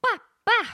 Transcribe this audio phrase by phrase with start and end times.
[0.00, 0.68] papa!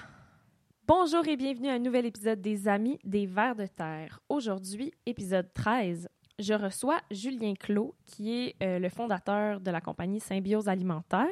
[0.87, 4.19] Bonjour et bienvenue à un nouvel épisode des Amis des Vers de Terre.
[4.31, 6.09] Aujourd'hui, épisode 13,
[6.39, 11.29] je reçois Julien Clos, qui est euh, le fondateur de la compagnie Symbiose Alimentaire.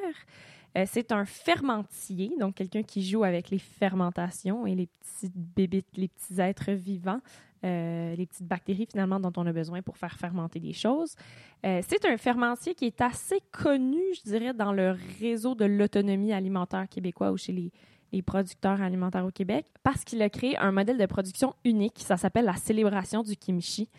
[0.76, 5.96] Euh, c'est un fermentier, donc quelqu'un qui joue avec les fermentations et les petites bébites,
[5.96, 7.20] les petits êtres vivants,
[7.64, 11.14] euh, les petites bactéries finalement dont on a besoin pour faire fermenter des choses.
[11.64, 16.34] Euh, c'est un fermentier qui est assez connu, je dirais, dans le réseau de l'autonomie
[16.34, 17.72] alimentaire québécois ou chez les,
[18.22, 21.98] producteurs alimentaires au Québec parce qu'il a créé un modèle de production unique.
[21.98, 23.90] Ça s'appelle la célébration du kimchi.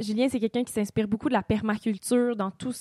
[0.00, 2.72] Julien, c'est quelqu'un qui s'inspire beaucoup de la permaculture dans tout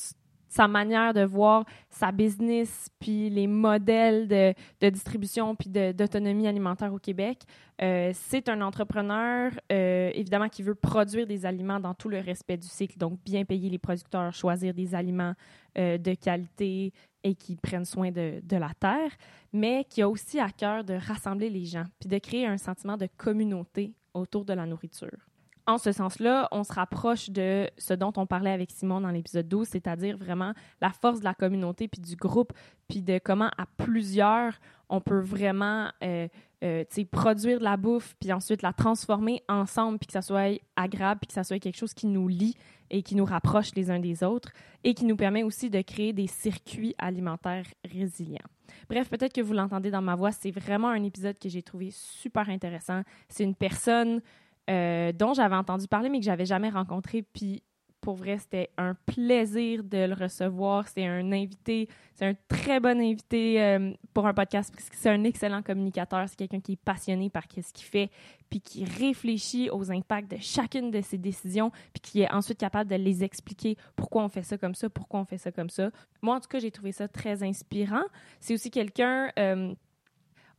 [0.53, 6.99] sa manière de voir sa business, puis les modèles de, distribution, puis d'autonomie alimentaire au
[6.99, 7.39] Québec.
[7.81, 12.57] Euh, c'est un entrepreneur, euh, évidemment, qui veut produire des aliments dans tout le respect
[12.57, 15.33] du cycle, donc bien payer les producteurs, choisir des aliments
[15.79, 16.93] euh, de qualité
[17.23, 19.11] et qui prennent soin de, de, la terre,
[19.53, 22.95] mais qui a aussi à cœur de rassembler les gens, puis de créer un sentiment
[22.95, 25.32] de communauté autour de la nourriture
[25.65, 29.47] en ce sens-là, on se rapproche de ce dont on parlait avec Simon dans l'épisode
[29.47, 32.53] 12, c'est-à-dire vraiment la force de la communauté puis du groupe,
[32.87, 36.27] puis de comment à plusieurs, on peut vraiment euh,
[36.63, 41.21] euh, produire de la bouffe, puis ensuite la transformer ensemble, puis que ça soit agréable,
[41.21, 42.55] puis que ça soit quelque chose qui nous lie
[42.89, 44.51] et qui nous rapproche les uns des autres,
[44.83, 48.45] et qui nous permet aussi de créer des circuits alimentaires résilients.
[48.89, 51.89] Bref, peut-être que vous l'entendez dans ma voix, c'est vraiment un épisode que j'ai trouvé
[51.91, 53.01] super intéressant.
[53.29, 54.21] C'est une personne
[54.69, 57.21] euh, dont j'avais entendu parler, mais que j'avais jamais rencontré.
[57.21, 57.63] Puis
[58.03, 60.89] pour vrai, c'était un plaisir de le recevoir.
[60.89, 65.09] C'est un invité, c'est un très bon invité euh, pour un podcast parce que c'est
[65.09, 66.27] un excellent communicateur.
[66.27, 68.11] C'est quelqu'un qui est passionné par ce qu'il fait,
[68.49, 72.89] puis qui réfléchit aux impacts de chacune de ses décisions, puis qui est ensuite capable
[72.89, 75.89] de les expliquer pourquoi on fait ça comme ça, pourquoi on fait ça comme ça?
[76.21, 78.03] Moi, en tout cas, j'ai trouvé ça très inspirant.
[78.41, 79.73] C'est aussi quelqu'un euh,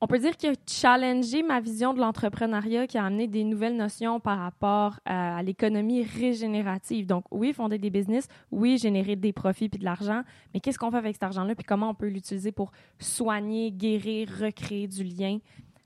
[0.01, 3.77] on peut dire qu'il a challengé ma vision de l'entrepreneuriat, qui a amené des nouvelles
[3.77, 7.07] notions par rapport à, l'économie régénérative.
[7.07, 10.91] Donc, oui, fonder des business, oui, générer des profits puis de l'argent, mais qu'est-ce qu'on
[10.91, 15.39] fait avec cet argent-là, puis comment on peut l'utiliser pour soigner, guérir, recréer du lien?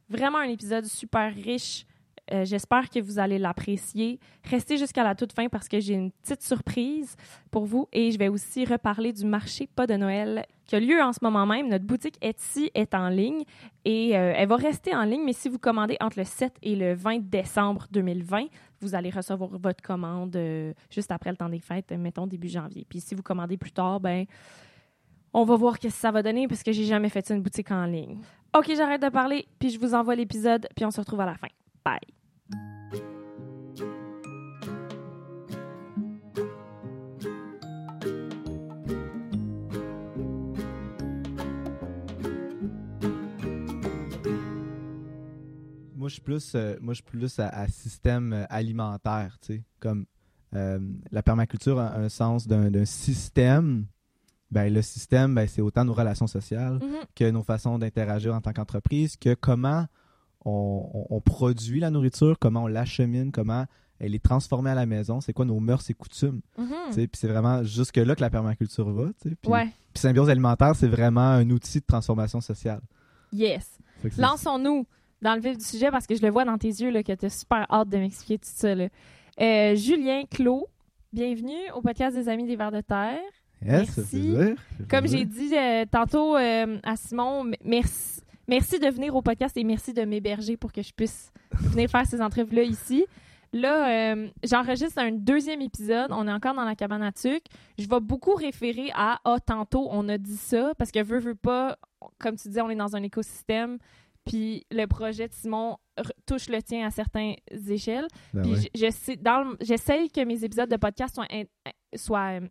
[0.08, 1.84] Vraiment un épisode super riche
[2.32, 4.20] euh, j'espère que vous allez l'apprécier.
[4.44, 7.16] Restez jusqu'à la toute fin parce que j'ai une petite surprise
[7.50, 11.00] pour vous et je vais aussi reparler du marché pas de Noël qui a lieu
[11.02, 11.68] en ce moment même.
[11.68, 13.42] Notre boutique Etsy est en ligne
[13.84, 16.76] et euh, elle va rester en ligne, mais si vous commandez entre le 7 et
[16.76, 18.46] le 20 décembre 2020,
[18.80, 22.86] vous allez recevoir votre commande euh, juste après le temps des fêtes, mettons début janvier.
[22.88, 24.26] Puis si vous commandez plus tard, ben
[25.32, 27.70] on va voir ce que ça va donner parce que j'ai jamais fait une boutique
[27.70, 28.18] en ligne.
[28.56, 31.34] OK, j'arrête de parler, puis je vous envoie l'épisode, puis on se retrouve à la
[31.34, 31.48] fin.
[31.84, 32.17] Bye.
[46.08, 50.06] Moi, je suis plus, euh, moi, je plus à, système euh, alimentaire, tu sais, comme
[50.54, 50.78] euh,
[51.10, 53.86] la permaculture a un sens d'un système.
[54.50, 57.04] Ben, le système, ben, c'est autant nos relations sociales mm-hmm.
[57.14, 59.86] que nos façons d'interagir en tant qu'entreprise, que comment
[60.44, 63.66] on, produit la nourriture, comment on l'achemine, comment
[64.00, 66.40] elle est transformée à la maison, c'est quoi nos mœurs et coutumes.
[66.58, 66.94] Mm-hmm.
[66.94, 69.10] Puis c'est vraiment jusque-là que la permaculture va.
[69.20, 69.36] Puis
[69.94, 72.80] symbiose alimentaire, c'est vraiment un outil de transformation sociale.
[73.32, 73.78] Yes.
[74.16, 74.86] Lançons-nous
[75.22, 77.12] dans le vif du sujet parce que je le vois dans tes yeux là, que
[77.12, 78.68] tu as super hâte de m'expliquer tout ça.
[78.68, 80.68] Euh, Julien Clos,
[81.12, 83.18] bienvenue au podcast des Amis des Vers de Terre.
[83.60, 84.34] merci.
[84.88, 89.64] Comme j'ai dit euh, tantôt euh, à Simon, merci, merci de venir au podcast et
[89.64, 93.06] merci de m'héberger pour que je puisse venir faire ces entrevues-là ici.
[93.52, 96.10] Là, j'enregistre un deuxième épisode.
[96.10, 97.44] On est encore dans la cabane à tuc.
[97.78, 101.34] Je vais beaucoup référer à Ah, tantôt, on a dit ça, parce que veux, veux
[101.34, 101.78] pas,
[102.18, 103.78] comme tu dis, on est dans un écosystème.
[104.26, 105.78] Puis le projet de Simon
[106.26, 107.36] touche le tien à certaines
[107.68, 108.06] échelles.
[108.34, 111.26] Ben puis j'essaie que mes épisodes de podcast soient,
[111.96, 112.48] soient euh,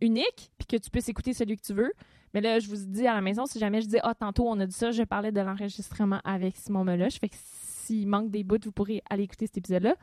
[0.00, 1.92] uniques, puis que tu puisses écouter celui que tu veux.
[2.34, 4.58] Mais là, je vous dis à la maison, si jamais je dis Ah, tantôt on
[4.60, 7.18] a dit ça, je parlais de l'enregistrement avec Simon Meloche.
[7.18, 9.94] Fait que s'il manque des bouts, vous pourrez aller écouter cet épisode-là.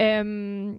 [0.00, 0.74] Euh,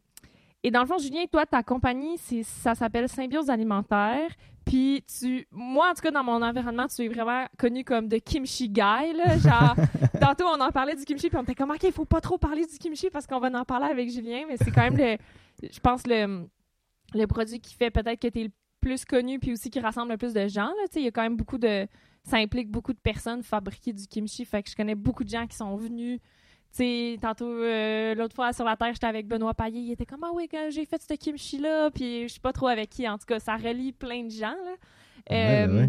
[0.64, 4.30] et dans le fond, Julien, toi, ta compagnie, ça s'appelle Symbiose Alimentaire.
[4.66, 8.18] Puis tu, moi en tout cas dans mon environnement, tu es vraiment connu comme de
[8.18, 9.76] kimchi guy là, genre
[10.22, 12.38] tantôt on en parlait du kimchi puis on était comme ok il faut pas trop
[12.38, 15.18] parler du kimchi parce qu'on va en parler avec Julien, mais c'est quand même le,
[15.72, 16.46] je pense le,
[17.14, 18.52] le produit qui fait peut-être que tu es le
[18.88, 21.36] plus connu puis aussi qui rassemble le plus de gens il y a quand même
[21.36, 21.88] beaucoup de,
[22.24, 25.46] ça implique beaucoup de personnes fabriquer du kimchi, fait que je connais beaucoup de gens
[25.48, 26.20] qui sont venus
[26.72, 29.80] sais, tantôt, euh, l'autre fois sur la Terre, j'étais avec Benoît Paillé.
[29.80, 32.90] Il était comme, ah oui, j'ai fait ce kimchi-là, puis je sais pas trop avec
[32.90, 33.08] qui.
[33.08, 34.56] En tout cas, ça relie plein de gens.
[34.66, 34.76] Là.
[35.32, 35.88] Euh,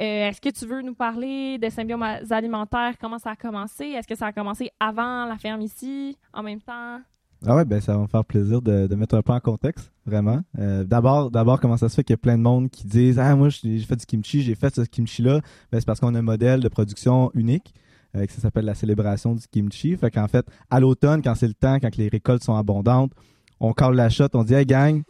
[0.00, 2.94] Euh, est-ce que tu veux nous parler de Symbiome alimentaire?
[3.00, 3.84] Comment ça a commencé?
[3.84, 7.00] Est-ce que ça a commencé avant la ferme ici, en même temps?
[7.46, 10.40] Ah ouais, ben ça va me faire plaisir de, mettre un peu en contexte, vraiment.
[10.58, 13.18] Euh, d'abord, d'abord, comment ça se fait qu'il y a plein de monde qui disent
[13.18, 15.40] Ah, moi, j'ai fait du kimchi, j'ai fait ce kimchi-là.
[15.70, 17.74] Ben, c'est parce qu'on a un modèle de production unique.
[18.16, 19.96] Euh, ça s'appelle la célébration du kimchi.
[19.96, 23.12] Fait qu'en fait, à l'automne, quand c'est le temps, quand les récoltes sont abondantes,
[23.60, 25.02] on colle la shot, on dit Hey gang,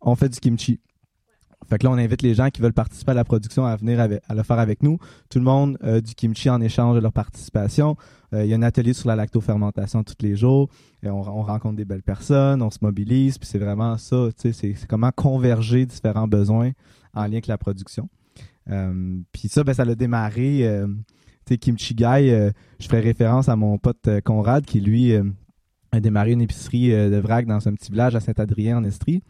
[0.00, 0.78] on fait du kimchi.
[1.68, 4.00] Fait que là, on invite les gens qui veulent participer à la production à venir
[4.00, 4.98] à le faire avec nous.
[5.30, 7.96] Tout le monde a du kimchi en échange de leur participation.
[8.34, 10.68] Euh, il y a un atelier sur la lactofermentation tous les jours.
[11.02, 14.28] Et on, rencontre des belles personnes, on se mobilise, puis c'est vraiment ça.
[14.36, 16.70] C'est comment converger différents besoins
[17.14, 18.08] en lien avec la production.
[18.70, 20.66] Euh, puis ça, ben, ça a démarré.
[20.66, 20.86] Euh,
[21.60, 22.30] Kimchi Guy,
[22.80, 27.44] je ferai référence à mon pote Conrad qui, lui, a démarré une épicerie de vrac
[27.44, 29.22] dans un petit village à Saint-Adrien en Estrie.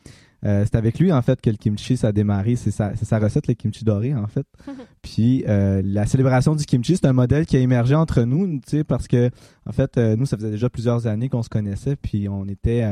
[0.44, 2.56] Euh, c'est avec lui, en fait, que le kimchi, ça a démarré.
[2.56, 4.46] C'est sa, sa, recette, le kimchi doré, en fait.
[5.02, 8.60] Puis, euh, la célébration du kimchi, c'est un modèle qui a émergé entre nous, tu
[8.66, 9.30] sais, parce que,
[9.66, 12.84] en fait, euh, nous, ça faisait déjà plusieurs années qu'on se connaissait, puis on était...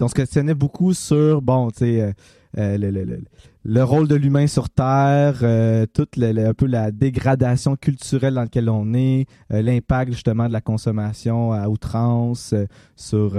[0.00, 2.14] on se questionnait beaucoup sur, bon, tu sais,
[2.56, 3.20] le, le,
[3.64, 5.44] le, rôle de l'humain sur Terre,
[5.92, 11.52] toute un peu la dégradation culturelle dans laquelle on est, l'impact, justement, de la consommation
[11.52, 12.54] à outrance
[12.96, 13.34] sur,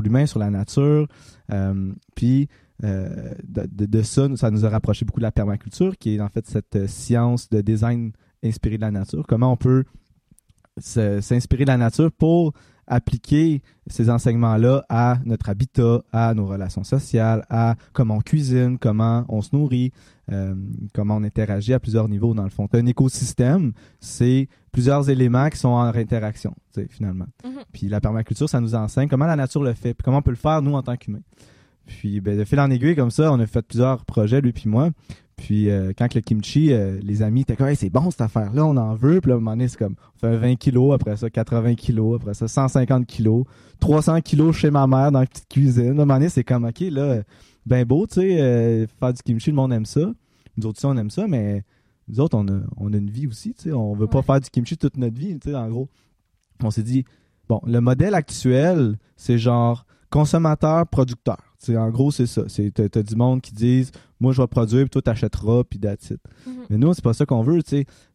[0.00, 1.06] l'humain, sur la nature.
[1.52, 2.48] Euh, puis
[2.82, 6.46] euh, de, ça, ça nous a rapproché beaucoup de la permaculture, qui est en fait
[6.46, 8.12] cette euh, science de design
[8.42, 9.24] inspirée de la nature.
[9.28, 9.84] Comment on peut
[10.76, 12.52] s'inspirer de la nature pour
[12.86, 19.24] appliquer ces enseignements-là à notre habitat, à nos relations sociales, à comment on cuisine, comment
[19.28, 19.92] on se nourrit,
[20.94, 22.68] comment on interagit à plusieurs niveaux dans le fond.
[22.72, 26.54] Un écosystème, c'est plusieurs éléments qui sont en interaction,
[26.88, 27.26] finalement.
[27.44, 27.64] Mm-hmm.
[27.72, 30.30] Puis la permaculture, ça nous enseigne comment la nature le fait, puis comment on peut
[30.30, 31.22] le faire nous en tant qu'humains.
[31.86, 34.68] Puis ben, de fil en aiguille comme ça, on a fait plusieurs projets, lui puis
[34.68, 34.90] moi.
[35.36, 38.76] Puis euh, quand le kimchi, euh, les amis étaient comme c'est bon cette affaire-là, on
[38.76, 39.20] en veut.
[39.20, 41.74] Puis là, à un moment donné, c'est comme on fait 20 kilos, après ça 80
[41.74, 43.44] kilos, après ça 150 kilos,
[43.80, 45.86] 300 kilos chez ma mère dans la petite cuisine.
[45.86, 47.22] À un moment donné, c'est comme ok, là,
[47.66, 50.00] ben beau, tu sais, euh, faire du kimchi, le monde aime ça.
[50.56, 51.64] Nous autres aussi, on aime ça, mais
[52.08, 53.72] nous autres, on a, on a une vie aussi, tu sais.
[53.72, 55.88] On veut pas faire du kimchi toute notre vie, tu sais, en gros.
[56.62, 57.04] On s'est dit,
[57.48, 61.38] bon, le modèle actuel, c'est genre consommateur-producteur.
[61.70, 62.42] En gros, c'est ça.
[62.74, 63.90] T'as as du monde qui disent
[64.20, 66.20] Moi, je vais produire, puis toi, t'achèteras, puis that's it.
[66.20, 66.52] Mm-hmm.
[66.70, 67.60] Mais nous, c'est pas ça qu'on veut.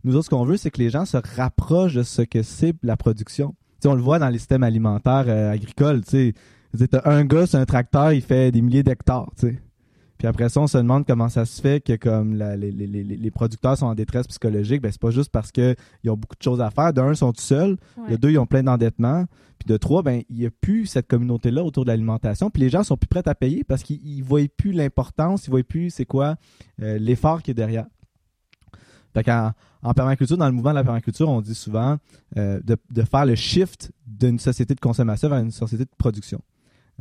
[0.03, 2.73] Nous autres, ce qu'on veut, c'est que les gens se rapprochent de ce que c'est
[2.83, 3.55] la production.
[3.85, 6.01] on le voit dans les systèmes alimentaires euh, agricoles.
[6.01, 6.33] T'sais.
[6.91, 9.31] T'as un gars sur un tracteur, il fait des milliers d'hectares.
[10.19, 13.85] Puis après ça, on se demande comment ça se fait que comme les, producteurs sont
[13.85, 14.81] en détresse psychologique.
[14.81, 15.75] Ben, c'est pas juste parce qu'ils
[16.07, 16.91] ont beaucoup de choses à faire.
[16.91, 17.77] D'un, ils sont tout seuls.
[18.09, 19.25] De deux, ils ont plein d'endettements.
[19.57, 22.49] Puis de trois, ben, il n'y a plus cette communauté-là autour de l'alimentation.
[22.49, 25.51] Puis les gens sont plus prêts à payer parce qu'ils ne voient plus l'importance, ils
[25.51, 26.35] ne voient plus c'est quoi
[26.81, 27.85] euh, l'effort qui est derrière.
[29.13, 29.25] Fait
[29.81, 31.97] en permaculture, dans le mouvement de la permaculture, on dit souvent
[32.35, 36.41] euh, de, de, faire le shift d'une société de consommation vers une société de production.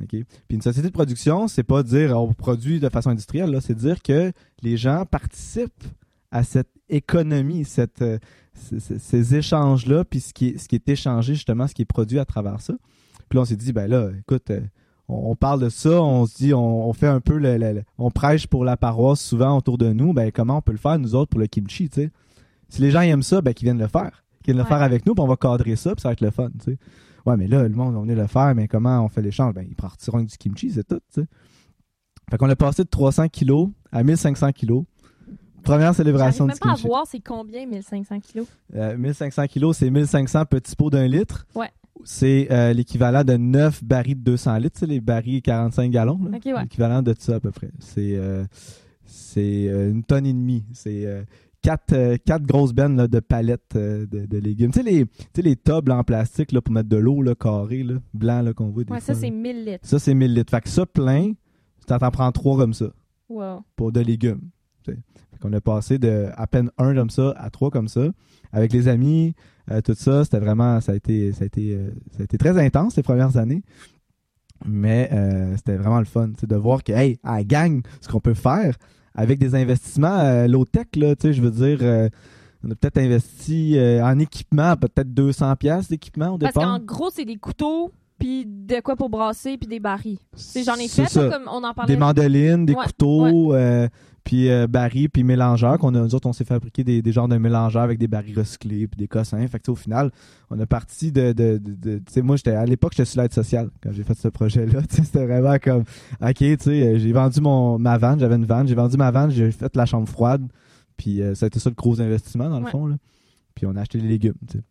[0.06, 4.02] Puis une société de production, c'est pas dire on produit de façon industrielle, c'est dire
[4.02, 5.84] que les gens participent
[6.30, 8.18] à cette économie, cette, euh,
[8.54, 12.18] ces, échanges-là, puis ce qui, est, ce qui est échangé, justement, ce qui est produit
[12.18, 12.74] à travers ça.
[13.28, 14.60] Puis là, on s'est dit, ben là, écoute, euh,
[15.08, 18.64] on, parle de ça, on se dit, on, fait un peu, le, on prêche pour
[18.64, 21.40] la paroisse souvent autour de nous, ben comment on peut le faire, nous autres, pour
[21.40, 22.10] le kimchi, tu sais.
[22.68, 24.24] Si les gens aiment ça, ben qu'ils viennent le faire.
[24.42, 26.20] Qu'ils viennent le faire avec nous, puis on va cadrer ça, puis ça va être
[26.20, 26.78] le fun, tu sais.
[27.28, 29.52] Ouais, mais là, le monde, on est le faire, mais comment on fait l'échange?
[29.52, 31.26] Ben, ils partiront avec du kimchi, c'est tout, tu sais.
[32.30, 34.84] Fait qu'on a passé de 300 kilos à 1500 kilos.
[35.62, 36.66] Première célébration du kimchi.
[36.66, 38.46] même pas à voir c'est combien 1500 kilos.
[38.72, 41.46] 1500 euh, kilos, c'est 1500 petits pots d'un litre.
[41.54, 41.68] Ouais.
[42.04, 46.18] C'est euh, l'équivalent de 9 barils de 200 litres, les barils 45 gallons.
[46.22, 46.40] Ouais.
[46.62, 47.70] L'équivalent de ça à peu près.
[47.78, 48.44] C'est euh,
[49.04, 50.64] c'est une tonne et demie.
[50.72, 51.06] C'est
[51.62, 54.70] quatre, euh, quatre grosses bennes de palettes euh, de, légumes.
[54.70, 57.94] Tu sais, les, tu les tubs en plastique là, pour mettre de l'eau carré, là,
[58.14, 58.84] blanc qu'on voit.
[58.84, 59.86] Des ouais, ça, c'est 1000 litres.
[59.86, 60.50] Ça, c'est 1000 litres.
[60.50, 62.86] Fait que ça, plein, tu t'en prends trois comme ça.
[63.28, 63.62] Wow.
[63.76, 64.50] Pour de légumes.
[64.84, 64.96] Fait
[65.40, 68.08] qu'on a passé de à peine un comme ça à trois comme ça.
[68.52, 69.34] Avec les amis,
[69.70, 70.80] euh, tout ça, c'était vraiment.
[70.80, 71.78] Ça a, été, ça, a été,
[72.12, 73.62] ça a été très intense les premières années.
[74.64, 75.10] Mais
[75.56, 78.76] c'était vraiment le fun de voir que, hey, à la gang, ce qu'on peut faire,
[79.18, 82.08] avec des investissements euh, low-tech, là, tu sais, je veux dire, euh,
[82.62, 86.52] on a peut-être investi euh, en équipement, peut-être 200 pièces d'équipement au départ.
[86.52, 90.18] Parce qu'en gros, c'est des couteaux, puis de quoi pour brasser, puis des barils.
[90.64, 91.94] J'en ai fait, comme on en parlait.
[91.94, 93.54] Des mandolines, des couteaux,
[94.24, 95.78] puis barils, puis mélangeurs.
[95.78, 98.36] Qu'on a, nous autres, on s'est fabriqué des, des, genres de mélangeurs avec des barils
[98.38, 99.46] recyclés, puis des cossins.
[99.46, 100.10] Fait que, au final,
[100.50, 101.32] on a parti de...
[101.32, 104.14] de, de, tu sais, moi, j'étais à l'époque, j'étais sur l'aide sociale quand j'ai fait
[104.14, 104.80] ce projet-là.
[104.90, 105.84] C'était vraiment comme,
[106.20, 109.30] OK, tu sais, j'ai vendu mon, ma vanne, j'avais une vanne, j'ai vendu ma vanne,
[109.30, 110.46] j'ai fait la chambre froide,
[110.98, 112.70] Puis euh, ça a été ça le gros investissement, dans le Ouais.
[112.70, 112.86] fond.
[112.86, 112.96] Là.
[113.54, 114.34] Puis on a acheté les légumes.
[114.46, 114.64] tu sais.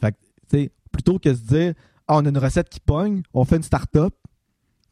[0.00, 0.16] Fait que,
[0.48, 1.74] tu sais, plutôt que de se dire,
[2.08, 4.14] ah, on a une recette qui pogne, on fait une start-up.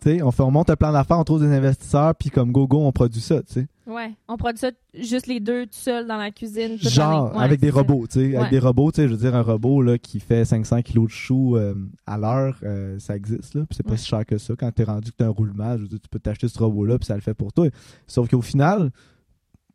[0.07, 2.93] On, fait, on monte un plan d'affaires, on trouve des investisseurs, puis comme go-go, on
[2.93, 3.43] produit ça.
[3.43, 3.67] tu sais.
[3.87, 4.13] Ouais.
[4.29, 6.77] On produit ça juste les deux, tout seuls dans la cuisine.
[6.79, 7.35] Genre.
[7.35, 8.07] Ouais, avec des robots.
[8.07, 8.27] tu sais.
[8.27, 8.37] Ouais.
[8.37, 11.07] Avec des robots, tu sais, je veux dire, un robot là, qui fait 500 kilos
[11.07, 11.75] de choux euh,
[12.07, 13.55] à l'heure, euh, ça existe.
[13.55, 13.97] Là, puis c'est pas Ouais.
[13.97, 14.53] si cher que ça.
[14.59, 16.99] Quand t'es rendu que t'as un roulement, je veux dire, tu peux t'acheter ce robot-là,
[16.99, 17.69] puis ça le fait pour toi.
[18.07, 18.91] Sauf qu'au final,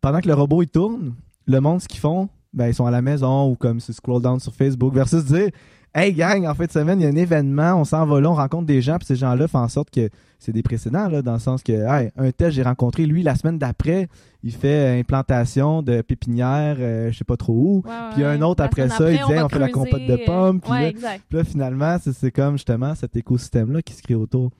[0.00, 1.14] pendant que le robot il tourne,
[1.46, 4.22] le monde, ce qu'ils font, ben, ils sont à la maison ou comme se scroll
[4.22, 5.50] down sur Facebook versus dire
[5.92, 8.30] Hey gang, en fin de semaine, il y a un événement, on s'en va là,
[8.30, 11.20] on rencontre des gens, puis ces gens-là font en sorte que c'est des précédents, là,
[11.20, 14.08] dans le sens que hey, un tel, j'ai rencontré, lui, la semaine d'après,
[14.44, 17.82] il fait euh, implantation de pépinière, euh, je sais pas trop où.
[17.84, 20.60] Ouais, Puis un autre après ça, il après, va on fait la compote de pommes,
[20.60, 21.16] puis Ouais, là-.
[21.28, 24.52] Puis là, finalement, c'est comme justement cet écosystème-là qui se crée autour.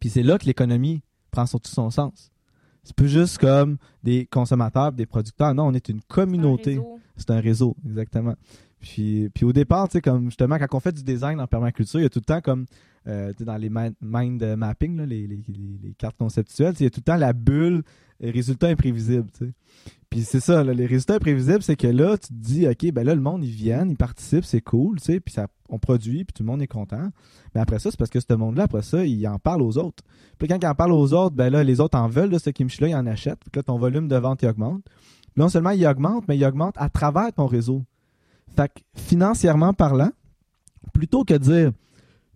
[0.00, 2.30] Puis c'est là que l'économie prend surtout son sens.
[2.84, 5.54] C'est plus juste comme des consommateurs, des producteurs.
[5.54, 6.78] Non, on est une communauté.
[7.16, 8.34] C'est un réseau, exactement.
[8.82, 12.00] Puis, puis au départ, tu sais, comme justement, quand on fait du design en permaculture,
[12.00, 12.66] il y a tout le temps comme
[13.06, 17.04] euh, dans les mind, mapping, là, les, les- cartes conceptuelles, il y a tout le
[17.04, 17.82] temps la bulle
[18.20, 19.26] résultat imprévisible.
[19.36, 19.52] tu sais.
[20.10, 23.14] Puis c'est ça, les résultats imprévisibles, c'est que là, tu te dis, OK, ben là,
[23.14, 26.32] le monde, ils viennent, ils participent, c'est cool, tu sais, puis ça, on produit, puis
[26.34, 27.08] tout le monde est content.
[27.54, 30.04] Mais après ça, c'est parce que ce monde-là, après ça, il en parle aux autres.
[30.38, 32.50] Puis quand il en parle aux autres, ben là, les autres en veulent de ce
[32.50, 33.40] kimchi-là, ils en achètent.
[33.40, 34.82] Puis là, ton volume de vente, il augmente.
[35.36, 37.84] Non seulement il augmente, mais il augmente à travers ton réseau.
[38.56, 40.10] Fait que financièrement parlant,
[40.92, 41.72] plutôt que de dire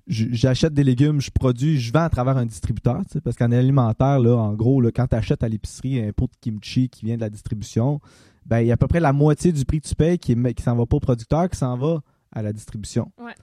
[0.08, 4.36] j'achète des légumes, je produis, je vends à travers un distributeur, parce qu'en alimentaire, là,
[4.36, 7.20] en gros, là, quand tu achètes à l'épicerie un pot de kimchi qui vient de
[7.20, 8.00] la distribution,
[8.44, 10.36] ben, il y a à peu près la moitié du prix que tu payes qui,
[10.54, 12.00] qui s'en va pas au producteur, qui s'en va
[12.32, 13.10] à la distribution.
[13.18, 13.34] Ouais.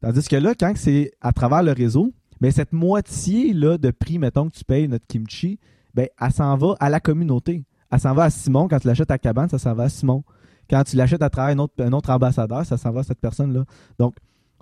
[0.00, 4.48] Tandis que là, quand c'est à travers le réseau, ben, cette moitié-là de prix, mettons,
[4.48, 5.60] que tu payes notre kimchi,
[5.94, 7.64] ben, elle s'en va à la communauté.
[7.92, 8.66] Elle s'en va à Simon.
[8.66, 10.24] Quand tu l'achètes à Cabane, ça s'en va à Simon.
[10.70, 13.20] Quand tu l'achètes à travers un autre, un autre ambassadeur, ça s'en va à cette
[13.20, 13.64] personne-là.
[13.98, 14.14] Donc,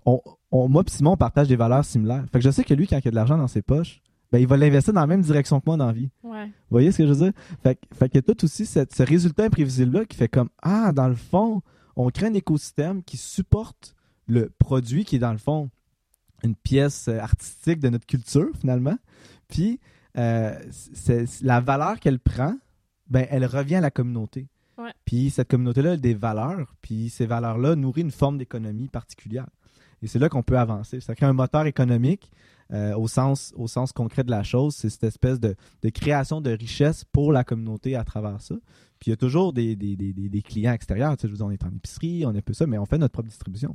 [0.07, 2.25] on, on- moi et Simon, on partage des valeurs similaires.
[2.33, 4.01] Fait que je sais que lui, quand il a de l'argent dans ses poches,
[4.33, 6.11] ben, il va l'investir dans la même direction que moi dans la vie.
[6.23, 6.47] Ouais.
[6.47, 7.33] Vous voyez ce que je veux dire?
[7.63, 10.49] Fait, que- fait qu'il y a tout aussi cette- ce résultat imprévisible-là qui fait comme
[10.63, 11.63] Ah, dans le fond,
[11.97, 13.95] on crée un écosystème qui supporte
[14.27, 15.71] le produit qui est dans le fond
[16.45, 18.97] une pièce euh, artistique de notre culture, finalement.
[19.49, 19.81] Puis
[20.17, 22.55] euh, c'est- la valeur qu'elle prend,
[23.09, 24.47] ben, elle revient à la communauté.
[24.79, 24.93] Ouais.
[25.05, 29.49] Puis cette communauté-là a des valeurs, puis ces valeurs-là nourrissent une forme d'économie particulière.
[30.03, 31.01] Et c'est là qu'on peut avancer.
[31.01, 32.31] Ça crée un moteur économique
[32.73, 34.77] euh, au, sens, au sens concret de la chose.
[34.77, 38.55] C'est cette espèce de, de création de richesse pour la communauté à travers ça.
[39.01, 41.17] Puis il y a toujours des, des, des, des- clients extérieurs.
[41.17, 42.79] Tu sais, je veux dire, on est en épicerie, on est un peu ça, mais
[42.79, 43.75] on fait notre propre distribution.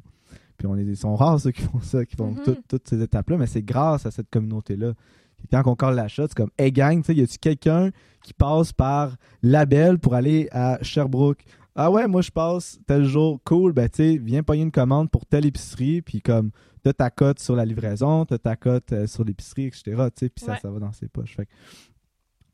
[0.58, 2.44] Puis on est, ils sont rares ceux qui font ça, qui font Mhm.
[2.46, 4.94] tout- toutes ces étapes-là, mais c'est grâce à cette communauté-là.
[5.44, 7.92] Et Quand on colle l'achat, c'est comme Hey gang, tu sais, y a-tu quelqu'un
[8.24, 11.44] qui passe par Label pour aller à Sherbrooke?
[11.76, 15.10] Ah ouais, moi je passe tel jour, cool, ben tu sais, viens pogner une commande
[15.10, 16.52] pour telle épicerie, puis comme
[16.84, 19.82] t'as ta cote sur la livraison, t'as ta cote euh, sur l'épicerie, etc.
[19.86, 21.36] Tu sais, puis ça, ça va dans ses poches.
[21.36, 21.52] Fait que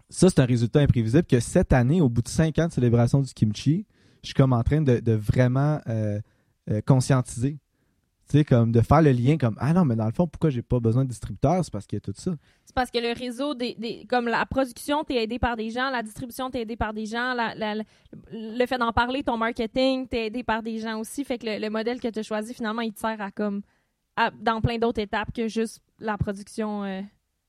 [0.10, 3.22] ça, c'est un résultat imprévisible que cette année, au bout de cinq ans de célébration
[3.22, 3.86] du kimchi,
[4.24, 6.20] je suis comme en train de, de vraiment euh,
[6.70, 7.58] euh, conscientiser.
[8.32, 10.62] Sais, comme de faire le lien comme Ah non, mais dans le fond, pourquoi j'ai
[10.62, 11.66] pas besoin de distributeur?
[11.66, 12.32] C'est parce qu'il y a tout ça.
[12.64, 15.90] C'est parce que le réseau, des, des- comme la production, t'es aidé par des gens,
[15.90, 17.84] la distribution, t'es aidé par des gens, la- la- la-
[18.32, 21.24] le fait d'en parler, ton marketing, t'es aidé par des gens aussi.
[21.24, 23.62] Fait que le, le modèle que tu as choisi, finalement, il te sert à comme
[24.16, 27.02] à- dans plein d'autres étapes que juste la production euh,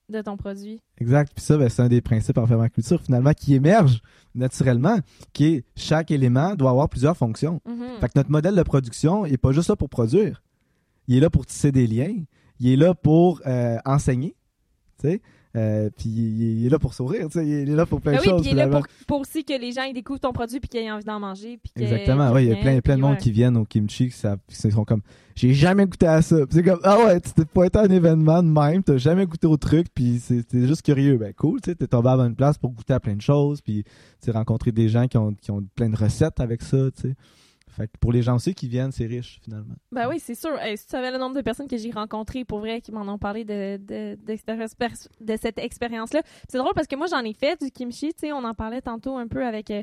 [0.09, 0.81] de ton produit.
[0.99, 1.31] Exact.
[1.35, 4.01] Puis ça, ben, c'est un des principes en permaculture, finalement, qui émerge
[4.35, 4.99] naturellement,
[5.35, 7.61] qui est chaque élément doit avoir plusieurs fonctions.
[7.67, 7.99] Mhm.
[8.01, 10.43] Fait que notre modèle de production n'est pas juste là pour produire.
[11.09, 12.15] Il est là pour tisser des liens.
[12.59, 14.35] Il est là pour euh, enseigner.
[15.01, 15.21] Tu sais.
[15.57, 17.27] Euh, puis il est là pour sourire.
[17.27, 17.45] Tu sais.
[17.45, 18.47] Il est là pour plein Ben de oui, choses.
[18.47, 20.81] il est là pour, pour aussi que les gens ils découvrent ton produit puis qu'ils
[20.81, 21.59] aient envie d'en manger.
[21.61, 23.19] Puis Exactement, oui, il y a plein, plein de monde ouais.
[23.19, 25.03] qui viennent au kimchi qui savent- qui sont comme
[25.35, 26.37] j'ai jamais goûté à ça.
[26.51, 29.49] C'est comme ah ouais, tu t'es pointé à un événement de même, t'as jamais goûté
[29.49, 31.17] au truc, puis c'est t'es juste curieux.
[31.19, 33.61] Ben cool, tu sais, t'es tombé à bonne place pour goûter à plein de choses,
[33.61, 33.91] puis tu
[34.21, 37.15] sais, rencontrer des gens qui ont, qui ont plein de recettes avec ça, tu sais.
[38.01, 39.75] Pour les gens aussi qui viennent, c'est riche finalement.
[39.93, 40.59] Ben oui, c'est sûr.
[40.77, 43.19] Si tu savais le nombre de personnes que j'ai rencontrées, pour vrai, qui m'en ont
[43.19, 43.79] parlé de,
[45.37, 46.23] cette expérience-là.
[46.49, 48.13] C'est drôle parce que moi, j'en ai fait du kimchi.
[48.13, 49.83] Tu sais, on en parlait tantôt un peu avec, euh,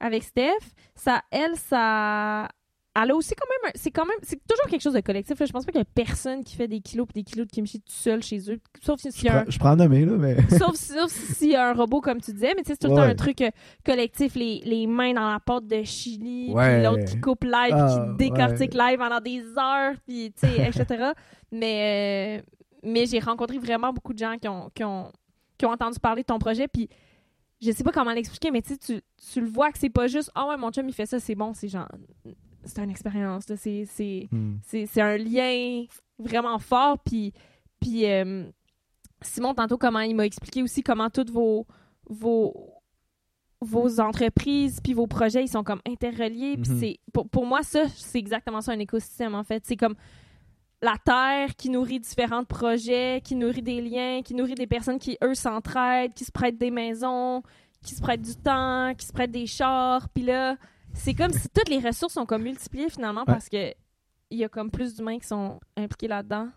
[0.00, 0.74] avec Steph.
[0.94, 2.48] Ça, elle, ça...
[2.94, 3.72] Elle a aussi quand même...
[3.74, 4.18] C'est quand même...
[4.22, 5.38] C'est toujours quelque chose de collectif.
[5.40, 5.46] là.
[5.46, 7.50] Je pense pas qu'il y a personne qui fait des kilos et des kilos de
[7.52, 8.60] kimchi tout seul chez eux.
[8.82, 9.42] Sauf s'il Je un...
[9.42, 12.32] prends, je prends nommer là, mais Sauf, sauf s'il y a un robot, comme tu
[12.32, 13.50] disais, mais tu sais, c'est tout le temps un truc euh,
[13.84, 18.06] collectif, les, les mains dans la pâte de chili, puis l'autre qui coupe live, Ah,
[18.18, 21.12] qui décortique live pendant des heures, puis tu sais, etc.
[21.52, 22.52] mais euh,
[22.84, 25.10] mais j'ai rencontré vraiment beaucoup de gens qui ont, qui ont,
[25.56, 26.88] qui ont entendu parler de ton projet, puis
[27.60, 30.48] je sais pas comment l'expliquer, mais tu, tu le vois que c'est pas juste Ah
[30.48, 31.88] ouais, mon chum il fait ça, c'est bon, c'est genre.
[32.64, 34.54] C'est une expérience, hmm.
[34.62, 35.84] c'est un lien
[36.18, 36.98] vraiment fort.
[36.98, 37.32] Puis,
[37.80, 38.44] puis euh,
[39.20, 41.66] Simon, tantôt, comment il m'a expliqué aussi comment toutes vos,
[42.08, 42.54] vos,
[43.60, 46.56] vos entreprises puis vos projets, ils sont comme interreliés.
[46.56, 46.80] Puis hmm.
[46.80, 49.64] c'est pour, pour moi, ça, c'est exactement ça, un écosystème, en fait.
[49.66, 49.96] C'est comme
[50.82, 55.16] la terre qui nourrit différents projets, qui nourrit des liens, qui nourrit des personnes qui,
[55.22, 57.42] eux, s'entraident, qui se prêtent des maisons,
[57.82, 60.08] qui se prêtent du temps, qui se prêtent des chars.
[60.08, 60.56] Puis là,
[60.94, 63.72] c'est comme si toutes les ressources sont comme multipliées finalement parce que
[64.30, 66.48] il y a comme plus d'humains qui sont impliqués là-dedans.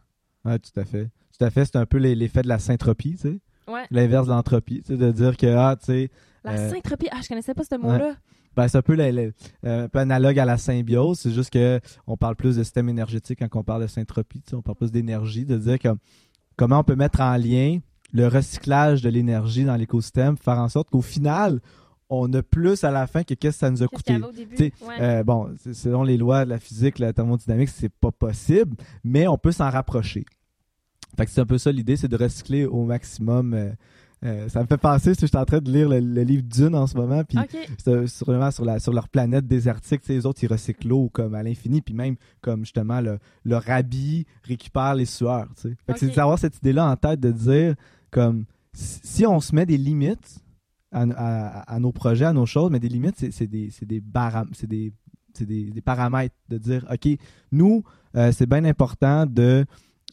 [0.46, 1.10] Oui, tout à fait.
[1.38, 1.65] Tout à fait.
[1.65, 3.39] C'est un peu l'effet de la syntropie, tu sais.
[3.68, 3.86] Ouais.
[3.92, 6.10] L'inverse de l'entropie, tu sais, de dire que, ah, tu sais.
[6.44, 8.15] La euh, syntropie, ah, je connaissais pas ce mot-là.
[8.56, 9.32] Ben, c'est un peu, euh,
[9.63, 11.20] un peu analogue à la symbiose.
[11.20, 14.42] C'est juste que on parle plus de système énergétique quand on parle de syntropie.
[14.54, 15.89] On parle plus d'énergie, de dire que
[16.56, 17.80] comment on peut mettre en lien
[18.13, 21.60] le recyclage de l'énergie dans l'écosystème, faire en sorte qu'au final,
[22.10, 24.20] on a plus à la fin que qu'est-ce que ça nous a coûté.
[25.00, 29.38] Euh, bon, selon les lois de la physique, la thermodynamique, c'est pas possible, mais on
[29.38, 30.26] peut s'en rapprocher.
[31.18, 33.72] Fait que c'est un peu ça l'idée, c'est de recycler au maximum euh,
[34.26, 36.88] euh, ça me fait penser, je suis en train de lire le, livre Dune en
[36.88, 37.38] ce moment, puis
[37.78, 41.82] c'est sur, la, sur leur planète désertique, les autres, ils recyclent l'eau comme à l'infini,
[41.82, 45.48] puis même comme justement le, leur habit récupère les sueurs.
[45.56, 47.76] Fait que c'est d'avoir cette idée-là en tête de dire
[48.10, 50.40] comme si on se met des limites
[50.96, 54.02] à, nos projets, à nos choses, mais des limites, c'est des, des,
[55.42, 57.10] des, des, paramètres de dire, OK,
[57.52, 57.84] nous,
[58.16, 59.66] euh, c'est bien important de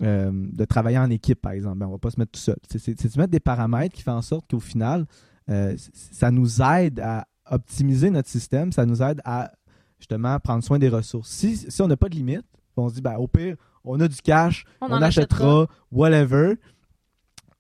[0.03, 1.79] euh, de travailler en équipe, par exemple.
[1.79, 2.57] Ben, on ne va pas se mettre tout seul.
[2.69, 5.07] C'est de mettre des paramètres qui font en sorte qu'au final,
[5.49, 9.53] euh, ça nous aide à optimiser notre système, ça nous aide à
[9.99, 11.29] justement prendre soin des ressources.
[11.31, 12.45] Si, si on n'a pas de limite,
[12.77, 16.55] on se dit, ben, au pire, on a du cash, on, achètera, whatever.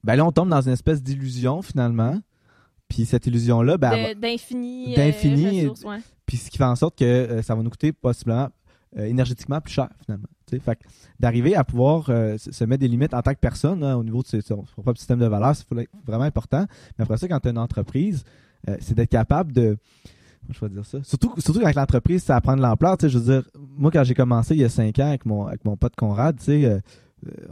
[0.03, 2.19] Ben là, on tombe dans une espèce d'illusion finalement.
[2.93, 5.71] Puis cette illusion-là, ben, d'infini, d'infini,
[6.27, 8.51] puis ce qui fait en sorte que ça va nous coûter possiblement
[8.95, 10.29] énergétiquement plus cher finalement.
[10.61, 10.79] Fait
[11.19, 14.23] d'arriver à pouvoir euh, se mettre des limites en tant que personne hein, au niveau
[14.23, 15.67] de son, propre système de valeurs, c'est
[16.07, 16.67] vraiment important.
[16.99, 18.25] Mais après ça, quand tu as une entreprise,
[18.69, 19.79] euh, c'est d'être capable de.
[20.51, 20.99] Je vais dire ça?
[21.05, 22.97] Surtout, surtout quand l'entreprise, ça prend de l'ampleur.
[23.01, 25.65] Je veux dire, moi, quand j'ai commencé il y a cinq ans avec mon, avec
[25.65, 26.81] mon pote Conrad, tu sais, euh,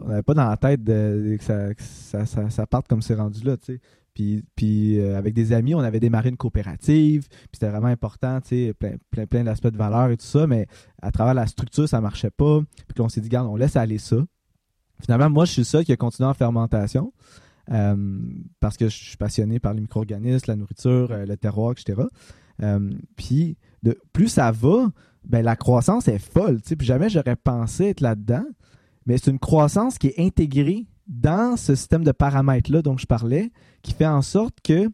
[0.02, 3.44] on n'avait pas dans la tête de, que, ça, ça, ça, parte comme c'est rendu
[3.44, 3.56] là.
[3.56, 3.80] Tu
[4.16, 4.42] sais.
[4.56, 7.28] Puis, euh, avec des amis, on avait démarré une coopérative.
[7.28, 10.46] Puis c'était vraiment important, tu sais, plein, plein, plein d'aspects de valeur et tout ça.
[10.46, 10.66] Mais
[11.02, 12.60] à travers la structure, ça marchait pas.
[12.94, 14.16] Puis on s'est dit, garde, on laisse aller ça.
[15.00, 17.12] Finalement, moi, je suis ça qui a continué en fermentation.
[17.70, 18.18] Euh,
[18.58, 22.02] parce que je suis passionné par les micro-organismes, la nourriture, euh, le terroir, etc.
[23.16, 23.56] puis
[24.12, 24.90] plus ça va,
[25.24, 26.60] ben, la croissance est folle.
[26.60, 28.44] Puis jamais j'aurais pensé être là-dedans.
[29.06, 33.50] Mais c'est une croissance qui est intégrée dans ce système de paramètres-là dont je parlais,
[33.82, 34.88] qui fait en sorte que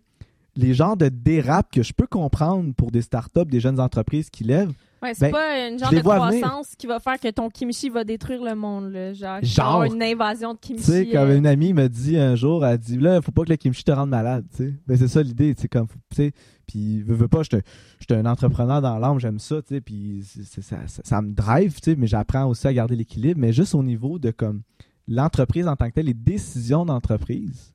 [0.57, 4.43] les genres de dérapes que je peux comprendre pour des startups, des jeunes entreprises qui
[4.43, 4.73] lèvent.
[5.03, 8.03] Ouais, c'est ben, pas une genre de croissance qui va faire que ton kimchi va
[8.03, 9.13] détruire le monde, là.
[9.13, 10.83] Genre, genre une invasion de kimchi.
[10.83, 11.37] Tu sais, comme euh.
[11.37, 13.93] une amie me dit un jour, elle dit là, faut pas que le kimchi te
[13.93, 14.75] rende malade, tu sais.
[14.87, 16.33] Ben, c'est ça l'idée, tu sais, comme, tu sais.
[16.67, 20.25] Puis, veux, veux pas, je suis un entrepreneur dans l'âme, j'aime ça, tu sais, puis
[20.45, 23.75] ça, ça, ça, me drive, tu sais, mais j'apprends aussi à garder l'équilibre, mais juste
[23.75, 24.63] au niveau de comme
[25.09, 27.75] l'entreprise en tant que telle, les décisions d'entreprise,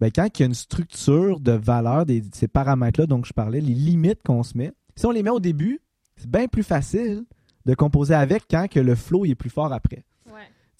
[0.00, 3.60] ben, quand il y a une structure de valeur, des, ces paramètres-là dont je parlais,
[3.60, 5.80] les limites qu'on se met, si on les met au début,
[6.16, 7.24] c'est bien plus facile
[7.64, 10.04] de composer avec quand que le flow est plus fort après.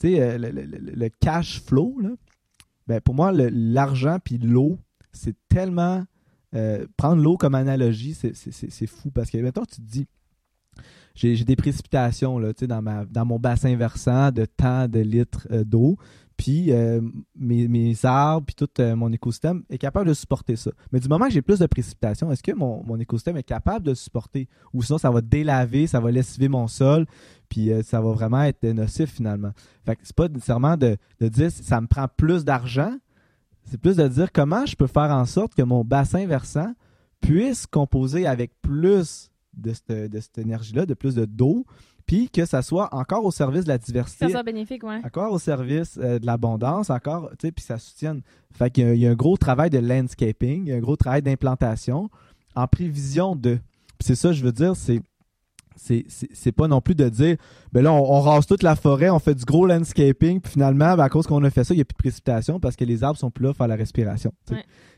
[0.00, 1.96] Tu sais, euh, le, cash flow,
[2.88, 4.78] ben, pour moi, l'argent puis l'eau,
[5.12, 6.04] c'est tellement.
[6.54, 10.06] Euh, prendre l'eau comme analogie, c'est fou parce que maintenant tu te dis,
[11.14, 15.96] j'ai des précipitations là, dans, dans mon bassin versant de tant de litres euh, d'eau.
[16.36, 17.00] Puis euh,
[17.36, 20.72] mes, arbres, puis tout euh, mon écosystème est capable de supporter ça.
[20.90, 23.86] Mais du moment que j'ai plus de précipitations, est-ce que mon, mon, écosystème est capable
[23.86, 24.48] de supporter?
[24.72, 27.06] Ou sinon, ça va délaver, ça va lessiver mon sol,
[27.48, 29.52] puis ça va vraiment être nocif finalement.
[29.86, 32.96] Fait que c'est pas nécessairement de, de dire ça me prend plus d'argent,
[33.64, 36.74] c'est plus de dire comment je peux faire en sorte que mon bassin versant
[37.20, 41.64] puisse composer avec plus de cette, de cette énergie-là, de plus de d'eau,
[42.06, 44.26] puis que ça soit encore au service de la diversité.
[44.26, 44.96] Ça soit bénéfique, oui.
[45.04, 48.22] Encore au service euh, de l'abondance, encore, tu sais, puis ça soutienne.
[48.52, 52.10] Fait qu'il y, a un gros travail de landscaping, un gros travail d'implantation
[52.54, 53.58] en prévision de.
[53.98, 55.00] Puis c'est ça, je veux dire, c'est
[55.76, 57.36] c'est pas non plus de dire
[57.72, 61.02] ben là on, rase toute la forêt on fait du gros landscaping puis finalement ben,
[61.02, 63.02] à cause qu'on a fait ça il n'y a plus de précipitation parce que les
[63.02, 64.32] arbres sont plus là pour faire la respiration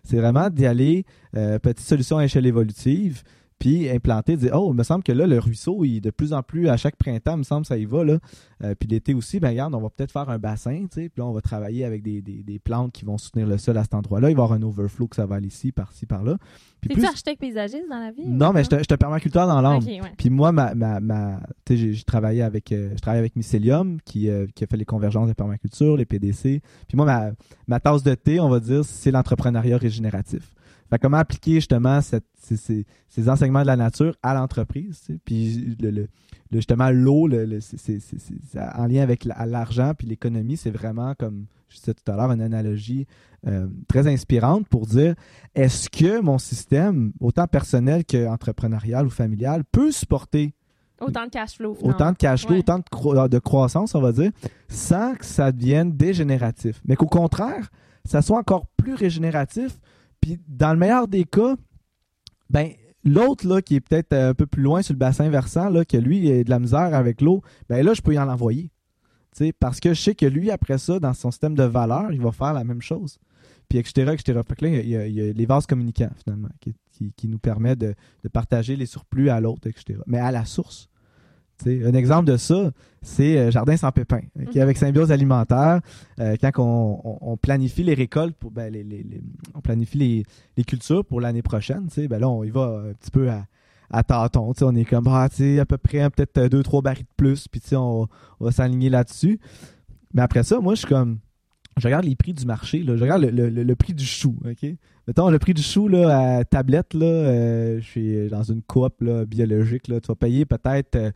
[0.04, 3.22] c'est vraiment d'y aller euh, petite solution à échelle évolutive
[3.58, 6.42] puis implanter, dire oh, il me semble que là le ruisseau, il de plus en
[6.42, 8.18] plus à chaque printemps, il me semble ça y va là.
[8.64, 11.20] Euh, puis l'été aussi, ben regarde, on va peut-être faire un bassin, tu sais, puis
[11.20, 13.82] là on va travailler avec des, des, des, plantes qui vont soutenir le sol à
[13.82, 14.30] cet endroit-là.
[14.30, 16.36] Il va y avoir un overflow que ça va aller ici, par-ci, par-là.
[16.80, 17.04] Puis plus...
[17.04, 19.82] architecte paysagiste dans la vie Non, mais je te, permaculteur dans l'âme.
[20.16, 24.46] Puis moi, ma, ma, tu j'ai travaillé avec, euh, je travaille avec Mycelium qui, euh,
[24.54, 26.60] qui a fait les convergences de permaculture, les PDC.
[26.88, 27.30] Puis moi, ma,
[27.66, 30.52] ma tasse de thé, on va dire, c'est l'entrepreneuriat régénératif.
[30.90, 32.20] Fait comment appliquer justement ces,
[33.08, 35.08] ces, enseignements de la nature à l'entreprise.
[35.24, 36.06] Puis le,
[36.52, 37.28] justement, l'eau,
[37.60, 37.98] c'est
[38.76, 42.40] en lien avec l'argent puis l'économie, c'est vraiment, comme je disais tout à l'heure, une
[42.40, 43.06] analogie
[43.46, 45.14] euh, très inspirante pour dire
[45.54, 50.54] est-ce que mon système, autant personnel qu'entrepreneurial ou familial, peut supporter
[51.00, 51.76] Autant de cash flow.
[51.82, 54.30] Autant de cash flow, autant de, de, croissance, on va dire,
[54.68, 56.80] sans que ça devienne dégénératif.
[56.86, 57.70] Mais qu'au contraire,
[58.06, 59.78] ça soit encore plus régénératif
[60.20, 61.56] puis dans le meilleur des cas,
[62.50, 62.72] ben
[63.04, 65.96] l'autre là qui est peut-être un peu plus loin sur le bassin versant là que
[65.96, 68.70] lui il a de la misère avec l'eau, ben là je peux y en envoyer.
[69.60, 72.32] parce que je sais que lui après ça dans son système de valeur, il va
[72.32, 73.18] faire la même chose.
[73.68, 74.12] Puis etc.
[74.12, 74.40] etc.
[74.46, 76.76] Fait que là, il y, a, les vases communicants finalement qui,
[77.16, 79.98] qui, nous permet de, de, partager les surplus à l'autre, etc.
[80.06, 80.88] Mais à la source
[81.64, 82.70] un exemple de ça,
[83.02, 84.62] c'est euh, Jardin sans pépin, qui mhm.
[84.62, 85.80] avec Symbiose alimentaire,
[86.20, 88.72] euh, quand on, planifie les récoltes, pour, ben,
[89.54, 93.30] on planifie les, cultures pour l'année prochaine, ben là, on y va un petit peu
[93.30, 93.46] à,
[93.90, 94.52] à tâtons.
[94.60, 98.06] On est comme, ah, à peu près peut-être deux, trois barils de plus, puis on,
[98.40, 99.38] on va s'aligner là-dessus.
[100.12, 101.18] Mais après ça, moi, je suis comme,
[101.78, 104.66] je regarde les prix du marché, là, je regarde le, prix du chou, OK?
[105.06, 109.04] Mettons, le prix du chou là, à tablette, là, euh, je suis dans une coop
[109.28, 111.12] biologique, là, tu vas payer peut-être 2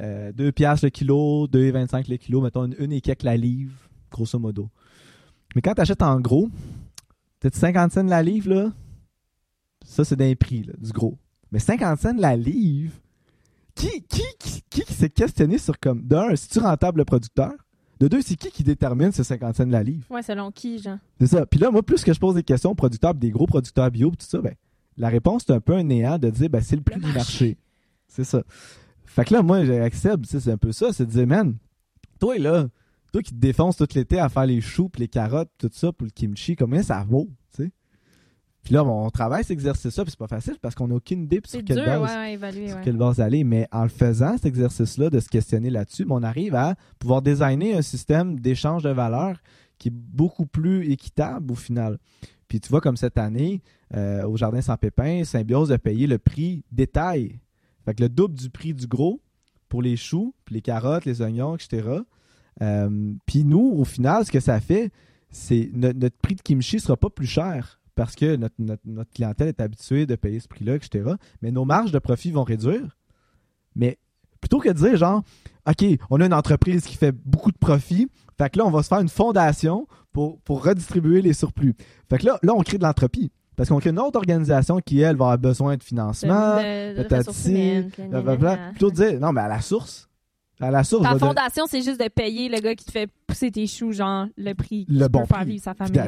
[0.00, 3.72] euh, piastres le kilo, 2,25 le kilo, mettons une, une et quelques la livre,
[4.10, 4.68] grosso modo.
[5.54, 6.48] Mais quand tu achètes en gros,
[7.40, 8.72] peut-être 50 cents la livre, là,
[9.84, 11.18] ça c'est d'un prix, là, du gros.
[11.50, 12.94] Mais 50 cents la livre,
[13.74, 17.52] qui, qui, qui, qui s'est questionné sur comme, d'un, si tu rentable le producteur?
[18.00, 20.06] De deux, c'est qui qui détermine ces 50 cents de la livre?
[20.10, 20.98] Ouais, selon qui, Jean?
[21.20, 21.46] C'est ça.
[21.46, 24.10] Puis là, moi, plus que je pose des questions aux producteurs, des gros producteurs bio,
[24.10, 24.54] tout ça, ben,
[24.96, 27.56] la réponse, c'est un peu un néant de dire, ben, c'est le prix du marché.
[28.06, 28.42] C'est ça.
[29.18, 31.56] Fait que là, moi, j'accepte, c'est un peu ça, c'est de dire, man,
[32.20, 32.68] toi, là,
[33.12, 35.90] toi qui te défonces tout l'été à faire les choux, puis les carottes, tout ça,
[35.90, 37.72] pour le kimchi, combien ça vaut, tu sais?
[38.62, 41.40] Puis là, on travaille cet exercice-là, puis c'est pas facile parce qu'on n'a aucune idée
[41.44, 41.84] sur, quelle,
[42.96, 43.42] base, aller.
[43.42, 47.76] Mais en le faisant, cet exercice-là, de se questionner là-dessus, on arrive à pouvoir designer
[47.76, 49.38] un système d'échange de valeur
[49.78, 51.98] qui est beaucoup plus équitable au final.
[52.46, 53.62] Puis tu vois, comme cette année,
[53.96, 57.40] euh, au Jardin sans pépin, Symbiose a payé le prix détail.
[57.88, 59.22] Fait que le double du prix du gros
[59.70, 61.88] pour les choux, puis les carottes, les oignons, etc.
[62.60, 64.92] Euh, puis nous, au final, ce que ça fait,
[65.30, 70.04] c'est notre prix de kimchi sera pas plus cher parce que notre, clientèle est habituée
[70.04, 71.14] de payer ce prix-là, etc.
[71.40, 72.98] Mais nos marges de profit vont réduire.
[73.74, 73.98] Mais
[74.38, 75.22] plutôt que de dire genre,
[75.66, 78.82] OK, on a une entreprise qui fait beaucoup de profit, fait que là, on va
[78.82, 81.74] se faire une fondation pour, pour redistribuer les surplus.
[82.10, 83.32] Fait que là, là on crée de l'entropie.
[83.58, 88.70] Parce qu'on crée une autre organisation qui, elle, va avoir besoin de financement, de, de,
[88.70, 90.08] plutôt dire, non, mais à la source,
[90.60, 91.02] à la source.
[91.02, 94.26] Ta fondation, c'est juste de payer le gars qui te fait pousser tes choux, genre
[94.36, 96.00] le prix le bon faire vivre sa famille.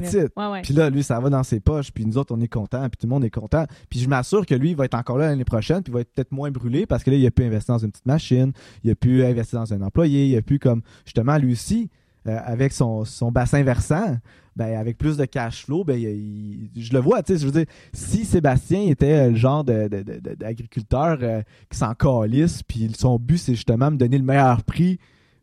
[0.62, 2.98] Puis là, lui, ça va dans ses poches, puis nous autres, on est contents, puis
[3.00, 3.66] tout le monde est content.
[3.88, 6.02] Puis je m'assure que lui, il va être encore là l'année prochaine, puis il va
[6.02, 8.52] être peut-être moins brûlé parce que là, il a pu investir dans une petite machine,
[8.84, 11.90] il a pu investir dans un employé, il a pu comme justement lui aussi
[12.26, 14.18] euh, avec son, son bassin versant,
[14.54, 17.64] ben, avec plus de cash flow, ben, je le vois, tu sais, je veux dire,
[17.94, 23.54] si Sébastien était le genre d'agriculteur de, euh, qui s'en calisse, puis son but, c'est
[23.54, 24.98] justement me donner le meilleur prix,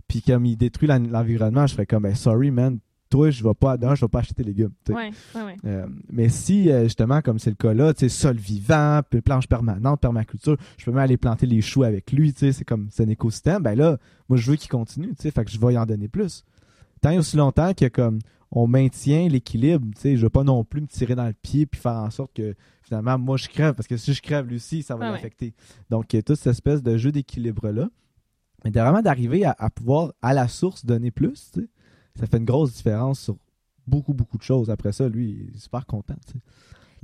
[0.07, 2.77] puis comme il détruit l'environnement, je ferais comme, ben, sorry, man,
[3.09, 4.73] toi, je vais pas, je vais pas acheter tes légumes.
[4.89, 9.01] Ouais, ouais, euh, mais si, justement, comme c'est le cas là, tu sais, sol vivant,
[9.25, 12.65] planche permanente, permaculture, je peux même aller planter les choux avec lui, tu sais, c'est
[12.65, 13.97] comme, c'est un écosystème, ben là,
[14.29, 16.43] moi, je veux qu'il continue, tu sais, fait que je vais y en donner plus
[17.01, 18.19] tant et aussi longtemps que comme
[18.51, 21.65] on maintient l'équilibre, tu sais, je veux pas non plus me tirer dans le pied
[21.65, 24.55] puis faire en sorte que finalement moi je crève parce que si je crève lui
[24.55, 25.53] aussi, ça va l'affecter.
[25.89, 27.89] Donc il y a toute cette espèce de jeu d'équilibre là.
[28.63, 31.67] Mais vraiment d'arriver à, pouvoir à la source donner plus, tu sais,
[32.15, 33.37] ça fait une grosse différence sur
[33.85, 34.69] beaucoup beaucoup de choses.
[34.69, 36.15] Après ça, lui, il est super content.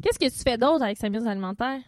[0.02, 1.80] Qu'est-ce que tu fais d'autre avec sa mise alimentaire?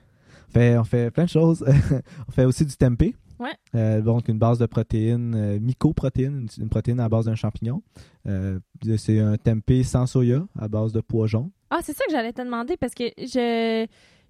[0.50, 1.66] Fait, on fait plein de choses.
[2.28, 3.16] on fait aussi du tempeh.
[3.40, 3.54] Ouais.
[3.76, 7.82] Euh, donc, une base de protéines, euh, mycoprotéines, une, protéine à base d'un champignon.
[8.28, 8.60] Euh,
[8.98, 11.28] c'est un tempeh sans soya à base de pois.
[11.70, 13.86] Ah, c'est ça que j'allais te demander parce que je,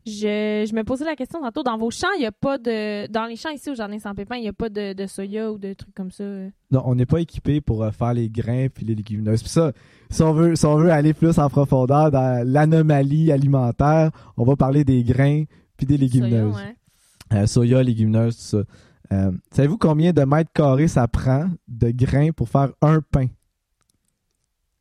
[0.06, 1.64] je, me posais la question tantôt.
[1.64, 3.08] Dans vos champs, il n'y a pas de.
[3.08, 5.58] Dans les champs ici au Jardin sans pépin, il n'y a pas de, soya ou
[5.58, 6.24] de trucs comme ça?
[6.72, 9.42] Non, on n'est pas équipé pour faire les grains puis les légumineuses.
[9.42, 9.74] Puis ça,
[10.10, 14.56] si on, veut, si on veut aller plus en profondeur dans l'anomalie alimentaire, on va
[14.56, 15.44] parler des grains
[15.78, 16.56] puis des légumineuses.
[17.34, 18.64] Euh, soya, légumineuses, tout ça.
[19.12, 23.28] Euh, savez-vous combien de mètres carrés ça prend de grains pour faire un pain?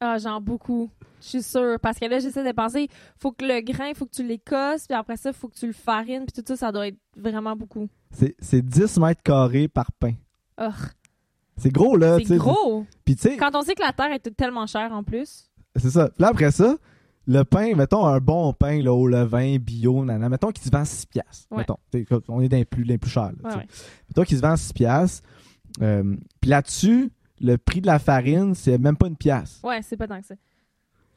[0.00, 0.90] Ah, genre beaucoup.
[1.20, 1.78] Je suis sûre.
[1.80, 4.94] Parce que là, j'essaie de penser, faut que le grain, faut que tu l'écosses, puis
[4.96, 7.88] après ça, faut que tu le farines, puis tout ça, ça doit être vraiment beaucoup.
[8.10, 10.12] C'est c'est 10 mètres carrés par pain.
[10.60, 10.68] Oh,
[11.56, 12.18] C'est gros, là.
[12.24, 12.84] c'est gros!
[13.04, 15.50] Puis tu sais, Quand on sait que la terre est tellement chère en plus.
[15.76, 16.08] c'est ça.
[16.08, 16.76] Puis là, après ça,
[17.26, 20.84] le pain, mettons un bon pain là, au levain, bio, nana, mettons qu'il se vend
[20.84, 21.46] 6 piastres.
[21.50, 21.58] Ouais.
[21.58, 21.78] Mettons.
[21.90, 23.32] T'sais, On est dans les plus, les plus chers.
[23.42, 23.66] là, Ouais.
[24.08, 25.26] Mettons qu'il se vend 6 piastres.
[25.82, 27.10] Euh, Puis là-dessus,
[27.40, 29.60] le prix de la farine, c'est même pas une pièce.
[29.64, 30.34] Ouais, c'est pas tant que ça.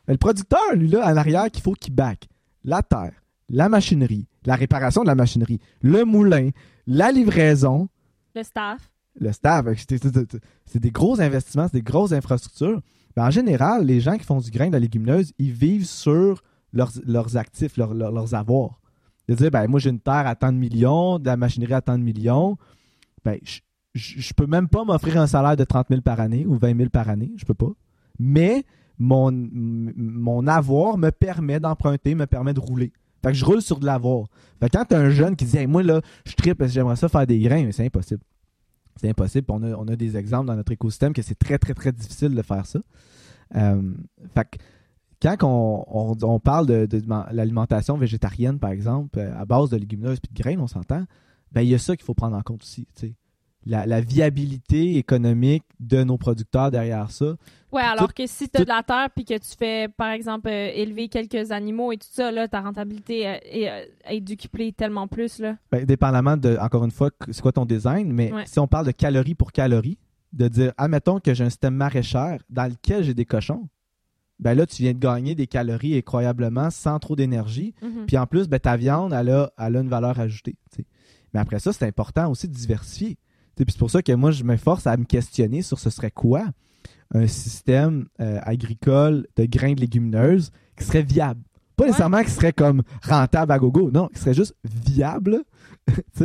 [0.07, 2.27] Le producteur, lui, là, en arrière, qu'il faut qu'il back
[2.63, 3.11] la terre,
[3.49, 6.49] la machinerie, la réparation de la machinerie, le moulin,
[6.87, 7.87] la livraison,
[8.35, 8.89] Le staff.
[9.19, 9.65] le staff.
[10.65, 12.81] C'est des gros investissements, c'est des grosses infrastructures.
[13.17, 16.43] Mais en général, les gens qui font du grain de la légumineuse, ils vivent sur
[16.71, 18.79] leurs, actifs, leurs, avoirs.
[19.27, 21.81] De dire, ben, moi, j'ai une terre à tant de millions, de la machinerie à
[21.81, 22.57] tant de millions.
[23.25, 23.61] Ben, je,
[23.95, 26.77] je, je peux même pas m'offrir un salaire de 30 000 par année ou 20
[26.77, 27.31] 000 par année.
[27.37, 27.71] Je peux pas.
[28.19, 28.63] Mais
[28.99, 32.93] mon, mon avoir me permet d'emprunter, me permet de rouler.
[33.23, 34.27] Fait que je roule sur de l'avoir.
[34.59, 36.95] Fait que quand t'as un jeune qui dit, moi, là, je tripe parce que j'aimerais
[36.95, 38.21] ça faire des grains, mais c'est impossible.
[38.99, 39.45] C'est impossible.
[39.49, 42.33] On a, on a des exemples dans notre écosystème que c'est très, très, très difficile
[42.35, 42.79] de faire ça.
[43.55, 43.93] Euh,
[44.33, 44.57] fait que
[45.21, 49.77] quand on, on- on parle de, de l'alimentation végétarienne, par exemple, euh, à base de
[49.77, 51.05] légumineuses et de graines, on s'entend,
[51.51, 52.87] ben il y a ça qu'il faut prendre en compte aussi.
[53.69, 57.35] La, la viabilité économique de nos producteurs derrière ça.
[57.71, 59.89] Ouais, alors Tout- que si tu as tout- de la terre puis que tu fais,
[59.89, 63.85] par exemple, euh, élever quelques animaux et tout ça, là, ta rentabilité euh, est, euh,
[64.05, 65.57] est décuplée tellement plus, là.
[65.71, 68.43] Ben, dépendamment de, encore une fois, c'est quoi ton design, mais Ouais.
[68.45, 69.97] si on parle de calories pour calories,
[70.31, 73.67] de dire, admettons que j'ai un système maraîcher dans lequel j'ai des cochons,
[74.39, 77.73] ben là, tu viens de gagner des calories incroyablement sans trop d'énergie.
[77.81, 78.05] Mhm.
[78.05, 80.55] Puis en plus, ben, ta viande, elle a, elle a une valeur ajoutée.
[81.33, 83.17] Mais après ça, c'est important aussi de diversifier.
[83.57, 86.45] C'est pour ça que moi, je me force à me questionner sur ce serait quoi
[87.13, 91.41] un système euh, agricole de grains de légumineuses qui serait viable.
[91.75, 91.89] Pas Ouais.
[91.89, 95.43] nécessairement qui serait comme rentable à gogo, non, qui serait juste viable.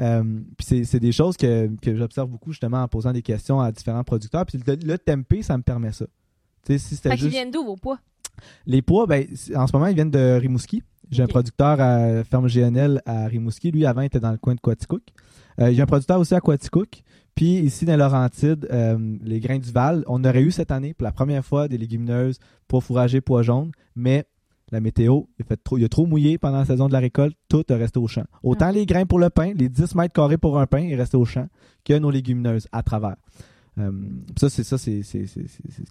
[0.00, 0.22] Euh,
[0.56, 4.04] puis c'est, des choses que, que j'observe beaucoup justement en posant des questions à différents
[4.04, 4.46] producteurs.
[4.46, 6.06] Puis le, le tempeh, ça me permet ça.
[6.64, 7.32] Si Fait qu'ils juste...
[7.32, 7.98] viennent d'où vos poids?
[8.66, 10.84] Les pois, ben, en ce moment, ils viennent de Rimouski.
[11.10, 13.72] J'ai un producteur à ferme GNL à Rimouski.
[13.72, 15.02] Lui, avant, il était dans le coin de Quaticook.
[15.60, 17.02] Euh, J'ai un producteur aussi à Quaticook.
[17.34, 21.04] Puis ici, dans Laurentides, euh, les grains du Val, on aurait eu cette année, pour
[21.04, 23.70] la première fois, des légumineuses, pois fourragés, pois jaunes.
[23.94, 24.26] Mais
[24.72, 26.98] la météo, il, a fait trop, il a trop mouillé pendant la saison de la
[26.98, 27.36] récolte.
[27.48, 28.24] Tout est resté au champ.
[28.42, 28.72] Autant Ah.
[28.72, 31.24] les grains pour le pain, les 10 mètres carrés pour un pain, est resté au
[31.24, 31.48] champ,
[31.84, 33.16] que nos légumineuses à travers.
[33.78, 33.90] Euh,
[34.38, 35.00] ça, c'est ça, c'est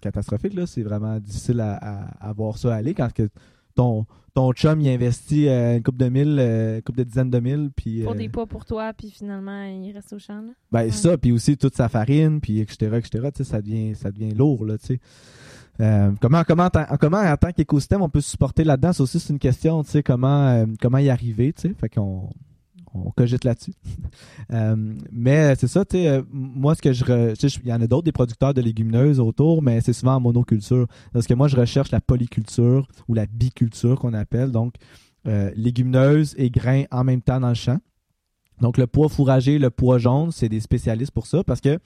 [0.00, 0.54] catastrophique.
[0.54, 0.66] là.
[0.66, 3.28] C'est vraiment difficile à, à- à voir ça aller quand que
[3.74, 7.30] ton, ton chum il investit euh, une coupe de mille, euh, une coupe de dizaines
[7.30, 10.40] de mille, puis Pour euh, des poids pour toi, puis finalement, il reste au champ,
[10.42, 10.52] là.
[10.72, 10.90] ben Ouais.
[10.90, 14.32] ça, puis aussi toute sa farine, puis etc., etc., tu sais, ça devient, ça devient
[14.34, 15.00] lourd, là, tu sais.
[15.80, 18.92] Euh, comment, comment, en- comment, en tant qu'écosystème, on peut se supporter là-dedans?
[18.92, 21.74] Ça aussi, c'est une question, tu sais, comment, euh, comment y arriver, tu sais?
[21.74, 22.28] Fait qu'on
[22.94, 23.74] on cogite là-dessus.
[24.52, 24.74] Euh,
[25.12, 27.04] mais c'est ça, tu sais, euh, moi, ce que je...
[27.62, 30.88] Il y en a d'autres, des producteurs de légumineuses autour, mais c'est souvent en monoculture.
[31.12, 34.50] Parce que moi, je recherche la polyculture ou la biculture qu'on appelle.
[34.50, 34.74] Donc,
[35.28, 37.78] euh, légumineuses et grains en même temps dans le champ.
[38.60, 41.78] Donc, le pois fourragé, le pois jaune, c'est des spécialistes pour ça parce que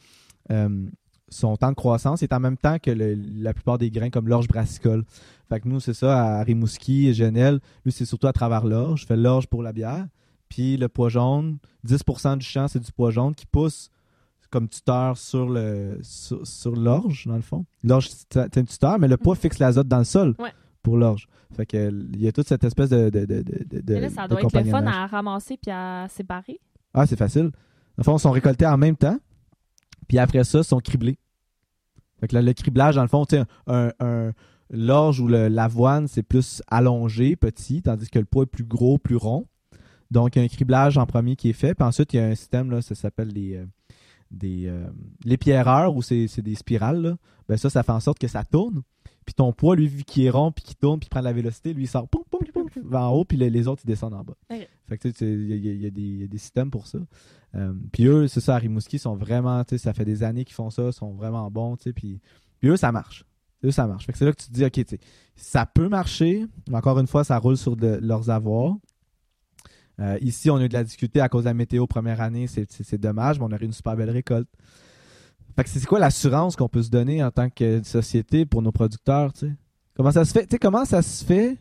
[1.28, 4.48] son temps de croissance est en même temps que la plupart des grains comme l'orge
[4.48, 5.04] brassicole.
[5.50, 9.02] Fait que nous, c'est ça, à Rimouski et Genel, lui, c'est surtout à travers l'orge.
[9.02, 10.06] Je fais l'orge pour la bière.
[10.48, 13.90] Puis le pois jaune, 10% du champ, c'est du pois jaune qui pousse
[14.50, 17.64] comme tuteur sur le sur, sur l'orge, dans le fond.
[17.83, 20.52] L'orge, c'est un tuteur, mais le pois fixe l'azote dans le sol Ouais.
[20.83, 21.26] pour l'orge.
[21.57, 24.11] Fait que il y a toute cette espèce de, de, de, de, de- Mais là,
[24.11, 26.61] ça doit être le fun à ramasser puis à séparer.
[26.92, 27.50] Ah, c'est facile.
[27.50, 27.50] Dans
[27.98, 29.18] le fond, ils sont récoltés en même temps.
[30.07, 31.18] Puis après ça, ils sont criblés.
[32.20, 34.33] Fait que là, le criblage, dans le fond, tu sais, un, un-
[34.70, 39.16] l'orge ou l'avoine, c'est plus allongé, petit, tandis que le pois est plus gros, plus
[39.16, 39.46] rond.
[40.10, 41.74] Donc, il y a un criblage en premier qui est fait.
[41.74, 43.66] Puis ensuite, il y a un système, là, ça s'appelle les, euh,
[44.30, 44.86] des, euh,
[45.24, 47.00] les pierreurs, ou c'est, des spirales.
[47.02, 47.16] Là.
[47.48, 48.82] Ben ça, ça fait en sorte que ça tourne.
[49.26, 51.32] Puis ton poids, lui, vu qu'il est rond, puis qu'il tourne, puis prend de la
[51.32, 52.22] vélocité, lui, il sort poum,
[52.92, 54.34] en haut, puis les, les autres, ils descendent en bas.
[54.86, 56.86] Fait que tu sais, il y, a- y des- il y a des systèmes pour
[56.86, 56.98] ça.
[57.54, 60.44] Euh, puis eux, c'est ça, à Rimouski, sont vraiment, tu sais, ça fait des années
[60.44, 62.20] qu'ils font ça, sont vraiment bons, tu sais, puis,
[62.60, 63.24] puis eux, ça marche.
[63.64, 64.04] Eux, ça marche.
[64.04, 65.00] Fait que c'est là que tu te dis, OK, tu sais,
[65.36, 68.76] ça peut marcher, mais encore une fois, ça roule sur de- leurs avoirs.
[70.00, 72.46] Euh, ici, on a eu de la difficulté à cause de la météo première année,
[72.46, 74.48] c'est- dommage, mais on aurait une super belle récolte.
[75.57, 78.72] Fait que c'est quoi l'assurance qu'on peut se donner en tant que société pour nos
[78.72, 79.52] producteurs, tu sais?
[79.96, 80.46] Comment ça se fait?
[80.46, 81.57] Tu sais, comment ça se fait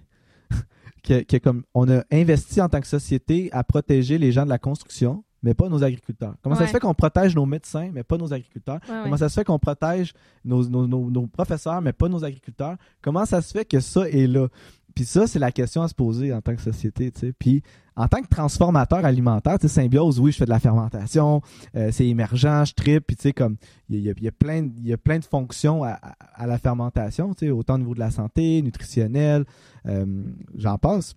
[1.04, 4.58] que, comme on a investi en tant que société à protéger les gens de la
[4.58, 6.34] construction, mais pas nos agriculteurs?
[6.42, 8.80] Comment ça se fait qu'on protège nos médecins, mais pas nos agriculteurs?
[9.04, 12.78] Comment ça se fait qu'on protège nos, nos, professeurs, mais pas nos agriculteurs?
[13.02, 14.48] Comment ça se fait que ça est là?
[14.96, 17.12] Puis ça, c'est la question à se poser en tant que société.
[17.16, 17.34] sais.
[17.34, 17.64] Puis
[17.96, 21.42] en tant que transformateur alimentaire, tu Symbiose, oui, je fais de la fermentation,
[21.76, 23.58] euh, c'est émergent, je tripe, puis tu sais, comme
[23.90, 26.00] il y, y, a, plein, y a plein de fonctions à,
[26.48, 29.46] la fermentation, tu sais, autant au niveau de la santé, nutritionnelle,
[29.86, 30.24] euh,
[30.56, 31.16] j'en passe.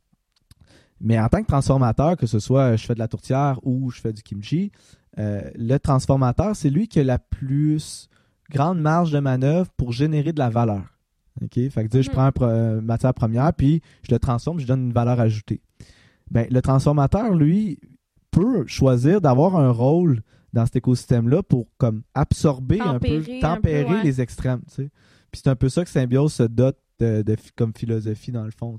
[1.00, 4.00] Mais en tant que transformateur, que ce soit je fais de la tourtière ou je
[4.00, 4.72] fais du kimchi,
[5.18, 8.08] euh, le transformateur, c'est lui qui a la plus
[8.50, 10.95] grande marge de manœuvre pour générer de la valeur.
[11.42, 11.54] OK?
[11.70, 12.32] Fait que je mm-hmm.
[12.32, 15.60] prends une matière première, puis je le transforme, je donne une valeur ajoutée.
[16.30, 17.78] Ben, le transformateur, lui,
[18.30, 20.22] peut choisir d'avoir un rôle
[20.52, 24.62] dans cet écosystème-là pour comme absorber un peu, tempérer les extrêmes.
[24.66, 24.88] Puis
[25.42, 28.78] c'est un peu ça que Symbiose se dote de, comme philosophie dans le fond.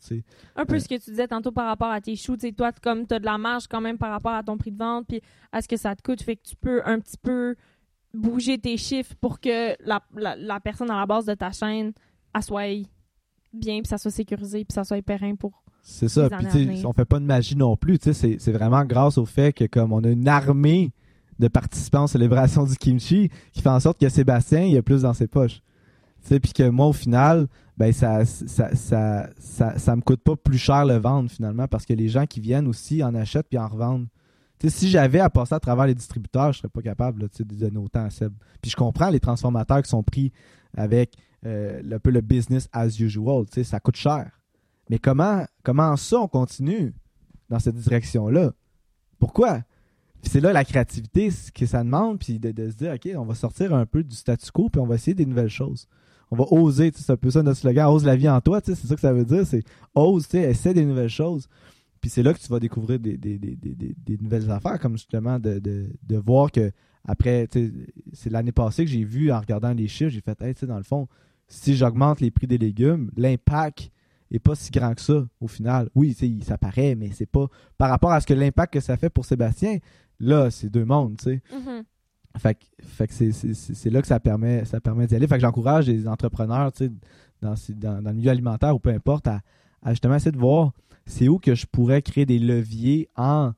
[0.56, 2.36] Un peu ce que tu disais tantôt par rapport à tes choux.
[2.36, 4.78] Toi, comme tu as de la marge quand même par rapport à ton prix de
[4.78, 7.56] vente, puis à ce que ça te coûte, fait que tu peux un petit peu
[8.14, 11.94] bouger tes chiffres pour que la, la personne à la base de ta chaîne
[12.42, 12.86] soit
[13.54, 15.64] bien, puis ça soit sécurisé, puis ça soit périn pour.
[15.82, 16.30] C'est ça.
[16.30, 17.98] Puis, on fait pas de magie non plus.
[18.02, 20.92] C'est vraiment grâce au fait que, comme on a une armée
[21.40, 24.82] de participants aux célébrations du kimchi qui fait en sorte que Sébastien, il y a
[24.82, 25.62] plus dans ses poches.
[26.28, 29.30] Puis que moi, au final, ben ça ça, ça,
[29.78, 32.68] ça, me coûte pas plus cher le vendre finalement parce que les gens qui viennent
[32.68, 34.08] aussi en achètent puis en revendent.
[34.68, 37.78] si j'avais à passer à travers les distributeurs, je serais pas capable là, de donner
[37.78, 38.34] autant à Seb.
[38.62, 40.34] Puis je comprends les transformateurs qui sont pris
[40.76, 41.14] avec
[41.46, 43.46] euh, un peu le business as usual.
[43.64, 44.32] Ça coûte cher.
[44.90, 46.94] Mais comment, comment ça on continue
[47.50, 48.54] dans cette direction-là?
[49.20, 49.62] Pourquoi?
[50.24, 53.36] c'est là la créativité ce que ça demande, puis de, se dire, OK, on va
[53.36, 55.88] sortir un peu du statu quo, puis on va essayer des nouvelles choses.
[56.32, 58.76] On va oser, c'est un peu ça notre slogan, ose la vie en toi, c'est
[58.76, 59.64] ça que ça veut dire, c'est
[59.96, 61.48] ose, essaie des nouvelles choses.
[62.02, 66.18] Puis c'est là que tu vas découvrir des, des, nouvelles affaires, comme justement de, de
[66.18, 66.72] voir que
[67.08, 67.48] après,
[68.12, 70.84] c'est l'année passée que j'ai vu en regardant les chiffres, j'ai fait, hey, dans le
[70.84, 71.08] fond,
[71.48, 73.92] si j'augmente les prix des légumes, l'impact
[74.32, 75.90] est pas si grand que ça au final.
[75.96, 79.10] Oui, ça paraît, mais c'est pas par rapport à ce que l'impact que ça fait
[79.10, 79.78] pour Sébastien,
[80.20, 81.42] là, c'est deux mondes, tu sais.
[81.52, 81.84] Mm-hmm.
[82.38, 85.28] Fait, que c'est là que ça permet, ça permet d'y aller.
[85.28, 86.92] Fait que j'encourage les entrepreneurs, tu sais,
[87.42, 87.56] dans,
[88.02, 89.42] dans, le milieu alimentaire ou peu importe, à,
[89.82, 90.74] à justement essayer de voir
[91.08, 93.54] c'est où que je pourrais créer des leviers en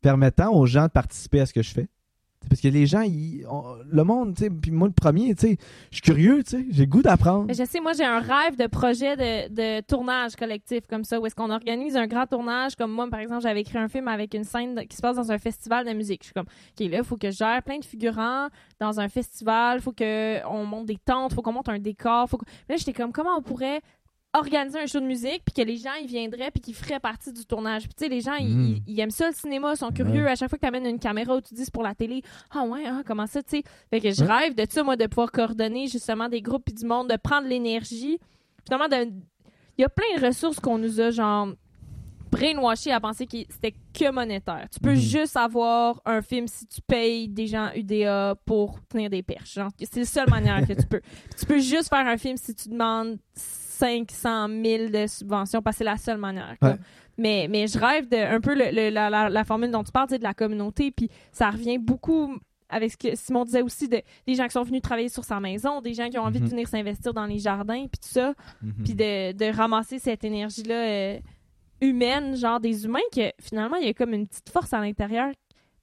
[0.00, 1.88] permettant aux gens de participer à ce que je fais
[2.48, 5.56] parce que les gens, le monde, puis moi le premier, je
[5.90, 7.52] suis curieux, j'ai goût d'apprendre.
[7.52, 11.34] Je sais, moi j'ai un rêve de projet de, tournage collectif comme ça, où est-ce
[11.34, 14.44] qu'on organise un grand tournage, comme moi par exemple, j'avais écrit un film avec une
[14.44, 16.22] scène qui se passe dans un festival de musique.
[16.22, 18.48] Je suis comme, ok, là, il faut que je gère plein de figurants
[18.80, 22.28] dans un festival, il faut qu'on monte des tentes, il faut qu'on monte un décor.
[22.28, 23.80] Faut Là, j'étais comme, comment on pourrait
[24.34, 27.32] organiser un show de musique puis que les gens ils viendraient puis qu'ils feraient partie
[27.32, 27.84] du tournage.
[27.84, 28.98] Puis tu sais les gens ils, hmm.
[28.98, 31.36] aiment ça le cinéma, ils sont curieux à chaque fois que tu amènes une caméra
[31.36, 32.22] ou tu dis pour la télé.
[32.50, 33.62] Ah ouais, ah, comment ça tu sais.
[33.90, 36.84] Fait que je rêve de ça moi de pouvoir coordonner justement des groupes puis du
[36.84, 38.18] monde de prendre l'énergie.
[38.66, 38.88] Finalement
[39.76, 41.48] il y a plein de ressources qu'on nous a genre
[42.34, 44.66] brainwashé à penser que c'était que monétaire.
[44.72, 44.96] Tu peux hmm.
[44.96, 49.58] juste avoir un film si tu payes des gens UDA pour tenir des perches.
[49.78, 51.00] C'est la seule manière que tu peux.
[51.38, 55.78] tu peux juste faire un film si tu demandes 500 000 de subventions parce que
[55.78, 56.56] c'est la seule manière.
[57.16, 60.90] Mais, mais je rêve de un peu la, formule dont tu parles, de la communauté,
[60.90, 62.36] puis ça revient beaucoup
[62.68, 65.38] avec ce que Simon disait aussi, de, des gens qui sont venus travailler sur sa
[65.38, 66.50] maison, des gens qui ont envie de mhm.
[66.50, 68.84] venir s'investir dans les jardins, puis tout ça, mhm.
[68.84, 71.18] puis de, ramasser cette énergie-là euh,
[71.88, 75.32] humaine, genre des humains, que finalement, il y a comme une petite force à l'intérieur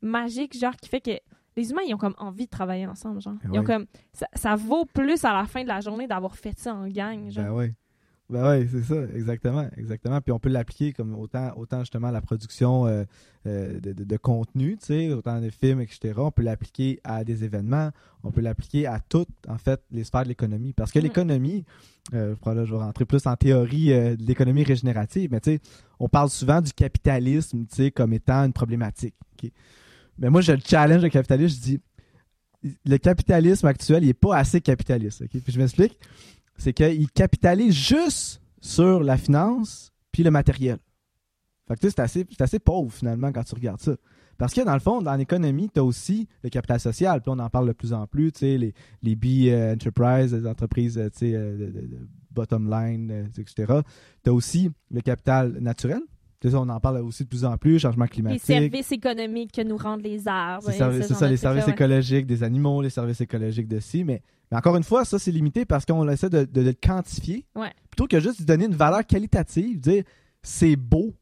[0.01, 1.19] magique, genre qui fait que
[1.57, 3.35] les humains, ils ont comme envie de travailler ensemble, genre.
[3.51, 3.85] Ils ont comme,
[4.33, 7.45] ça, vaut plus à la fin de la journée d'avoir fait ça en gang, genre.
[7.45, 7.73] Ben oui.
[8.32, 10.22] Ben oui, c'est ça, exactement, exactement.
[10.22, 13.04] Puis on peut l'appliquer comme autant, autant justement à la production euh,
[13.46, 16.13] euh, de, contenu, tu sais, autant de films, etc.
[16.15, 17.89] On peut l'appliquer à des événements,
[18.24, 20.72] on peut l'appliquer à toutes, en fait, les sphères de l'économie.
[20.72, 21.04] Parce que mm.
[21.04, 21.65] l'économie,
[22.13, 25.60] euh, là, je vais rentrer plus en théorie de l'économie régénérative, mais tu sais,
[26.00, 29.15] on parle souvent du capitalisme, tu sais, comme étant une problématique.
[30.17, 31.80] Mais moi, je le challenge le capitalisme, je dis,
[32.86, 35.28] le capitalisme actuel, il n'est pas assez capitaliste.
[35.28, 35.98] Puis je m'explique
[36.62, 40.77] c'est qu'il capitalise juste sur la finance puis le matériel.
[41.67, 43.96] Fait que c'est assez, pauvre finalement quand tu regardes ça.
[44.38, 47.21] Parce que dans le fond, dans l'économie, tu as aussi le capital social.
[47.21, 50.48] Puis on en parle de plus en plus, tu sais, les, les B euh, les
[50.48, 53.81] entreprises, euh, tu sais, euh, de, bottom line, etc.
[54.23, 56.02] Tu as aussi le capital naturel.
[56.50, 58.48] Ça, on en parle aussi de plus en plus, changement climatique.
[58.48, 60.71] Les services économiques que nous rendent les arbres.
[60.71, 64.21] C'est ça, les services écologiques des animaux, les services écologiques de ci, mais
[64.52, 67.46] mais encore une fois, ça, c'est limité parce qu'on essaie de, de, le quantifier.
[67.89, 70.04] Plutôt que juste de donner une valeur qualitative, dire
[70.44, 71.13] c'est beau.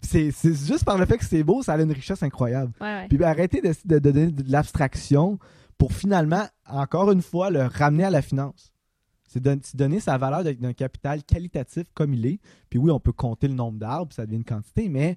[0.00, 2.72] C'est juste par le fait que c'est beau, ça a une richesse incroyable.
[3.08, 5.38] Puis ben, arrêtez de, de, donner de l'abstraction
[5.78, 8.72] pour finalement, encore une fois, le ramener à la finance.
[9.26, 9.42] C'est
[9.74, 12.40] donner sa valeur d'un capital qualitatif comme il est.
[12.70, 15.16] Puis oui, on peut compter le nombre d'arbres, ça devient une quantité, mais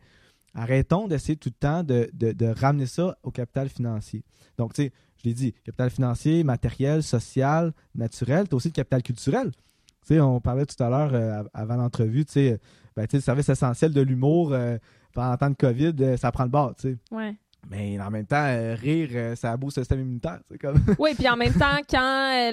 [0.53, 4.23] arrêtons d'essayer tout le temps de, ramener ça au capital financier.
[4.57, 8.73] Donc, tu sais, je l'ai dit, capital financier, matériel, social, naturel, tu as aussi le
[8.73, 9.51] capital culturel.
[9.51, 12.59] Tu sais, on parlait tout à l'heure euh, avant l'entrevue, tu sais,
[12.95, 14.77] ben, le service essentiel de l'humour euh,
[15.13, 17.35] pendant le temps de COVID, euh, ça prend le bord, tu sais.
[17.69, 20.39] Mais en même temps, rire, ça booste le système immunitaire.
[20.61, 20.79] Comme...
[20.99, 22.51] oui, puis en même temps, quand,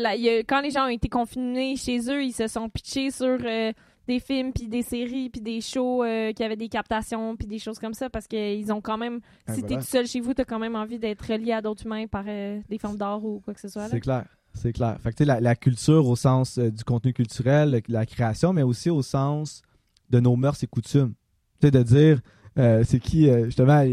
[0.49, 4.53] quand les gens ont été confinés chez eux, ils se sont pitchés sur des films,
[4.53, 6.05] puis des séries, puis des shows
[6.35, 9.21] qui avaient des captations, puis des choses comme ça, parce qu'ils ont quand même...
[9.47, 11.87] Ben si t'es tout seul chez vous, t'as quand même envie d'être relié à d'autres
[11.87, 13.89] humains par des formes d'art ou quoi que ce soit.
[13.89, 14.25] C'est clair.
[14.57, 14.97] C'est clair.
[15.03, 18.91] Fait que, la, la culture au sens euh, du contenu culturel, la création, mais aussi
[18.91, 19.63] au sens
[20.11, 21.15] de nos mœurs et coutumes.
[21.61, 22.21] Tu sais, de dire,
[22.59, 23.85] euh, c'est qui, euh, justement,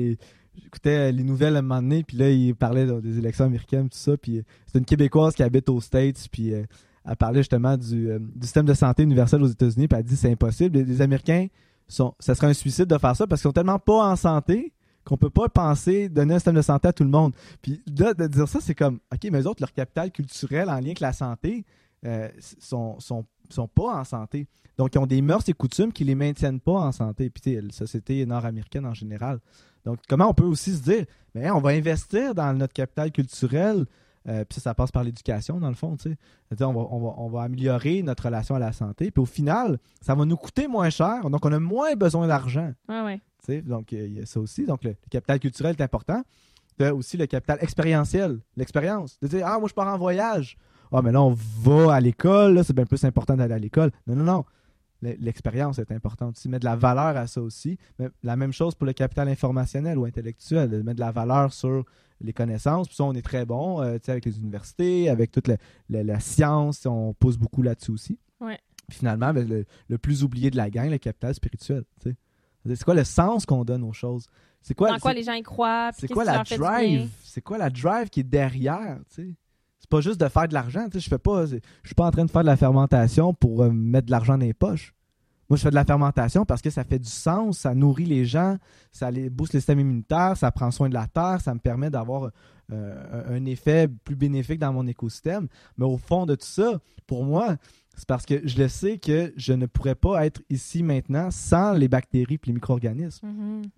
[0.61, 3.97] j'écoutais les nouvelles à un moment donné, puis là, il parlait des élections américaines, tout
[3.97, 6.53] ça, puis c'est une Québécoise qui habite aux States, puis
[7.05, 8.09] elle parlait justement du,
[8.41, 10.79] système de santé universel aux États-Unis, puis elle dit c'est impossible.
[10.79, 11.47] Les, Américains,
[11.87, 14.73] sont, ça serait un suicide de faire ça parce qu'ils sont tellement pas en santé
[15.03, 17.33] qu'on peut pas penser donner un système de santé à tout le monde.
[17.61, 20.75] Puis là, de dire ça, c'est comme, OK, mais eux autres, leur capital culturel en
[20.75, 21.65] lien avec la santé
[22.05, 22.29] euh,
[22.59, 24.47] sont, sont, sont, pas en santé.
[24.77, 27.29] Donc, ils ont des mœurs et coutumes qui les maintiennent pas en santé.
[27.29, 29.39] Puis, la société nord-américaine en général.
[29.85, 33.85] Donc, comment on peut aussi se dire, mais on va investir dans notre capital culturel,
[34.29, 36.63] euh, puis ça, ça passe par l'éducation, dans le fond, tu sais.
[36.63, 39.11] On va, on, va, on va améliorer notre relation à la santé.
[39.11, 42.71] Puis au final, ça va nous coûter moins cher, donc on a moins besoin d'argent.
[42.87, 43.21] Ouais, ouais
[43.61, 44.65] donc, il y a ça aussi.
[44.65, 46.23] Donc, le, capital culturel est important.
[46.77, 49.19] Tu as aussi le capital expérientiel, l'expérience.
[49.21, 50.57] De dire, ah, moi, je pars en voyage.
[50.93, 52.63] Ah, mais là, on va à l'école.
[52.63, 53.91] C'est bien plus important d'aller à l'école.
[54.07, 54.45] Non, non, non.
[55.01, 56.47] L'expérience est importante aussi.
[56.47, 57.77] Mettre de la valeur à ça aussi.
[57.99, 60.69] Mais la même chose pour le capital informationnel ou intellectuel.
[60.83, 61.83] Mettre de la valeur sur
[62.21, 62.87] les connaissances.
[62.87, 65.49] Puis ça, on est très bon euh, avec les universités, avec toute
[65.89, 66.85] la, science.
[66.85, 68.19] On pousse beaucoup là-dessus aussi.
[68.39, 68.59] Ouais.
[68.87, 71.83] Puis finalement, ben, le, le, plus oublié de la gang, le capital spirituel.
[72.65, 74.27] C'est quoi le sens qu'on donne aux choses?
[74.61, 75.91] C'est quoi, Dans quoi les gens y croient?
[75.97, 77.09] C'est quoi la drive?
[77.23, 78.99] C'est quoi la drive qui est derrière?
[79.83, 80.87] C'est pas juste de faire de l'argent.
[80.93, 81.45] Je fais pas.
[81.45, 84.37] Je suis pas en train de faire de la fermentation pour euh, mettre de l'argent
[84.37, 84.93] dans les poches.
[85.49, 88.23] Moi, je fais de la fermentation parce que ça fait du sens, ça nourrit les
[88.23, 88.57] gens,
[88.93, 91.89] ça les booste le système immunitaire, ça prend soin de la terre, ça me permet
[91.89, 92.31] d'avoir
[92.71, 95.49] euh, un effet plus bénéfique dans mon écosystème.
[95.77, 97.57] Mais au fond de tout ça, pour moi,
[97.93, 101.73] c'est parce que je le sais que je ne pourrais pas être ici maintenant sans
[101.73, 103.27] les bactéries et les micro-organismes.
[103.27, 103.69] Mm-hmm.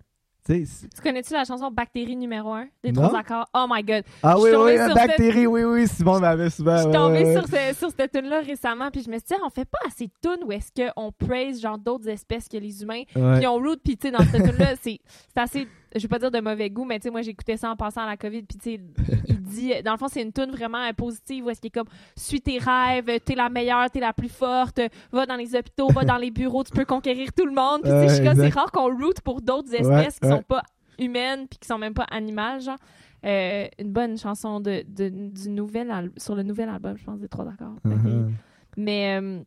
[0.46, 3.46] Tu connais-tu la chanson Bactérie numéro 1 des trois accords?
[3.54, 4.04] Oh my god.
[4.22, 6.76] Ah oui, oui, Bactérie, oui, oui, Simon m'avait souvent.
[6.76, 7.44] Je suis tombée sur,
[7.76, 10.44] sur, cette tune-là récemment, puis je me suis dit, on fait pas assez de tunes
[10.46, 14.08] où est-ce qu'on praise genre d'autres espèces que les humains, puis on root, puis tu
[14.08, 15.00] sais, dans cette tune-là, c'est
[15.36, 17.76] assez je vais pas dire de mauvais goût, mais tu sais, moi, j'écoutais ça en
[17.76, 18.80] passant à la COVID, puis tu sais,
[19.28, 21.88] il dit, dans le fond, c'est une tune vraiment positive où est-ce qu'il est comme,
[22.16, 24.80] suis tes rêves, t'es la meilleure, t'es la plus forte,
[25.12, 27.82] va dans les hôpitaux, va dans les bureaux, tu peux conquérir tout le monde.
[27.82, 30.62] Puis tu sais, c'est rare qu'on route pour d'autres espèces qui sont pas
[30.98, 32.78] humaines, puis qui sont même pas animales, genre.
[33.24, 37.48] Euh, une bonne chanson de, du nouvel sur le nouvel album, je pense, des trois
[37.48, 37.76] accords.
[37.84, 38.30] Uh-huh.
[38.76, 39.18] Mais.
[39.20, 39.40] Euh,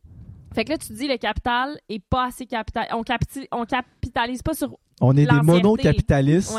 [0.54, 2.88] fait que là, tu dis le capital est pas assez capital.
[2.94, 3.04] On,
[3.52, 6.58] on capitalise pas sur on est des monocapitalistes.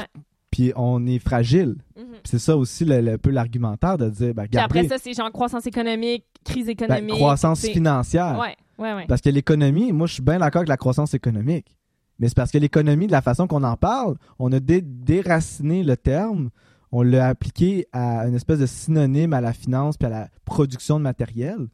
[0.50, 1.76] Puis on est fragile.
[1.96, 2.04] Mhm.
[2.24, 4.34] C'est ça aussi le, peu l'argumentaire de dire.
[4.34, 7.14] Ben, après ça, c'est genre croissance économique, crise ben, économique.
[7.14, 8.36] croissance financière.
[8.36, 9.06] Ouais, ouais, ouais.
[9.06, 11.76] Parce que l'économie, moi je suis bien d'accord avec la croissance économique.
[12.18, 15.96] Mais c'est parce que l'économie, de la façon qu'on en parle, on a déraciné le
[15.96, 16.50] terme,
[16.92, 20.98] on l'a appliqué à une espèce de synonyme à la finance puis à la production
[20.98, 21.68] de matériel.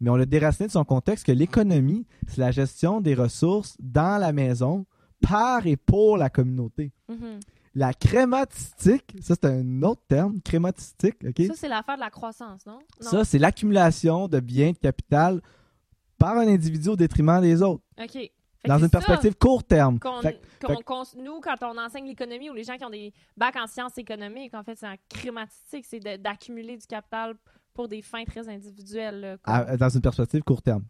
[0.00, 4.18] Mais on l'a déraciné de son contexte que l'économie, c'est la gestion des ressources dans
[4.18, 4.86] la maison
[5.20, 6.92] par et pour la communauté.
[7.10, 7.40] Mm-hmm.
[7.74, 11.46] La crématistique, ça c'est un autre terme, crématistique, OK?
[11.46, 12.80] Ça, c'est l'affaire de la croissance, non?
[12.98, 15.40] Ça, c'est l'accumulation de biens de capital
[16.18, 17.82] par un individu au détriment des autres.
[18.00, 18.30] OK.
[18.66, 19.98] dans une perspective court terme.
[21.16, 24.52] nous, quand on enseigne l'économie ou les gens qui ont des bacs en sciences économiques,
[24.54, 27.36] en fait, c'est un crématistique, c'est d'accumuler du capital
[27.74, 29.38] pour des fins très individuelles.
[29.46, 30.84] dans une perspective court terme.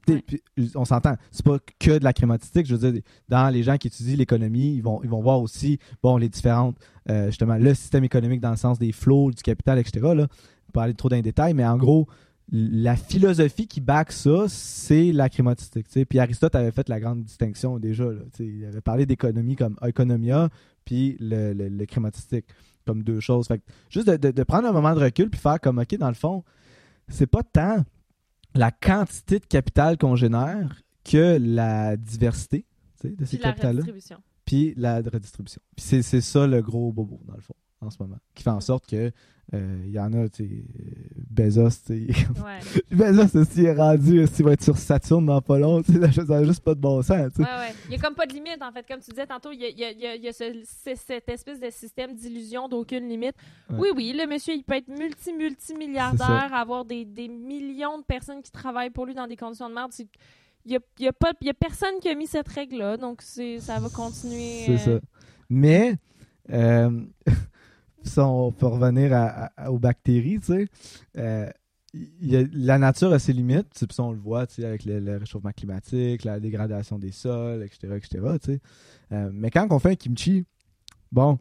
[0.75, 2.67] on s'entend, c'est pas que de la crématistique.
[2.67, 5.79] Je veux dire, dans les gens qui étudient l'économie, ils vont, ils vont voir aussi
[6.03, 6.77] bon, les différentes,
[7.09, 10.15] euh, justement, le système économique dans le sens des flots, du capital, etc.
[10.15, 10.27] Là.
[10.69, 12.07] On pas aller trop dans les détails, mais en gros,
[12.53, 15.87] la philosophie qui back ça, c'est la crématistique.
[16.09, 18.07] Puis Aristote avait fait la grande distinction déjà.
[18.41, 20.49] il avait parlé d'économie comme economia,
[20.85, 22.47] puis le, le, crématistique
[22.87, 23.47] comme deux choses.
[23.47, 26.15] Fait juste de, de, prendre un moment de recul puis faire comme, OK, dans le
[26.15, 26.43] fond,
[27.11, 27.85] c'est pas tant
[28.55, 32.65] la quantité de capital qu'on génère que la diversité.
[33.05, 33.85] de ces Puis capitales-là.
[34.45, 35.61] Puis la redistribution.
[35.77, 38.19] Puis c'est, c'est ça le gros bobo, dans le fond, en ce moment.
[38.35, 39.11] Qui fait en sorte que
[39.53, 40.93] euh, il y en a, tu sais, euh,
[41.29, 42.07] Bezos, tu sais.
[42.45, 42.61] Ouais.
[42.93, 45.93] Bezos, aussi, est rendu, il va être sur Saturne dans pas long, ça
[46.25, 47.49] n'a juste pas de bon sens, tu sais.
[47.49, 47.75] Ouais, ouais.
[47.89, 48.87] Il y a comme pas de limite, en fait.
[48.87, 50.29] Comme tu disais tantôt, il y a, il y a- il y a- il y
[50.29, 53.35] a ce- c'est- cette espèce de système d'illusion d'aucune limite.
[53.71, 53.77] Ouais.
[53.81, 58.05] Oui, oui, le monsieur, il peut être multi, multi milliardaire, avoir des, des millions de
[58.05, 59.91] personnes qui travaillent pour lui dans des conditions de merde.
[60.67, 63.89] Il y a, pas, y a personne qui a mis cette règle-là, donc ça va
[63.89, 64.65] continuer.
[64.67, 65.07] C'est euh, ça.
[65.49, 65.97] Mais,
[66.53, 67.01] euh,
[68.03, 70.67] si on peut revenir à- à- aux bactéries, tu sais,
[71.19, 71.49] euh,
[71.93, 74.65] il y a- la nature a ses limites, puis ça, on le voit, tu sais,
[74.65, 78.09] avec le, le réchauffement climatique, la dégradation des sols, etc., etc.,
[78.41, 78.61] tu sais.
[79.13, 80.45] Euh, mais quand on fait un kimchi,
[81.11, 81.39] bon,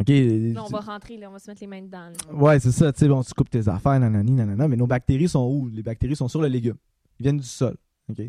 [0.00, 2.08] ok, Là, on va rentrer, là, on va se mettre les mains dedans.
[2.28, 2.34] là.
[2.34, 2.92] Ouais, c'est ça.
[2.92, 5.68] Tu sais, bon, tu coupes tes affaires, nanani, nanana, mais nos bactéries sont où?
[5.68, 6.76] Les bactéries sont sur le légume.
[7.18, 7.76] Ils viennent du sol.
[8.10, 8.22] OK?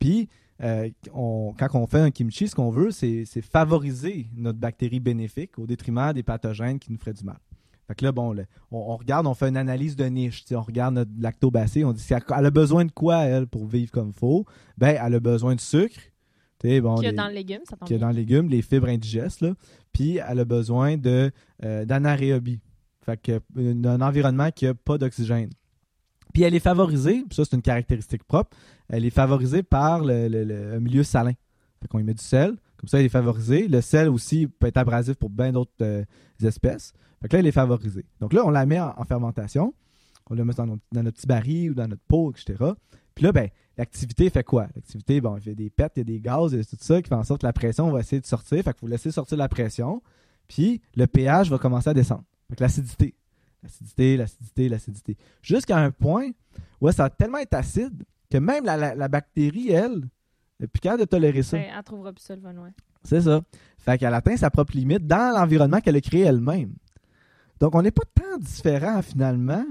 [0.00, 0.28] Puis,
[0.62, 5.58] euh, on- quand on fait un kimchi, ce qu'on veut, c'est favoriser notre bactérie bénéfique
[5.58, 7.38] au détriment des pathogènes qui nous feraient du mal.
[7.86, 10.44] Fait que là, bon, le- on, on regarde, on fait une analyse de niche.
[10.52, 13.66] On regarde notre lactobacille, on dit si elle, elle a besoin de quoi, elle, pour
[13.66, 14.44] vivre comme il faut?
[14.76, 15.98] Ben, elle a besoin de sucre.
[16.82, 17.98] Bon, a les- dans le légume, ça tombe a bien.
[17.98, 19.54] dans le légume, les fibres indigestes, là.
[19.92, 20.96] Puis elle a besoin
[21.64, 22.60] euh, d'anaérobie.
[23.06, 25.50] Fait que euh, d'un environnement qui n'a pas d'oxygène.
[26.32, 28.56] Puis elle est favorisée, ça c'est une caractéristique propre,
[28.88, 31.32] elle est favorisée par le, milieu salin.
[31.80, 33.68] Fait qu'on y met du sel, comme ça elle est favorisée.
[33.68, 36.04] Le sel aussi peut être abrasif pour bien d'autres euh,
[36.42, 36.92] espèces.
[37.22, 38.04] Fait que là elle est favorisée.
[38.20, 39.74] Donc là on la met en, en fermentation,
[40.30, 42.72] on la met dans, notre- petit baril ou dans notre pot, etc.
[43.14, 44.68] Puis là, ben, l'activité fait quoi?
[44.76, 46.76] L'activité, bon, il fait des pets, il y a des gaz, il y a tout
[46.78, 48.62] ça qui fait en sorte que la pression va essayer de sortir.
[48.62, 50.02] Fait que vous laissez sortir la pression,
[50.46, 52.24] puis le pH va commencer à descendre.
[52.48, 53.14] Fait que l'acidité,
[53.62, 55.16] l'acidité, l'acidité, l'acidité.
[55.42, 56.30] Jusqu'à un point
[56.80, 60.08] où ça va tellement être acide que même la, la- la bactérie, elle,
[60.60, 61.56] n'est plus capable de tolérer ça.
[61.56, 62.70] Ben, elle trouvera plus ça le loin.
[63.04, 63.40] C'est ça.
[63.78, 66.74] Fait qu'elle atteint sa propre limite dans l'environnement qu'elle a créé elle-même.
[67.60, 69.64] Donc, on n'est pas tant différents finalement.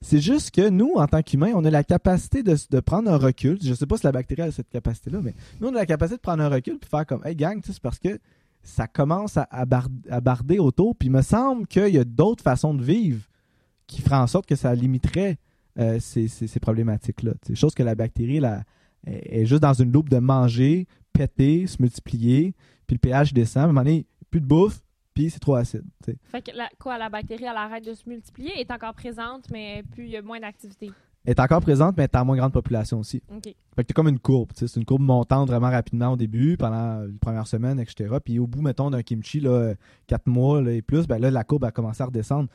[0.00, 3.16] C'est juste que nous, en tant qu'humains, on a la capacité de, de prendre un
[3.16, 3.58] recul.
[3.60, 6.16] Je sais pas si la bactérie a cette capacité-là, mais nous, on a la capacité
[6.16, 8.18] de prendre un recul puis faire comme Hey gang, tu sais, c'est parce que
[8.62, 10.94] ça commence à, bar- à barder autour.
[10.96, 13.22] Puis il me semble qu'il y a d'autres façons de vivre
[13.86, 15.38] qui feraient en sorte que ça limiterait
[15.78, 17.32] euh, ces, ces- problématiques-là.
[17.42, 18.40] C'est chose que la bactérie
[19.06, 22.54] est juste dans une loupe de manger, péter, se multiplier,
[22.86, 23.62] puis le pH descend.
[23.62, 24.80] À un moment donné, plus de bouffe,
[25.14, 25.84] puis c'est trop acide.
[26.24, 29.82] Fait que la, quoi, la bactérie, elle arrête de se multiplier, est encore présente, mais
[29.90, 30.90] plus il y a moins d'activité.
[31.28, 33.22] Elle est encore présente, mais en moins grande population aussi.
[33.30, 33.42] OK.
[33.44, 34.50] Fait que t'es comme une courbe.
[34.54, 38.16] C'est une courbe montante vraiment rapidement au début, pendant les premières semaines, etc.
[38.24, 39.74] Puis au bout, mettons, d'un kimchi, là,
[40.06, 42.48] 4 mois là, et plus, ben là, la courbe a commencé à redescendre.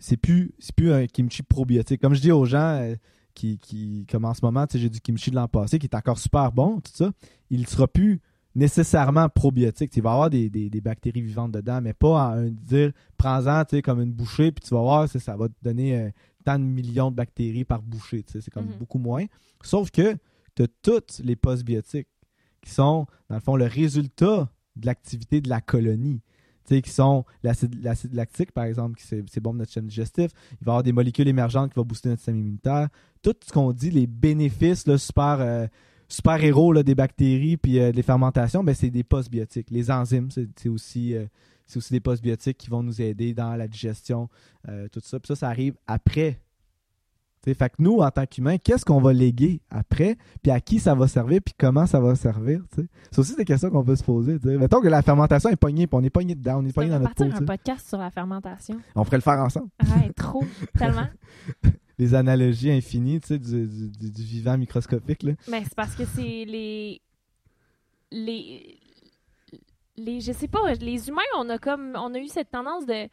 [0.00, 2.00] C'est plus, plus un kimchi probiotique.
[2.00, 2.96] Comme je dis aux gens euh,
[3.34, 6.18] qui, qui, comme en ce moment, j'ai du kimchi de l'an passé qui est encore
[6.18, 7.12] super bon, tout ça,
[7.50, 8.20] il ne sera plus
[8.56, 9.96] nécessairement probiotique.
[9.96, 12.90] Il va y avoir des, des- des bactéries vivantes dedans, mais pas à un dire,
[13.16, 15.96] prends-en tu sais, comme une bouchée, puis tu vas voir, ça, ça va te donner
[15.96, 16.10] euh,
[16.48, 18.24] tant de millions de bactéries par bouchée.
[18.26, 18.78] C'est comme Mhm.
[18.78, 19.26] beaucoup moins.
[19.62, 20.16] Sauf que
[20.54, 22.08] tu as toutes les postbiotiques
[22.62, 26.22] qui sont, dans le fond, le résultat de l'activité de la colonie.
[26.64, 27.74] Tu sais, qui sont l'acide
[28.14, 30.30] lactique, par exemple, qui c'est bon pour notre système digestif.
[30.60, 32.88] Il va y avoir des molécules émergentes qui vont booster notre système immunitaire.
[33.22, 35.66] Tout ce qu'on dit, les bénéfices là, super, euh,
[36.08, 39.70] super héros là, des bactéries puis euh, des fermentations, ben, c'est des postbiotiques.
[39.70, 41.26] Les enzymes, c'est c'est aussi, euh,
[41.68, 44.28] c'est aussi des postbiotiques qui vont nous aider dans la digestion,
[44.68, 45.20] euh, tout ça.
[45.20, 46.40] Puis ça, ça arrive après.
[47.44, 50.60] Tu sais, fait que nous, en tant qu'humains, qu'est-ce qu'on va léguer après, puis à
[50.60, 52.62] qui ça va servir, puis comment ça va servir.
[53.12, 54.58] C'est aussi des questions qu'on peut se poser, tu sais.
[54.58, 56.98] Mettons que la fermentation est pognée, puis on est pogné dedans, on est pogné dans
[56.98, 58.80] notre peau, un podcast sur la fermentation.
[58.96, 59.68] On pourrait le faire ensemble.
[59.84, 60.42] Ouais, trop,
[60.76, 61.06] tellement.
[61.96, 65.32] Les analogies infinies, tu sais, du, du- du- du vivant microscopique, là.
[65.48, 67.00] Mais c'est parce que c'est les.
[68.10, 68.78] Les.
[69.98, 70.20] Les.
[70.20, 71.92] Je sais pas, les humains, on a comme.
[71.96, 73.08] On a eu cette tendance de.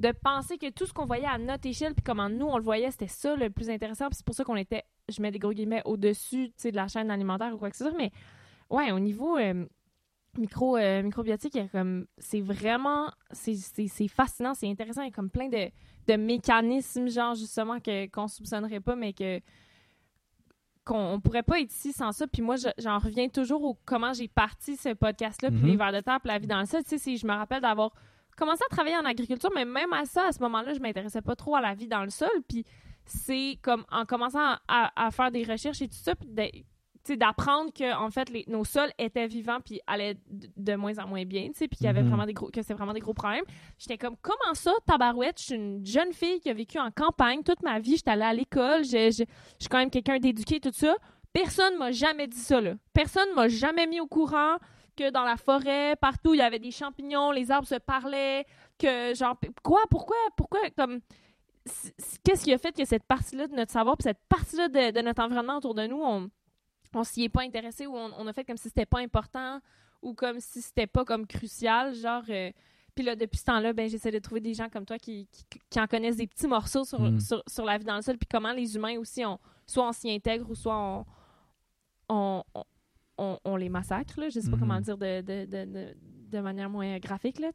[0.00, 2.62] De penser que tout ce qu'on voyait à notre échelle, puis comment nous on le
[2.64, 4.06] voyait, c'était ça le plus intéressant.
[4.12, 7.52] C'est pour ça qu'on était, je mets des gros guillemets, au-dessus de la chaîne alimentaire
[7.54, 7.92] ou quoi que ce soit.
[7.98, 8.10] Mais
[8.70, 9.66] ouais, au niveau euh,
[10.38, 12.06] micro, euh, microbiotique, il y a comme.
[12.16, 13.10] C'est vraiment.
[13.32, 13.56] C'est-
[13.88, 15.02] c'est fascinant, c'est intéressant.
[15.02, 15.68] Il y a comme plein de,
[16.06, 19.38] de mécanismes, genre justement, que qu'on soupçonnerait pas, mais que
[20.84, 22.26] qu'on on pourrait pas être ici sans ça.
[22.26, 25.66] Puis moi, je- j'en reviens toujours au comment j'ai parti ce podcast-là, puis Mhm.
[25.66, 26.82] les vers de terre, puis la vie dans le sol.
[26.88, 27.92] Tu sais, je me rappelle d'avoir
[28.36, 31.36] commencé à travailler en agriculture, mais même à ça, à ce moment-là, je m'intéressais pas
[31.36, 32.30] trop à la vie dans le sol.
[32.48, 32.64] Puis
[33.04, 36.28] c'est comme en commençant à, à faire des recherches et tout ça, puis
[37.08, 41.08] d'apprendre que en fait les, nos sols étaient vivants puis allaient de, de moins en
[41.08, 42.08] moins bien, tu sais, puis qu'il y avait Mhm.
[42.08, 43.44] vraiment des gros que c'était vraiment des gros problèmes.
[43.78, 47.42] J'étais comme comment ça tabarouette, je suis une jeune fille qui a vécu en campagne
[47.42, 50.96] toute ma vie, j'étais allée à l'école, je, suis quand même quelqu'un d'éduqué tout ça.
[51.32, 52.74] Personne m'a jamais dit ça, là.
[52.92, 54.56] Personne m'a jamais mis au courant
[54.96, 58.44] que dans la forêt, partout, il y avait des champignons, les arbres se parlaient,
[58.78, 61.00] que genre, quoi, pourquoi, pourquoi, comme,
[62.24, 65.22] qu'est-ce qui a fait que cette partie-là de notre savoir, puis cette partie-là de, notre
[65.22, 66.28] environnement autour de nous, on,
[66.94, 69.60] on s'y est pas intéressé ou on, a fait comme si c'était pas important
[70.02, 72.22] ou comme si c'était pas comme crucial, genre.
[72.28, 72.50] Euh,
[72.94, 75.28] puis là, depuis ce temps-là, ben, j'essaie de trouver des gens comme toi qui,
[75.70, 77.20] qui, en connaissent des petits morceaux sur, mm.
[77.20, 79.92] sur, sur, la vie dans le sol, puis comment les humains aussi, ont, soit on
[79.92, 81.04] s'y intègre ou soit
[82.08, 82.44] on,
[83.18, 84.18] on, on, les massacre.
[84.18, 84.28] Là.
[84.28, 84.60] Je sais pas mm.
[84.60, 85.96] comment dire de, de, de,
[86.30, 87.38] de, manière moins graphique.
[87.38, 87.50] Là,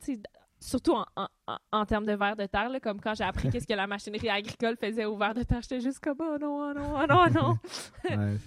[0.60, 3.68] surtout en, en, en, termes de verre de terre, là, comme quand j'ai appris qu'est-ce
[3.68, 6.74] que la machinerie agricole faisait au verre de terre, j'étais juste comme oh non, oh
[6.74, 7.58] non, oh non, oh non.
[8.10, 8.38] ouais,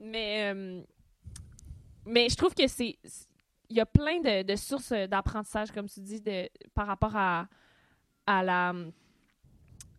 [0.00, 0.82] mais, euh,
[2.06, 2.98] mais je trouve que c'est.
[3.68, 7.46] Il y a plein de, de sources d'apprentissage, comme tu dis, de, par rapport à,
[8.26, 8.74] à la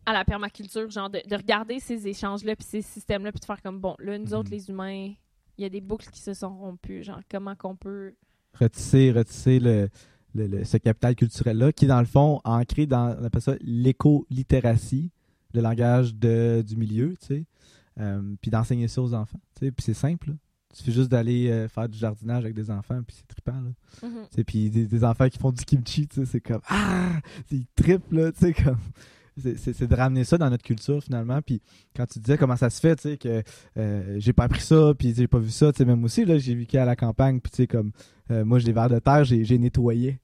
[0.04, 3.62] à la permaculture, genre de, de regarder ces échanges-là, puis ces systèmes-là, puis de faire
[3.62, 4.54] comme, bon, là, nous autres, mhm.
[4.56, 5.12] les humains,
[5.58, 8.14] il y a des boucles qui se sont rompues, genre, comment qu'on peut...
[8.54, 9.88] Retisser, retisser le,
[10.34, 15.10] le, ce capital culturel-là, qui est dans le fond ancré dans, on appelle ça l'éco-littératie,
[15.54, 17.44] le langage de, du milieu, tu sais,
[18.00, 19.40] euh, puis d'enseigner ça aux enfants.
[19.58, 20.30] Tu sais, puis c'est simple.
[20.30, 20.34] Là.
[20.72, 23.60] Il suffit juste d'aller euh, faire du jardinage avec des enfants, puis c'est trippant.
[23.60, 24.08] Là.
[24.08, 24.44] Mm-hmm.
[24.44, 27.20] Puis des, des, enfants qui font du kimchi, tu sais, c'est comme Ah!
[27.50, 28.78] C'est trip, là, tu sais, comme.
[29.56, 31.40] C'est de ramener ça dans notre culture finalement.
[31.40, 31.62] Puis
[31.96, 33.42] quand tu disais comment ça se fait, tu sais, que
[33.78, 36.36] euh, j'ai pas appris ça, puis j'ai pas vu ça, tu sais, même aussi, là,
[36.36, 37.92] j'ai vécu à la campagne, puis tu sais, comme
[38.28, 40.20] moi, j'ai des verres de terre, j'ai nettoyé.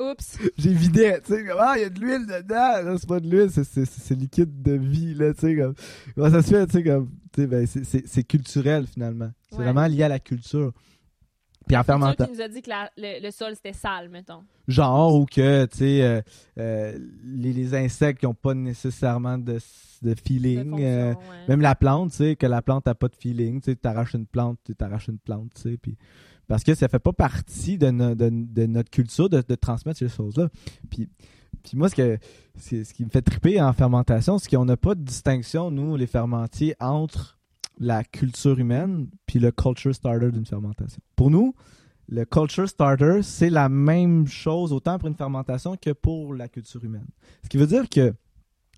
[0.00, 0.38] Oups.
[0.56, 2.96] J'ai vidé, tu sais, ah, il y a de l'huile dedans.
[2.98, 5.74] c'est pas de l'huile, c'est liquide de vie, là, tu sais, comme.
[6.14, 7.10] Comment ça se fait, tu sais, comme.
[7.32, 9.30] Tu sais, ben, c'est culturel, finalement.
[9.50, 10.72] C'est vraiment lié à la culture.
[11.66, 12.26] Puis en fermentant.
[12.26, 14.44] qui nous a dit que le, sol c'était sale, mettons.
[14.68, 16.20] Genre, ou que, tu sais, euh,
[16.58, 19.58] euh, les, insectes qui n'ont pas nécessairement de,
[20.02, 20.80] de feeling.
[20.80, 21.14] Euh,
[21.48, 23.60] même la plante, tu sais, que la plante n'a pas de feeling.
[23.60, 25.76] Tu sais, arraches une plante, tu arraches une plante, tu sais.
[25.78, 25.96] Puis
[26.46, 30.48] parce que ça fait pas partie de, notre culture de, transmettre ces choses-là.
[30.90, 31.08] Puis,
[31.74, 35.96] moi, ce qui me fait triper en fermentation, c'est qu'on n'a pas de distinction, nous,
[35.96, 37.38] les fermentiers, entre
[37.78, 41.00] la culture humaine puis le culture starter d'une fermentation.
[41.16, 41.54] Pour nous,
[42.08, 46.84] le culture starter, c'est la même chose autant pour une fermentation que pour la culture
[46.84, 47.06] humaine.
[47.42, 48.14] Ce qui veut dire que,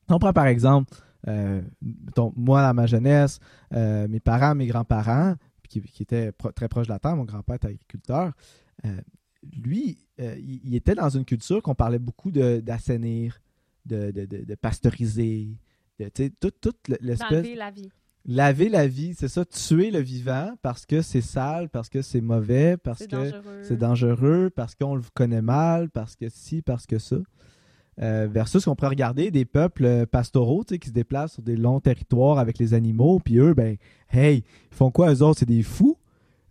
[0.09, 0.95] on prend par exemple,
[1.29, 1.61] euh,
[2.37, 3.41] moi, à ma jeunesse,
[3.75, 5.35] euh, mes parents, mes grands-parents,
[5.69, 8.33] qui, était très proche de la terre, mon grand-père était agriculteur,
[8.85, 9.01] euh,
[9.63, 13.41] lui, euh, il, était dans une culture qu'on parlait beaucoup d'assainir,
[13.85, 15.49] de, de, de, de, pasteuriser,
[16.41, 17.31] toute, toute l'espèce...
[17.31, 17.91] Laver la vie.
[18.29, 22.21] Laver la vie, c'est ça, tuer le vivant parce que c'est sale, parce que c'est
[22.21, 23.31] mauvais, parce que
[23.63, 27.19] c'est dangereux, parce qu'on le connaît mal, parce que si, parce que ça.
[28.03, 31.81] Euh, versus qu'on pourrait regarder des peuples euh, pastoraux qui se déplacent sur des longs
[31.81, 33.77] territoires avec les animaux, puis eux, ben,
[34.11, 35.39] hey, ils font quoi eux autres?
[35.41, 35.97] C'est des fous?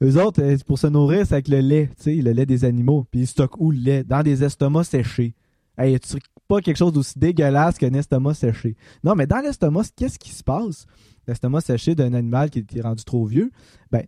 [0.02, 3.06] Eux autres, euh, pour se nourrir, c'est avec le lait, le lait des animaux.
[3.12, 4.04] Puis ils stockent où le lait?
[4.04, 5.36] Dans des estomacs séchés.
[5.78, 6.18] Hey, tu
[6.48, 8.76] pas quelque chose d'aussi dégueulasse qu'un estomac séché?
[9.04, 10.86] Non, mais dans l'estomac, qu'est-ce qui se passe?
[11.28, 13.52] L'estomac séché d'un animal qui est rendu trop vieux,
[13.92, 14.04] ben,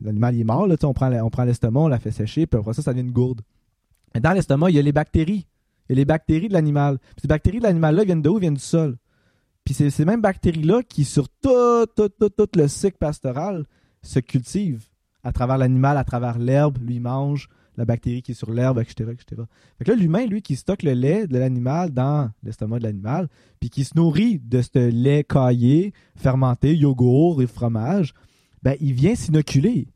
[0.00, 2.74] l'animal est mort, là, on prend, on prend l'estomac, on la fait sécher, puis après
[2.74, 3.42] ça, ça devient une gourde.
[4.14, 5.46] Mais dans l'estomac, il y a les bactéries
[5.88, 6.98] et les bactéries de l'animal.
[7.20, 8.38] ces bactéries de l'animal-là viennent d'où?
[8.38, 8.96] Viennent du sol.
[9.64, 13.66] Puis c'est ces mêmes bactéries-là qui, sur tout, tout, tout, tout, le cycle pastoral,
[14.02, 14.86] se cultivent
[15.22, 16.78] à travers l'animal, à travers l'herbe.
[16.80, 19.42] Lui, mange la bactérie qui est sur l'herbe, etc., etc.
[19.78, 23.28] Fait que là, l'humain, lui, qui stocke le lait de l'animal dans l'estomac de l'animal,
[23.60, 28.14] puis qui se nourrit de ce lait caillé, fermenté, yogourt et fromage,
[28.62, 29.88] ben, il vient s'inoculer.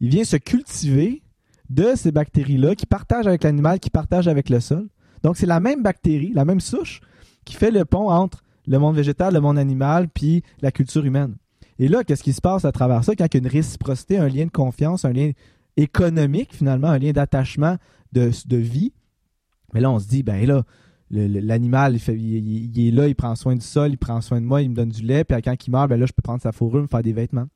[0.00, 1.22] Il vient se cultiver
[1.70, 4.88] de ces bactéries-là qui partagent avec l'animal, qui partagent avec le sol.
[5.22, 7.00] Donc, c'est la même bactérie, la même souche,
[7.44, 11.36] qui fait le pont entre le monde végétal, le monde animal, puis la culture humaine.
[11.78, 13.14] Et là, qu'est-ce qui se passe à travers ça?
[13.16, 15.32] Quand il y a une réciprocité, un lien de confiance, un lien
[15.76, 17.76] économique, finalement, un lien d'attachement
[18.12, 18.92] de, vie?
[19.72, 20.64] Mais là, on se dit, ben là,
[21.10, 24.70] l'animal, il, est là, il prend soin du sol, il prend soin de moi, il
[24.70, 26.82] me donne du lait, puis quand il meurt, ben là, je peux prendre sa fourrure,
[26.82, 27.46] me faire des vêtements.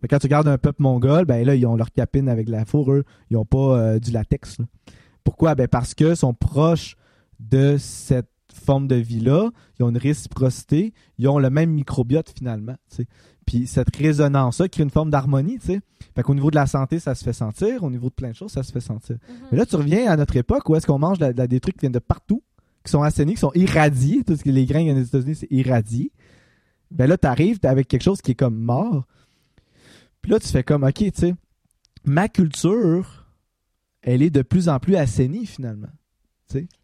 [0.00, 2.64] Mais quand tu regardes un peuple mongol, ben là, ils ont leur capine avec la
[2.64, 4.58] fourrure, ils n'ont pas euh, du latex.
[5.24, 5.54] Pourquoi?
[5.54, 6.96] Ben parce que sont proches
[7.50, 12.76] de cette forme de vie-là, ils ont une réciprocité, ils ont le même microbiote finalement.
[13.46, 15.58] Puis cette résonance-là crée une forme d'harmonie.
[15.58, 18.34] Fait qu'au niveau de la santé, ça se fait sentir, au niveau de plein de
[18.34, 19.16] choses, ça se fait sentir.
[19.16, 19.48] Mm-hmm.
[19.52, 21.92] Mais là, tu reviens à notre époque où est-ce qu'on mange des trucs qui viennent
[21.92, 22.42] de partout,
[22.84, 25.50] qui sont assainis, qui sont irradiés, tout ce que les grains viennent des États-Unis, c'est
[25.50, 26.12] irradié.
[26.90, 29.04] Ben là, tu arrives avec quelque chose qui est comme mort.
[30.22, 31.34] Puis là, tu fais comme, OK, tu sais,
[32.04, 33.26] ma culture,
[34.00, 35.88] elle est de plus en plus assainie finalement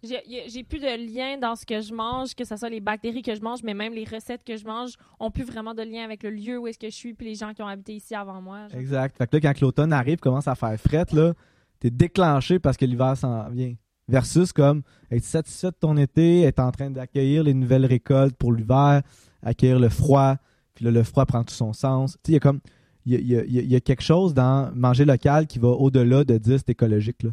[0.02, 3.34] J'ai plus de lien dans ce que je mange, que ce soit les bactéries que
[3.34, 6.22] je mange, mais même les recettes que je mange ont plus vraiment de lien avec
[6.22, 8.40] le lieu où est-ce que je suis puis les gens qui ont habité ici avant
[8.40, 8.66] moi.
[8.74, 9.16] Exact.
[9.16, 11.34] Fait que là, quand l'automne arrive, commence à faire fret, là,
[11.78, 13.74] t'es déclenché parce que l'hiver s'en vient.
[14.08, 18.52] Versus comme être satisfait de ton été, être en train d'accueillir les nouvelles récoltes pour
[18.52, 19.02] l'hiver,
[19.40, 20.34] accueillir le froid,
[20.74, 22.14] puis là, le froid prend tout son sens.
[22.14, 22.60] Tu sais, il y a comme.
[23.06, 26.70] Il y y a, quelque chose dans manger local qui va au-delà de dire c'est
[26.70, 27.22] écologique.
[27.22, 27.30] Là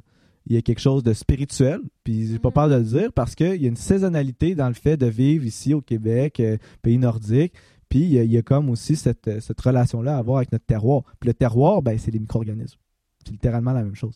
[0.50, 3.36] il y a quelque chose de spirituel, puis j'ai pas peur de le dire parce
[3.36, 6.98] qu'il y a une saisonnalité dans le fait de vivre ici au Québec, euh, pays
[6.98, 7.54] nordique,
[7.90, 9.30] puis il y, a, comme aussi cette,
[9.62, 11.04] relation-là à avoir avec notre terroir.
[11.20, 12.80] Puis le terroir, ben, c'est les micro-organismes.
[13.24, 14.16] C'est littéralement la même chose.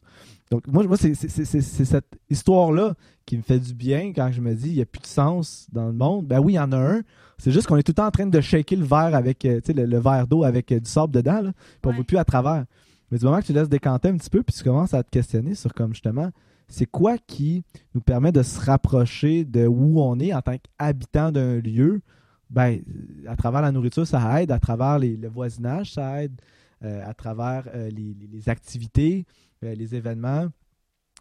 [0.49, 4.69] Donc, moi, moi c'est cette histoire-là qui me fait du bien quand je me dis
[4.69, 6.27] il n'y a plus de sens dans le monde.
[6.27, 7.01] Ben oui, il y en a un.
[7.37, 9.59] C'est juste qu'on est tout le temps en train de shaker le verre avec euh,
[9.67, 12.17] le, le, verre d'eau avec euh, du sable dedans, là, puis on ne voit plus
[12.17, 12.65] à travers.
[13.11, 15.09] Mais du moment que tu laisses décanter un petit peu, puis tu commences à te
[15.09, 16.31] questionner sur comme justement,
[16.67, 21.31] c'est quoi qui nous permet de se rapprocher de où on est en tant qu'habitant
[21.31, 22.01] d'un lieu,
[22.49, 22.81] ben,
[23.27, 26.33] à travers la nourriture, ça aide, à travers le voisinage, ça aide,
[26.83, 29.25] euh, à travers euh, les, activités,
[29.63, 30.47] euh, les événements.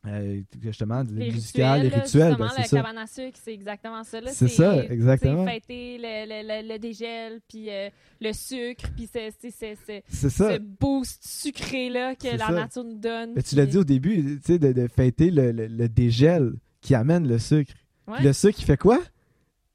[0.07, 2.34] Euh, justement, les musical, les rituels.
[2.38, 4.18] Ben, à sucre, c'est exactement ça.
[4.28, 5.44] C'est ça, exactement.
[5.44, 7.90] fêter le, le, le, dégel, puis euh,
[8.20, 13.34] le sucre, puis c'est ce boost sucré-là que la nature nous donne.
[13.34, 17.28] Mais tu l'as dit au début, tu sais, de, de, fêter le, dégel qui amène
[17.28, 17.74] le sucre.
[18.22, 19.01] Le sucre, il fait quoi?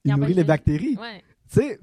[0.06, 0.98] Il, nourrit les bactéries.
[0.98, 1.24] Ouais.
[1.52, 1.80] Tu sais,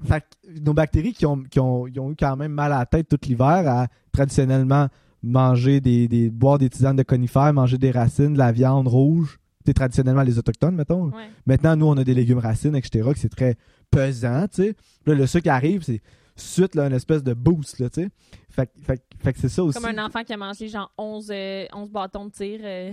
[0.61, 3.07] nos bactéries qui ont, qui, ont, qui ont eu quand même mal à la tête
[3.07, 4.89] tout l'hiver à traditionnellement
[5.23, 9.39] manger des, des boire des tisanes de conifères, manger des racines, de la viande rouge.
[9.65, 11.11] C'est traditionnellement les autochtones, mettons.
[11.45, 13.55] Maintenant, nous, on a des légumes racines, etc., que c'est très
[13.89, 14.75] pesant, tu sais.
[15.05, 16.01] Là, le sucre arrive, c'est
[16.35, 18.09] suite là, une espèce de boost, là, tu sais.
[18.49, 19.79] Fait, fait, fait que c'est ça aussi.
[19.79, 22.59] Comme un enfant qui a mangé genre 11, 11 euh, bâtons de tir.
[22.63, 22.91] Euh.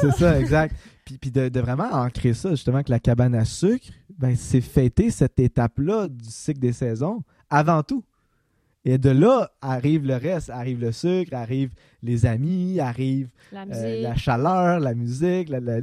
[0.00, 0.76] C'est ça, exact.
[1.04, 3.86] Puis, puis de, de, vraiment ancrer ça, justement, que la cabane à sucre,
[4.18, 8.04] ben, c'est fêter cette étape-là du cycle des saisons avant tout.
[8.84, 11.70] Et de là arrive le reste, arrive le sucre, arrive
[12.02, 15.80] les amis, arrive la, euh, chaleur, la musique, la, la,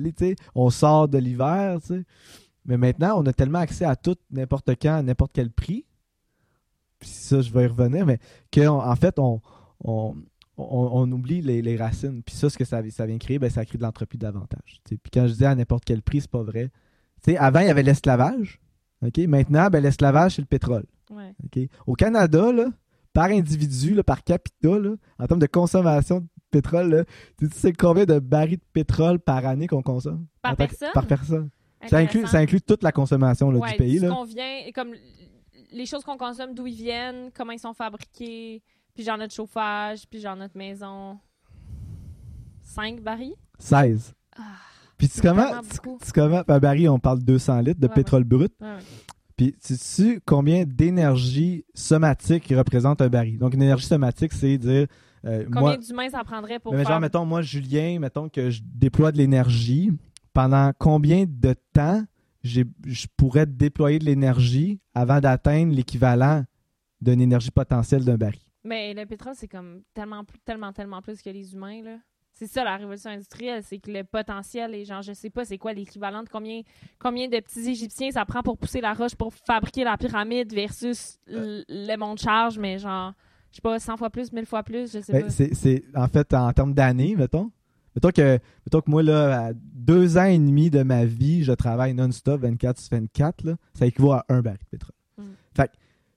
[0.54, 1.80] on sort de l'hiver.
[2.66, 5.86] Mais maintenant, on a tellement accès à tout, n'importe quand, à n'importe quel prix.
[7.00, 8.20] Puis ça, je vais y revenir, mais
[8.52, 9.41] qu'en en fait, on,
[9.82, 12.22] on, oublie les, racines.
[12.24, 14.82] Puis ça, ce que ça, ça vient créer, ben, ça crée de l'entropie davantage.
[14.86, 16.70] Puis quand je dis à n'importe quel prix, c'est pas vrai.
[17.38, 18.60] avant, il y avait l'esclavage.
[19.02, 20.86] Maintenant, ben, l'esclavage, c'est le pétrole.
[21.88, 22.68] Au Canada, là,
[23.14, 24.70] par individu, par capita,
[25.20, 27.05] en termes de consommation de pétrole,
[27.38, 30.28] tu sais combien de barils de pétrole par année qu'on consomme?
[30.41, 30.89] Par personne?
[30.93, 31.49] Par personne.
[31.88, 33.99] Ça inclut, ça inclut toute la consommation du pays.
[33.99, 34.24] Là.
[34.28, 34.93] vient, comme
[35.72, 38.62] les choses qu'on consomme, d'où ils viennent, comment ils sont fabriqués,
[38.93, 41.18] puis genre notre chauffage, puis genre notre maison.
[42.64, 43.36] 5 barils?
[43.57, 44.14] 16.
[44.36, 44.41] Ah,
[44.97, 48.53] puis tu comment, tu, comment, par baril, on parle de 200 litres de pétrole brut?
[49.40, 53.38] Puis, sais-tu combien d'énergie somatique représente un baril?
[53.38, 54.88] Donc, une énergie somatique, c'est dire.
[55.24, 56.74] Euh, combien d'humains ça prendrait pour.
[56.74, 59.92] Mais genre, mettons, moi, Julien, mettons que je déploie de l'énergie.
[60.34, 62.04] Pendant combien de temps
[62.44, 62.64] je
[63.16, 66.44] pourrais déployer de l'énergie avant d'atteindre l'équivalent
[67.00, 68.42] d'une énergie potentielle d'un baril?
[68.66, 71.96] Mais le pétrole, c'est comme tellement, tellement, tellement plus que les humains, là.
[72.40, 75.58] C'est ça la révolution industrielle, c'est que le potentiel est genre, je sais pas, c'est
[75.58, 76.62] quoi l'équivalent de combien,
[76.98, 81.20] combien de petits Égyptiens ça prend pour pousser la roche pour fabriquer la pyramide versus
[81.28, 83.12] le monde charge, mais genre,
[83.52, 85.30] je sais pas, 100 fois plus, 1000 fois plus, je sais ben, pas.
[85.30, 87.52] C'est, en fait, en termes d'années, mettons.
[87.94, 91.52] Mettons que, mettons que moi, là, à deux ans et demi de ma vie, je
[91.52, 94.96] travaille non-stop, 24 sur 24, là, ça équivaut à un baril de pétrole.
[95.18, 95.34] Hmm.
[95.54, 95.72] Fait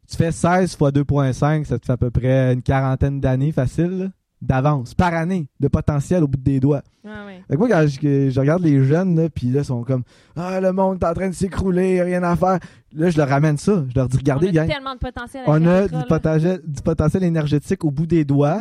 [0.09, 4.13] tu fais 16 fois 2,5, ça te fait à peu près une quarantaine d'années facile
[4.43, 6.83] d'avance, par année, de potentiel au bout des doigts.
[7.07, 7.25] Ah
[7.57, 10.03] moi, quand je, regarde les jeunes, là, puis là, ils sont comme
[10.37, 12.59] Ah, le monde est en train de s'écrouler, rien à faire.
[12.93, 13.85] Là, je leur ramène ça.
[13.89, 15.45] Je leur dis Regardez, On a tellement de potentiel.
[15.47, 18.61] On a du potentiel, du potentiel énergétique au bout des doigts.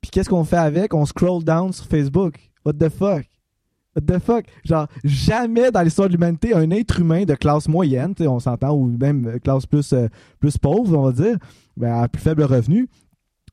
[0.00, 0.94] Puis qu'est-ce qu'on fait avec?
[0.94, 2.38] On scroll down sur Facebook.
[2.64, 3.24] What the fuck?
[3.96, 4.44] What the fuck?
[4.64, 8.86] Genre, jamais dans l'histoire de l'humanité, un être humain de classe moyenne, on s'entend, ou
[8.86, 10.06] même classe plus, euh,
[10.38, 11.36] plus pauvre, on va dire,
[11.76, 12.88] ben, à plus faible revenu,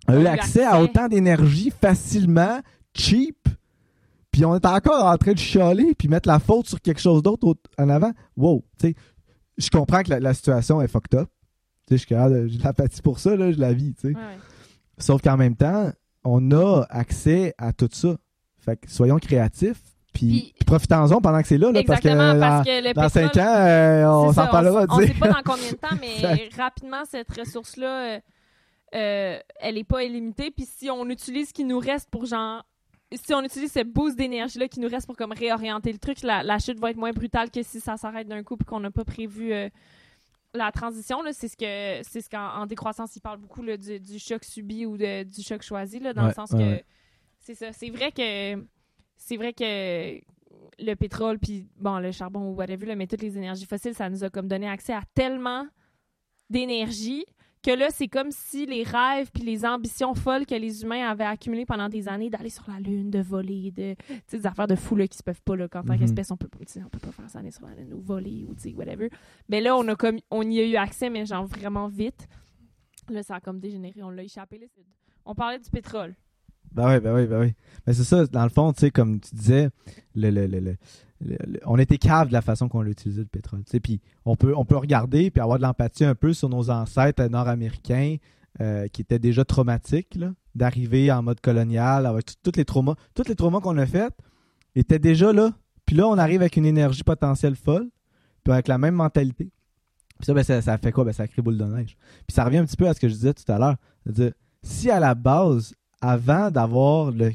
[0.07, 2.59] a eu accès à autant d'énergie facilement,
[2.93, 3.37] cheap,
[4.31, 7.23] puis on est encore en train de chialer puis mettre la faute sur quelque chose
[7.23, 8.11] d'autre en avant.
[8.35, 8.95] Wow, tu sais,
[9.57, 11.29] je comprends que la, situation est fucked up.
[11.87, 14.19] Tu sais, j'ai de l'apathie pour ça, là, je la vis, tu sais.
[14.97, 15.91] Sauf qu'en même temps,
[16.23, 18.17] on a accès à tout ça.
[18.57, 19.81] Fait que soyons créatifs,
[20.15, 24.47] puis, profitons-en pendant que c'est là, là parce que, dans, cinq ans, euh, on s'en
[24.47, 24.85] parlera.
[24.89, 28.19] On ne sait pas dans combien de temps, mais rapidement, cette ressource-là, euh,
[28.95, 30.51] euh, elle est pas illimitée.
[30.51, 32.63] Puis si on utilise ce qui nous reste pour genre
[33.11, 36.59] si on utilise ce boost d'énergie-là qui nous reste pour comme réorienter le truc, la,
[36.59, 39.05] chute va être moins brutale que si ça s'arrête d'un coup et qu'on n'a pas
[39.05, 39.69] prévu euh,
[40.53, 41.19] la transition.
[41.31, 45.41] C'est ce que c'est ce qu'en décroissance, il parle beaucoup du, choc subi ou du
[45.43, 46.81] choc choisi, là, dans le sens que
[47.39, 47.71] c'est ça.
[47.73, 48.65] C'est vrai que
[49.17, 50.19] c'est vrai que
[50.77, 54.23] le pétrole puis bon le charbon ou whatever, mais toutes les énergies fossiles, ça nous
[54.23, 55.67] a comme donné accès à tellement
[56.49, 57.25] d'énergie
[57.65, 61.25] que là, c'est comme si les rêves puis les ambitions folles que les humains avaient
[61.25, 63.95] accumulées pendant des années d'aller sur la Lune, de voler, de,
[64.31, 65.99] des affaires de fou là, qui se peuvent pas, là, qu'en tant mhm.
[65.99, 68.77] qu'espèce, on peut, on peut pas faire ça, aller sur la Lune ou voler ou
[68.77, 69.09] whatever.
[69.49, 72.27] Mais là, on, a comme, on y a eu accès, mais genre vraiment vite.
[73.09, 74.59] Là, ça a comme dégénéré, on l'a échappé.
[75.25, 76.13] On parlait du pétrole.
[76.71, 77.53] Ben oui, ben oui, ben oui.
[77.87, 79.69] Mais c'est ça, dans le fond, tu sais, comme tu disais,
[80.13, 80.75] le, le, le,
[81.65, 83.63] on était cave de la façon qu'on l'utilisait le pétrole.
[84.25, 88.17] On peut, regarder puis avoir de l'empathie un peu sur nos ancêtres nord-américains
[88.61, 90.17] euh, qui étaient déjà traumatiques
[90.55, 92.95] d'arriver en mode colonial avec tous les traumas.
[93.61, 94.13] Qu'on a faits
[94.75, 95.51] étaient déjà là.
[95.85, 97.89] Puis là, on arrive avec une énergie potentielle folle,
[98.43, 99.51] puis avec la même mentalité.
[100.17, 101.03] Puis ça, ben, ça, fait quoi?
[101.03, 101.97] Ben, ça crée boule de neige.
[102.27, 103.75] Puis ça revient un petit peu à ce que je disais tout à l'heure.
[104.63, 107.31] Si à la base, avant d'avoir le,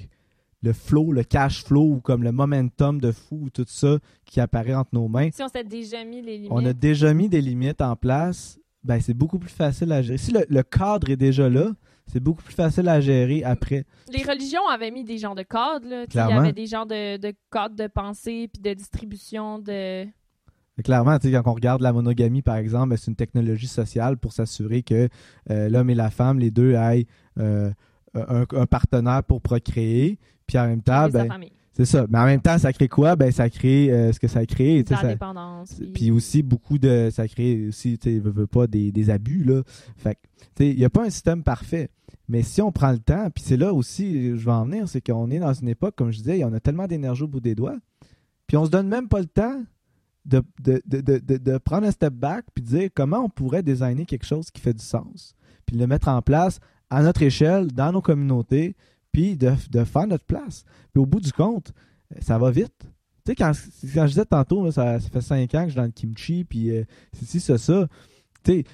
[0.62, 4.40] le flow, le cash flow ou comme le momentum de fou ou tout ça qui
[4.40, 5.30] apparaît entre nos mains.
[5.32, 6.52] Si on s'est déjà mis les limites.
[6.52, 10.18] On a déjà mis des limites en place, ben c'est beaucoup plus facile à gérer.
[10.18, 11.70] Si le, cadre est déjà là,
[12.06, 13.84] c'est beaucoup plus facile à gérer après.
[14.12, 15.88] Les religions avaient mis des genres de cadres.
[15.88, 16.04] Là.
[16.08, 20.06] Il y avait des genres de, de cadres de pensée puis de distribution de.
[20.82, 24.82] Clairement, quand on regarde la monogamie, par exemple, ben, c'est une technologie sociale pour s'assurer
[24.82, 25.08] que
[25.50, 27.06] euh, l'homme et la femme, les deux, aillent
[27.38, 27.70] euh,
[28.14, 30.18] un, un, partenaire pour procréer.
[30.50, 31.28] Puis en même temps, ben,
[31.72, 32.06] c'est ça.
[32.10, 33.14] Mais en même temps, ça crée quoi?
[33.14, 34.82] Ben, ça crée euh, ce que ça crée.
[34.90, 35.80] L'indépendance.
[35.94, 36.10] Puis...
[36.10, 37.08] aussi, beaucoup de.
[37.12, 39.62] Ça crée aussi, tu sais, veut pas des, des, abus, là.
[39.96, 41.88] Fait tu sais, il n'y a pas un système parfait.
[42.28, 45.00] Mais si on prend le temps, puis c'est là aussi, je vais en venir, c'est
[45.00, 47.54] qu'on est dans une époque, comme je disais, on a tellement d'énergie au bout des
[47.54, 47.78] doigts,
[48.48, 49.62] puis on se donne même pas le temps
[50.24, 54.04] de, de, de, de, prendre un step back puis de dire comment on pourrait designer
[54.04, 55.36] quelque chose qui fait du sens,
[55.66, 56.58] puis le mettre en place
[56.90, 58.74] à notre échelle, dans nos communautés,
[59.12, 59.54] puis de,
[59.84, 60.64] faire notre place.
[60.92, 61.72] Puis au bout du compte,
[62.20, 62.74] ça va vite.
[63.24, 63.52] Tu sais, quand,
[63.94, 66.70] quand, je disais tantôt, ça, fait cinq ans que je suis dans le kimchi, puis
[66.70, 67.86] euh, c'est c'est ça.
[68.42, 68.64] Tu sais,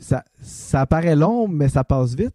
[0.00, 2.34] ça, ça paraît long, mais ça passe vite.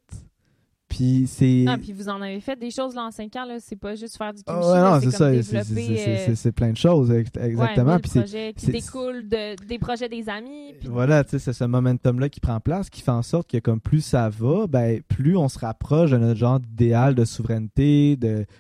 [1.00, 1.64] Puis c'est.
[1.66, 3.56] Ah, puis vous en avez fait des choses là en 5 ans, là.
[3.62, 4.68] C'est pas juste faire du kimchi.
[4.68, 6.36] non, c'est ça.
[6.36, 7.98] C'est plein de choses, exactement.
[8.00, 10.74] puis projets qui découlent de, des projets des amis.
[10.84, 13.80] Voilà, tu sais, c'est ce momentum-là qui prend place, qui fait en sorte que comme
[13.80, 18.18] plus ça va, ben, plus on se rapproche de notre genre d'idéal de souveraineté,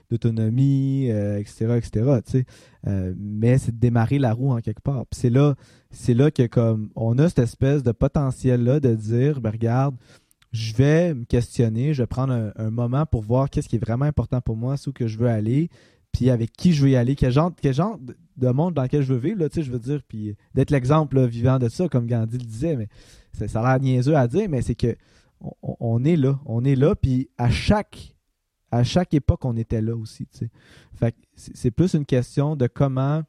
[0.09, 1.89] d'autonomie, etc., euh, etc.,
[2.25, 2.45] tu sais.
[2.87, 5.05] Euh, mais c'est de démarrer la roue en quelque part.
[5.07, 5.55] Puis c'est là,
[5.91, 9.95] c'est là que comme on a cette espèce de potentiel-là de dire, ben regarde,
[10.51, 14.05] je vais me questionner, je vais prendre un, moment pour voir qu'est-ce qui est vraiment
[14.05, 15.69] important pour moi, où que je veux aller,
[16.11, 17.51] puis avec qui je veux y aller, quel genre,
[18.37, 21.59] de monde dans lequel je veux vivre, là, je veux dire, puis d'être l'exemple vivant
[21.59, 22.87] de ça, comme Gandhi le disait, mais
[23.47, 24.95] ça, a l'air niaiseux à dire, mais c'est que
[25.61, 28.15] on, est là, on est là, puis à chaque
[28.71, 30.49] à chaque époque, on était là aussi, tu
[31.01, 31.13] sais.
[31.35, 33.23] C'est plus une question de comment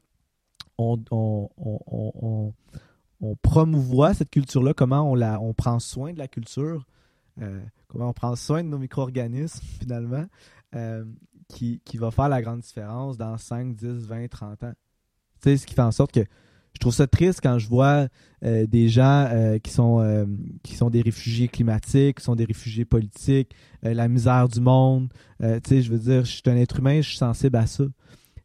[0.76, 2.52] on,
[3.42, 6.86] promouvoit cette culture-là, comment on prend soin de la culture,
[7.40, 10.26] euh, comment on prend soin de nos micro-organismes finalement,
[10.74, 11.04] euh,
[11.48, 14.72] qui, va faire la grande différence dans 5, 10, 20, 30 ans.
[15.42, 16.20] Tu sais, ce qui fait en sorte que
[16.72, 18.06] je trouve ça triste quand je vois
[18.44, 19.28] euh, des gens
[19.62, 20.28] qui, sont,
[20.62, 25.12] qui sont des réfugiés climatiques, qui sont des réfugiés politiques, la misère du monde.
[25.40, 27.84] tu sais, je veux dire, je suis un être humain, je suis sensible à ça.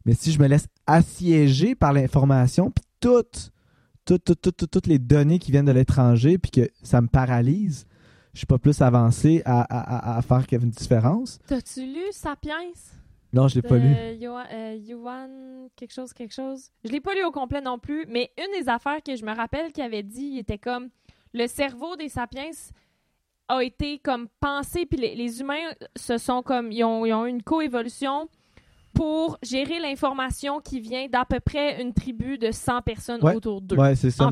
[0.06, 3.52] Mais si je me laisse assiéger par l'information, puis toutes,
[4.04, 7.86] toutes, toutes, toutes, les données qui viennent de l'étranger, puis que ça me paralyse,
[8.36, 11.38] je suis pas plus avancé à, à, à, faire une différence.
[11.46, 12.70] T'as-tu lu Sapiens?
[13.32, 13.94] Non, je l'ai pas lu.
[14.20, 16.68] Yohan, euh, quelque chose, quelque chose.
[16.84, 19.34] Je l'ai pas lu au complet non plus, mais une des affaires que je me
[19.34, 20.90] rappelle qu'il avait dit, il était comme
[21.32, 22.50] le cerveau des Sapiens
[23.48, 27.30] a été comme pensé, puis les, humains se sont comme ils ont, ils ont eu
[27.30, 28.28] une coévolution
[28.92, 33.76] pour gérer l'information qui vient d'à peu près une tribu de 100 personnes autour d'eux.
[33.78, 34.28] Oui, c'est ça.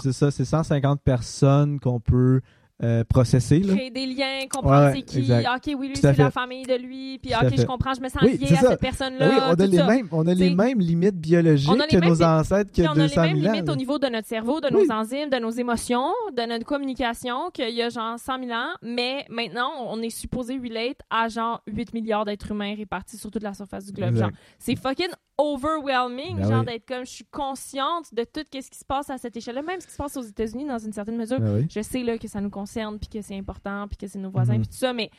[0.00, 2.40] C'est ça, c'est 150 personnes qu'on peut
[2.82, 3.60] euh, processer.
[3.60, 5.20] Créer des liens, comprendre c'est qui.
[5.30, 7.18] Ok, oui, lui, c'est la famille de lui.
[7.18, 9.28] Puis, ok, je comprends, je me sens lié à cette personne-là.
[9.28, 12.82] Oui, on a, les mêmes, on a les mêmes limites biologiques que nos ancêtres que
[12.82, 12.96] 200 000 ans.
[12.96, 15.50] On a les mêmes limites au niveau de notre cerveau, de nos enzymes, de nos
[15.50, 18.70] émotions, de notre communication qu'il y a genre 100 000 ans.
[18.82, 23.44] Mais maintenant, on est supposé relate à genre 8 milliards d'êtres humains répartis sur toute
[23.44, 24.20] la surface du globe.
[24.58, 28.84] c'est fucking overwhelming, ben genre d'être comme je suis consciente de tout ce qui se
[28.84, 31.40] passe à cette échelle-là, même ce qui se passe aux États-Unis dans une certaine mesure.
[31.40, 34.18] Ben je sais là que ça nous concerne puis que c'est important puis que c'est
[34.18, 35.10] nos voisins mm puis tout ça, mais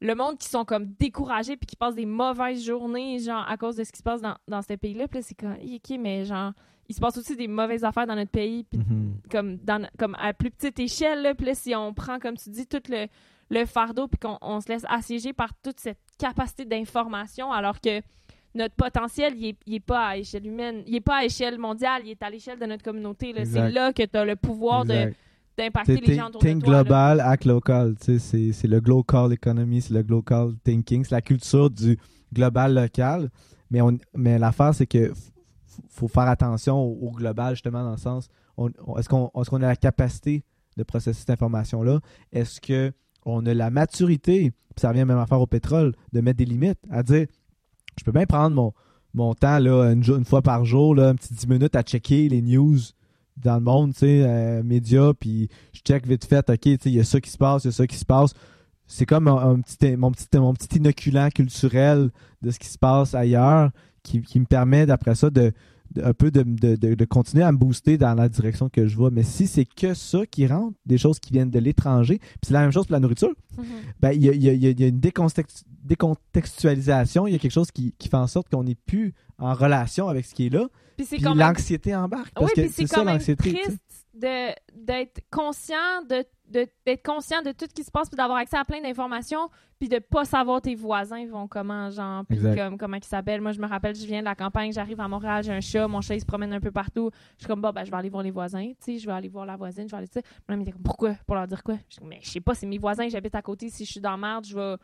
[0.00, 3.76] le monde qui sont comme découragés puis qui passent des mauvaises journées, genre, à cause
[3.76, 5.08] de ce qui se passe dans, dans ce pays-là.
[5.08, 6.52] Puis là, c'est comme, OK, mais genre,
[6.88, 9.14] il se passe aussi des mauvaises affaires dans notre pays, puis Mhm.
[9.30, 11.34] comme, dans, comme à plus petite échelle, là.
[11.34, 13.06] Puis là, si on prend, comme tu dis, tout le,
[13.50, 18.00] le fardeau, puis qu'on on se laisse assiéger par toute cette capacité d'information, alors que
[18.54, 21.58] notre potentiel, il est, il est pas à échelle humaine, il est pas à échelle
[21.58, 23.32] mondiale, il est à l'échelle de notre communauté.
[23.44, 25.12] C'est là que tu as le pouvoir de-.
[25.58, 26.82] D'impacter les gens autour de Think là.
[26.82, 27.94] global, act local.
[28.00, 31.98] C'est le global economy, c'est le global thinking, c'est la culture du
[32.32, 33.28] global local.
[33.70, 35.12] Mais, on- mais l'affaire, c'est que
[35.90, 39.64] faut faire attention au, au global, justement, dans le sens on- on- est-ce qu'on est
[39.64, 40.42] a la capacité
[40.76, 42.00] de processer cette information-là?
[42.32, 46.38] Est-ce qu'on a la maturité, puis ça revient même à faire au pétrole, de mettre
[46.38, 47.26] des limites, à dire
[47.98, 48.72] je peux bien prendre mon,
[49.14, 52.42] mon temps là, une fois par jour, là, un petit 10 minutes à checker les
[52.42, 52.78] news
[53.42, 56.78] dans le monde, tu sais, euh, médias, puis je check vite fait, ok, tu sais,
[56.86, 58.32] il y a ça qui se passe, il y a ça qui se passe.
[58.86, 62.10] C'est comme un, un petit, mon, petit, mon petit inoculant culturel
[62.42, 63.70] de ce qui se passe ailleurs
[64.02, 65.52] qui, qui me permet, d'après ça, de,
[65.94, 68.96] de- un peu de, de, de- continuer à me booster dans la direction que je
[68.96, 69.10] vois.
[69.10, 72.54] Mais si c'est que ça qui rentre, des choses qui viennent de l'étranger, puis c'est
[72.54, 73.64] la même chose pour la nourriture, Mhm.
[74.00, 77.38] ben, il y a, il y a- il y une décontext- décontextualisation, il y a
[77.38, 80.46] quelque chose qui, qui fait en sorte qu'on n'est plus en relation avec ce qui
[80.46, 80.66] est là,
[80.96, 82.32] Puis puis même l'anxiété embarque.
[82.34, 83.52] Parce oui, que c'est ça l'anxiété.
[83.52, 83.78] triste
[84.14, 88.38] de d'être conscient de de- d'être conscient de tout ce qui se passe puis d'avoir
[88.38, 92.78] accès à plein d'informations puis de pas savoir tes voisins vont comment genre puis comme
[92.78, 93.42] comment ils s'appellent.
[93.42, 95.86] Moi je me rappelle je viens de la campagne j'arrive à Montréal j'ai un chat
[95.86, 97.10] mon chat il se promène un peu partout.
[97.36, 99.12] Je suis comme bon ben je vais aller voir les voisins tu sais je vais
[99.12, 100.22] aller voir la voisine je vais aller tu sais.
[100.48, 101.14] Mon ami était comme pourquoi?
[101.26, 101.74] Pour leur dire quoi?
[101.88, 103.90] Je suis comme, mais je sais pas c'est mes voisins j'habite à côté si je
[103.92, 104.76] suis dans la merde je vais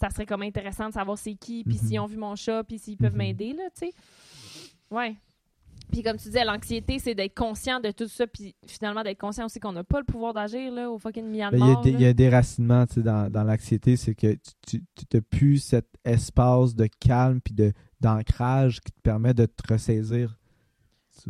[0.00, 1.86] ça serait comme intéressant de savoir c'est qui puis Mhm.
[1.88, 3.18] s'ils ont vu mon chat puis s'ils peuvent Mhm.
[3.18, 3.92] m'aider là tu sais
[4.90, 5.14] ouais
[5.92, 9.46] puis comme tu disais, l'anxiété, c'est d'être conscient de tout ça, puis finalement d'être conscient
[9.46, 11.82] aussi qu'on n'a pas le pouvoir d'agir là, au fucking Ben, Il y, a Myanmar.
[11.84, 11.90] là.
[11.90, 14.36] il y a un déracinement tu sais, dans, dans l'anxiété, c'est que
[14.68, 17.54] tu n'as plus cet espace de calme puis
[18.00, 20.38] d'ancrage qui te permet de te ressaisir.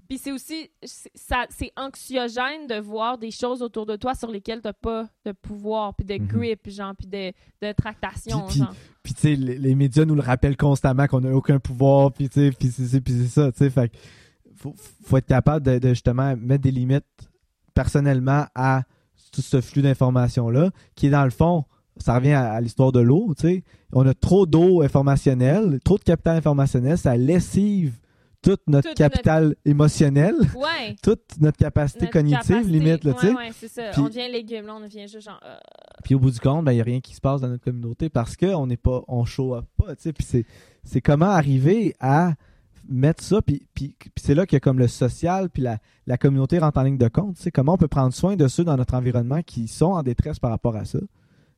[0.08, 4.30] Puis c'est aussi, c'est- ça, c'est anxiogène de voir des choses autour de toi sur
[4.30, 6.26] lesquelles t'as pas de pouvoir, puis de Mhm.
[6.26, 7.32] grip, genre, puis de,
[7.66, 8.74] de tractation, Puis- genre.
[9.02, 12.28] Puis tu sais, les, les médias nous le rappellent constamment qu'on n'a aucun pouvoir, puis
[12.28, 13.92] tu sais, puis c'est ça, tu sais, fait
[14.56, 14.74] faut,
[15.04, 17.04] faut être capable de, de justement mettre des limites
[17.74, 18.82] personnellement à
[19.32, 21.64] tout ce flux d'informations-là, qui est dans le fond,
[21.96, 25.98] ça revient à, à l'histoire de l'eau, tu sais, on a trop d'eau informationnelle, trop
[25.98, 27.94] de capital informationnel, ça lessive
[28.42, 30.96] toute notre Toute capital émotionnel, Ouais.
[31.02, 33.12] toute notre capacité notre cognitive, capacité- limite, là.
[33.22, 33.90] Ouais, ouais, c'est ça.
[33.92, 35.40] Puis- on devient légume, là, on devient juste genre.
[35.44, 35.56] euh,
[36.04, 38.08] Puis au bout du compte, il n'y a rien qui se passe dans notre communauté
[38.08, 39.94] parce qu'on n'est pas, on show up pas.
[39.94, 40.46] Puis c'est,
[40.84, 42.32] c'est comment arriver à
[42.88, 46.58] mettre ça, puis, puis, puis c'est là que comme le social, puis la, la communauté
[46.58, 47.50] rentre en ligne de compte, tu sais.
[47.52, 50.50] Comment on peut prendre soin de ceux dans notre environnement qui sont en détresse par
[50.50, 50.98] rapport à ça?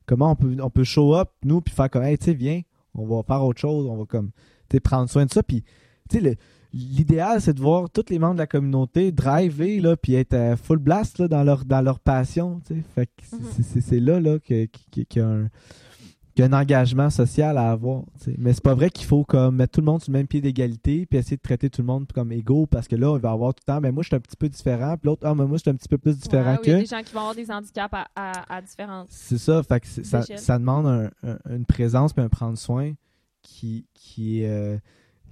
[0.05, 2.61] Comment on peut, on peut show up, nous, puis faire comme, hey, tu sais, viens,
[2.93, 4.31] on va faire autre chose, on va comme,
[4.69, 5.41] tu prendre soin de ça.
[5.41, 5.63] Puis,
[6.09, 6.35] tu sais, le-
[6.73, 10.55] L'idéal, c'est de voir tous les membres de la communauté driver, là, puis être euh,
[10.55, 12.61] full blast là, dans, leur, dans leur passion.
[12.65, 12.81] tu sais.
[12.95, 13.23] Fait que
[13.61, 14.05] c'est- Mhm.
[14.05, 15.49] là, là que- que- que- qu'il y, a un,
[16.35, 18.01] qu'il y a un engagement social à avoir.
[18.17, 18.35] tu sais.
[18.39, 20.41] Mais c'est pas vrai qu'il faut comme mettre tout le monde sur le même pied
[20.41, 23.29] d'égalité puis essayer de traiter tout le monde comme égaux parce que là, il va
[23.29, 25.21] y avoir tout le temps, ben moi, je suis un petit peu différent, puis l'autre,
[25.27, 26.79] ah, mais moi, je suis un petit peu plus différent ouais, Il y a que.
[26.81, 29.07] des gens qui vont avoir des handicaps à, à, à différentes.
[29.11, 29.87] C'est ça, fait que
[30.37, 32.93] ça, demande un- un- une présence puis un prendre soin
[33.43, 34.77] qui, qui, est, euh,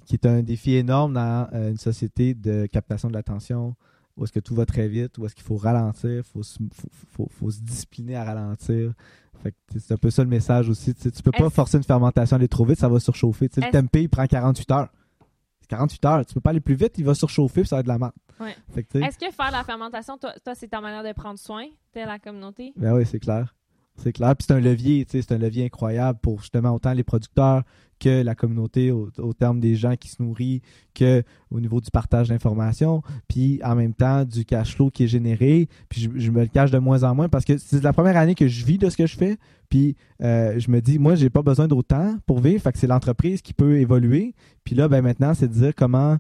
[0.06, 3.76] qui est un défi énorme dans euh, une société de captation de l'attention
[4.18, 6.90] où est-ce que tout va très vite, où est-ce qu'il faut ralentir, faut se, faut,
[7.12, 8.94] faut- faut se discipliner à ralentir.
[9.76, 10.94] C'est un peu ça le message aussi.
[10.94, 13.50] Tu tu peux pas forcer une fermentation à aller trop vite, ça va surchauffer.
[13.58, 14.90] Le tempeh, il prend 48 heures.
[15.62, 16.26] C'est 48 heures.
[16.26, 17.98] Tu peux pas aller plus vite, il va surchauffer puis ça va être de la
[17.98, 18.12] merde.
[18.40, 18.56] Ouais.
[18.76, 22.20] Est-ce que faire la fermentation, toi, toi, c'est ta manière de prendre soin de la
[22.20, 22.74] communauté?
[22.76, 23.56] Ben oui, c'est clair.
[23.96, 24.36] C'est clair.
[24.36, 27.64] Puis c'est un levier, c'est un levier incroyable pour justement autant les producteurs
[28.02, 30.62] que la communauté au, terme des gens qui se nourrissent,
[30.96, 35.08] que au niveau du partage d'informations, puis en même temps du cash flow qui est
[35.08, 35.70] généré.
[35.88, 38.36] Puis je, me le cache de moins en moins parce que c'est la première année
[38.36, 39.38] que je vis de ce que je fais.
[39.70, 42.62] Puis euh, je me dis, moi, j'ai pas besoin d'autant pour vivre.
[42.62, 44.34] Fait que c'est l'entreprise qui peut évoluer.
[44.64, 46.18] Puis là, ben maintenant, c'est de dire comment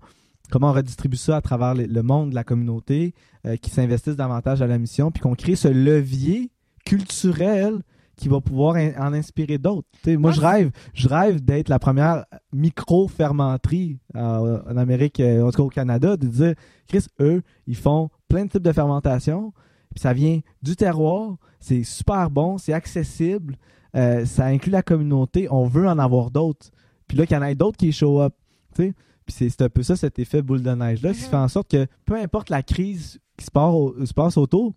[0.51, 3.13] comment on redistribue ça à travers le, monde de la communauté,
[3.47, 6.51] euh, qui s'investissent davantage à la mission, puis qu'on crée ce levier
[6.86, 7.82] culturel
[8.22, 9.88] qui va pouvoir in- en inspirer d'autres.
[10.07, 15.51] Moi, Ah, je rêve, je rêve d'être la première micro-fermenterie euh, en Amérique, euh, en
[15.51, 16.53] tout cas au Canada, de dire,
[16.88, 19.53] Chris, eux, ils font plein de types de fermentation,
[19.93, 23.57] puis ça vient du terroir, c'est super bon, c'est accessible,
[23.95, 26.67] euh, ça inclut la communauté, on veut en avoir d'autres.
[27.07, 28.34] Puis là, qu'il y en ait d'autres qui show up.
[28.76, 28.93] Puis
[29.28, 31.28] c'est un peu ça, cet effet boule de neige-là, qui Mhm.
[31.30, 34.74] fait en sorte que peu importe la crise qui se, part au- se passe autour,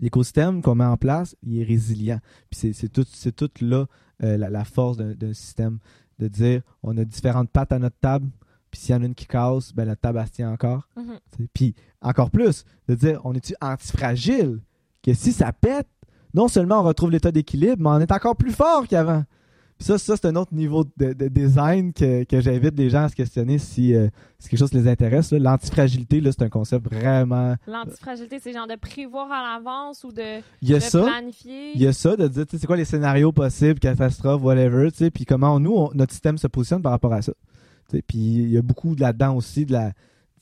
[0.00, 2.20] l'écosystème qu'on met en place, il est résilient.
[2.50, 3.86] Puis c'est- tout, là
[4.22, 5.78] euh, la, force d'un système.
[6.18, 8.30] De dire, on a différentes pattes à notre table,
[8.70, 10.88] puis s'il y en a une qui casse, ben la table, elle tient encore.
[10.96, 11.46] Mm-hmm.
[11.52, 14.62] Puis encore plus, de dire, on est-tu antifragile?
[15.02, 15.88] Que si ça pète,
[16.32, 19.24] non seulement on retrouve l'état d'équilibre, mais on est encore plus fort qu'avant.
[19.78, 23.58] Ça, ça c'est un autre niveau de, design que, j'invite les gens à se questionner
[23.58, 24.08] si, euh,
[24.38, 25.32] si quelque chose les intéresse.
[25.32, 27.56] L'antifragilité, c'est un concept vraiment.
[27.66, 31.72] L'antifragilité, c'est genre de prévoir à l'avance ou de, il y a ça, planifier?
[31.74, 35.60] Il y a ça, de dire c'est quoi les scénarios possibles, catastrophes, whatever, puis comment
[35.60, 37.32] nous, notre système se positionne par rapport à ça.
[37.90, 39.92] Puis il y a beaucoup là-dedans aussi de la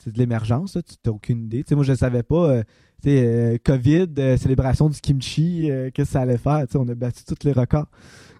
[0.06, 1.64] de l'émergence, tu n'as aucune idée.
[1.70, 2.62] moi, je ne savais pas, euh,
[3.06, 4.08] euh, COVID,
[4.38, 6.66] célébration du kimchi, qu'est-ce que ça allait faire.
[6.74, 7.88] on a battu tous les records.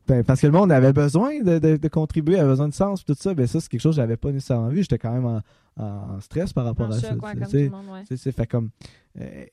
[0.07, 3.33] Ben, parce que le monde avait besoin de, contribuer, avait besoin de sens, tout ça.
[3.33, 4.83] Ben, ça, c'est quelque chose que j'avais pas nécessairement vu.
[4.83, 5.41] J'étais quand même
[5.77, 7.17] en, stress par rapport à ça.
[8.15, 8.71] C'est fait comme.
[9.19, 9.47] Euh,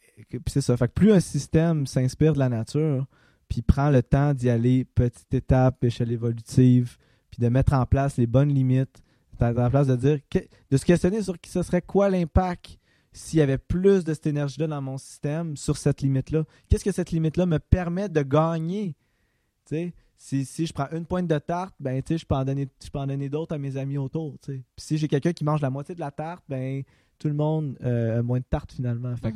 [0.47, 0.75] c'est ça.
[0.75, 3.05] Fait que plus un système s'inspire de la nature,
[3.47, 6.97] puis prend le temps d'y aller petite étape, échelle évolutive,
[7.29, 9.01] puis de mettre en place les bonnes limites,
[9.39, 10.19] en place de dire,
[10.69, 12.77] de se questionner sur qui ce serait quoi l'impact
[13.13, 16.45] s'il y avait plus de cette énergie-là dans mon système sur cette limite-là.
[16.69, 18.95] Qu'est-ce que cette limite-là me permet de gagner?
[19.65, 19.93] sais?
[20.21, 23.55] Si, si je prends une pointe de tarte, ben, je peux en donner, donner d'autres
[23.55, 24.37] à mes amis autour.
[24.45, 26.83] Puis si j'ai quelqu'un qui mange la moitié de la tarte, ben,
[27.17, 29.15] tout le monde euh, a moins de tarte finalement.
[29.17, 29.33] Fait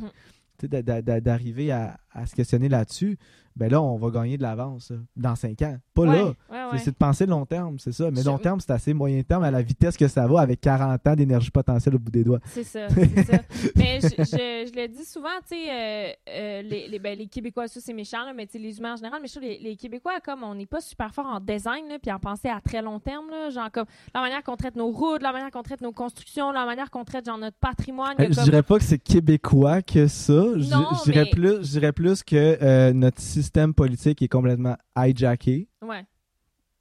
[0.62, 1.20] mm-hmm.
[1.20, 3.18] d'arriver à, à, se questionner là-dessus,
[3.56, 5.76] ben là, on va gagner de l'avance dans cinq ans.
[5.94, 6.32] Pas là.
[6.76, 8.10] C'est de penser long terme, c'est ça.
[8.10, 11.06] Mais long terme, c'est assez moyen terme à la vitesse que ça va avec 40
[11.06, 12.38] ans d'énergie potentielle au bout des doigts.
[12.44, 13.38] C'est ça, c'est ça.
[13.76, 17.66] Mais je, je, le dis souvent, tu sais, euh, euh, les, les, ben, les, Québécois,
[17.66, 20.20] ça c'est méchant, là, mais les humains en général, mais je trouve les, les Québécois,
[20.24, 23.30] comme on n'est pas super fort en design, puis en penser à très long terme,
[23.30, 26.52] là, genre comme la manière qu'on traite nos routes, la manière qu'on traite nos constructions,
[26.52, 28.14] la manière qu'on traite genre notre patrimoine.
[28.18, 30.44] Je dirais pas que c'est québécois que ça.
[30.56, 35.68] Je, dirais plus, je dirais plus que euh, notre système politique est complètement hijacké.
[35.82, 36.04] Ouais.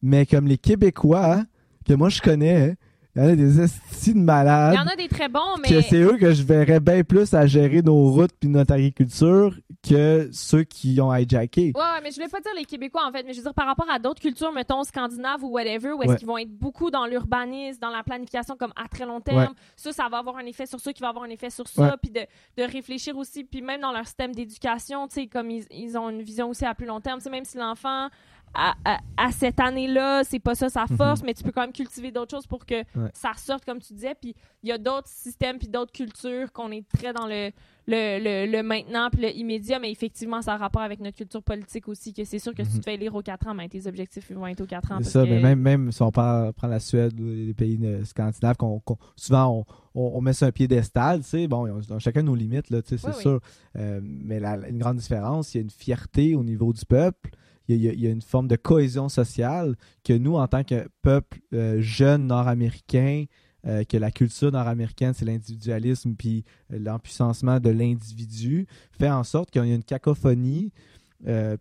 [0.01, 1.43] Mais comme les Québécois
[1.85, 2.75] que moi je connais,
[3.15, 4.73] il y en a des estis de malades.
[4.73, 5.69] Il y en a des très bons, mais.
[5.69, 9.55] Que c'est eux que je verrais bien plus à gérer nos routes puis notre agriculture
[9.87, 11.71] que ceux qui ont hijacké.
[11.75, 13.67] Ouais, mais je voulais pas dire les Québécois, en fait, mais je veux dire par
[13.67, 17.05] rapport à d'autres cultures, mettons scandinaves ou whatever, où est-ce qu'ils vont être beaucoup dans
[17.05, 19.53] l'urbanisme, dans la planification comme à très long terme.
[19.77, 21.95] Ça, ça va avoir un effet sur ça qui va avoir un effet sur ça,
[22.01, 22.21] puis de,
[22.57, 26.09] de, réfléchir aussi, puis même dans leur système d'éducation, tu sais, comme ils, ils, ont
[26.09, 27.19] une vision aussi à plus long terme.
[27.19, 28.09] Tu sais, même si l'enfant
[28.55, 30.97] à, cette année-là, c'est pas ça sa mhm.
[30.97, 32.83] force, mais tu peux quand même cultiver d'autres choses pour que
[33.13, 34.15] ça ressorte, comme tu disais.
[34.19, 37.51] Puis il y a d'autres systèmes puis d'autres cultures qu'on est très dans le,
[37.87, 41.87] le, le, maintenant puis le immédiat, mais effectivement, ça a rapport avec notre culture politique
[41.87, 42.83] aussi, que c'est sûr que si tu mhm.
[42.83, 44.99] te fais lire aux 4 ans, ben, tes objectifs vont être aux 4 ans.
[45.01, 48.81] C'est ça, mais même, même si on prend la Suède ou les pays scandinaves, qu'on,
[49.15, 52.97] souvent on, met sur un piédestal, tu sais, bon, on, chacun nos limites, là, c'est
[52.97, 53.39] sûr.
[53.75, 57.31] Euh, mais la, une grande différence, il y a une fierté au niveau du peuple
[57.67, 61.81] il y, a, une forme de cohésion sociale que nous, en tant que peuple euh,
[61.81, 63.25] jeune nord-américain,
[63.65, 69.49] euh, que la culture nord-américaine, c'est l'individualisme puis euh, l'empuissancement de l'individu, fait en sorte
[69.49, 70.71] qu'il y a une cacophonie.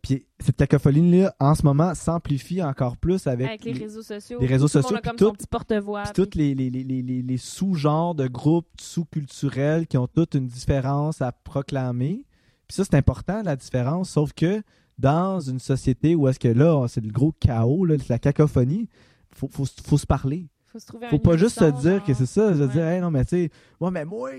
[0.03, 4.39] puis cette cacophonie-là, en ce moment, s'amplifie encore plus avec, les, réseaux sociaux.
[4.41, 4.99] Les réseaux sociaux.
[5.03, 6.03] Puis tout, porte-voix.
[6.03, 11.33] Puis tous les, les, les sous-genres de groupes sous-culturels qui ont toutes une différence à
[11.33, 12.27] proclamer.
[12.69, 14.63] Puis ça, c'est important, la différence, sauf que
[14.99, 18.89] dans une société où est-ce que là, c'est le gros chaos, là, la cacophonie,
[19.35, 20.49] faut, faut, faut se parler.
[20.67, 23.11] Faut se trouver Faut pas juste se dire que c'est ça, se dire, hey, non,
[23.11, 24.31] mais tu sais, ouais, mais moi,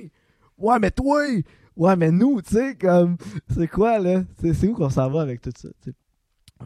[0.57, 1.23] ouais, mais toi,
[1.75, 3.17] ouais, mais nous, tu sais, comme,
[3.53, 4.23] c'est quoi, là?
[4.41, 5.95] C'est où qu'on s'en va avec tout ça, tu sais?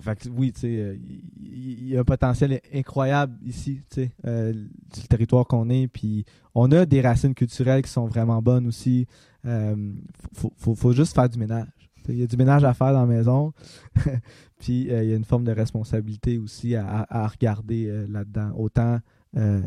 [0.01, 4.11] Fait que, oui, tu sais, il euh, y, a un potentiel incroyable ici, tu sais,
[4.25, 8.67] euh, le territoire qu'on est, puis on a des racines culturelles qui sont vraiment bonnes
[8.67, 9.07] aussi.
[9.45, 9.93] Euh,
[10.33, 11.67] faut, faut, faut, juste faire du ménage.
[12.09, 13.53] Il y a du ménage à faire dans la maison.
[14.59, 18.51] puis euh, il y a une forme de responsabilité aussi à, regarder euh, là-dedans.
[18.57, 18.99] Autant
[19.37, 19.61] euh,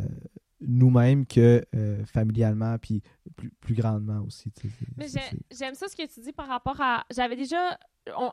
[0.61, 1.65] nous-mêmes que
[2.07, 3.03] familialement, puis
[3.61, 4.53] plus, grandement aussi.
[4.97, 5.07] Mais
[5.51, 7.05] j'aime ça ce que tu dis par rapport à.
[7.11, 7.79] J'avais déjà.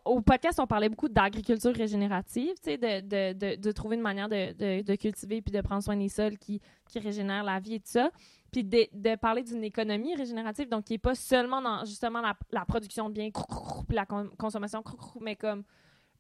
[0.06, 4.96] Au podcast, on parlait beaucoup d'agriculture régénérative, de, de, de, de, trouver une manière de,
[4.96, 8.10] cultiver puis de prendre soin des sols qui, qui régénèrent la vie et tout ça
[8.52, 12.22] puis de, parler d'une économie régénérative, donc qui n'est pas seulement dans justement
[12.52, 13.30] la, production de biens,
[13.88, 14.84] puis la consommation,
[15.22, 15.64] mais comme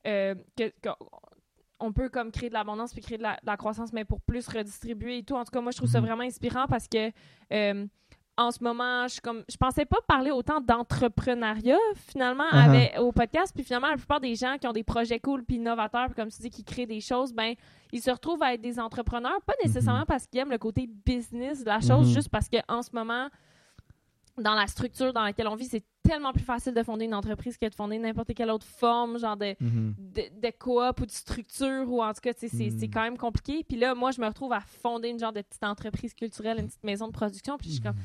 [0.07, 0.71] euh, que,
[1.79, 5.19] on peut comme créer de l'abondance puis créer de la, croissance, mais pour plus redistribuer
[5.19, 5.35] et tout.
[5.35, 6.07] En tout cas, moi, je trouve ça mhm.
[6.07, 7.11] vraiment inspirant parce que
[7.53, 7.85] euh,
[8.39, 12.69] en ce moment, je comme je pensais pas parler autant d'entrepreneuriat finalement uh-huh.
[12.69, 15.57] avec, au podcast puis finalement la plupart des gens qui ont des projets cool puis
[15.57, 17.53] innovateurs comme tu dis qui créent des choses ben
[17.91, 20.05] ils se retrouvent à être des entrepreneurs pas nécessairement mm-hmm.
[20.05, 22.13] parce qu'ils aiment le côté business de la chose mm-hmm.
[22.13, 23.29] juste parce que en ce moment
[24.39, 27.57] dans la structure dans laquelle on vit, c'est tellement plus facile de fonder une entreprise
[27.57, 29.95] que de fonder n'importe quelle autre forme, genre de, Mhm.
[29.97, 32.79] de, de coop ou de structure, ou en tout cas, Mhm.
[32.79, 33.63] c'est quand même compliqué.
[33.67, 36.67] Puis là, moi, je me retrouve à fonder une genre de petite entreprise culturelle, une
[36.67, 37.97] petite maison de production, puis je suis comme,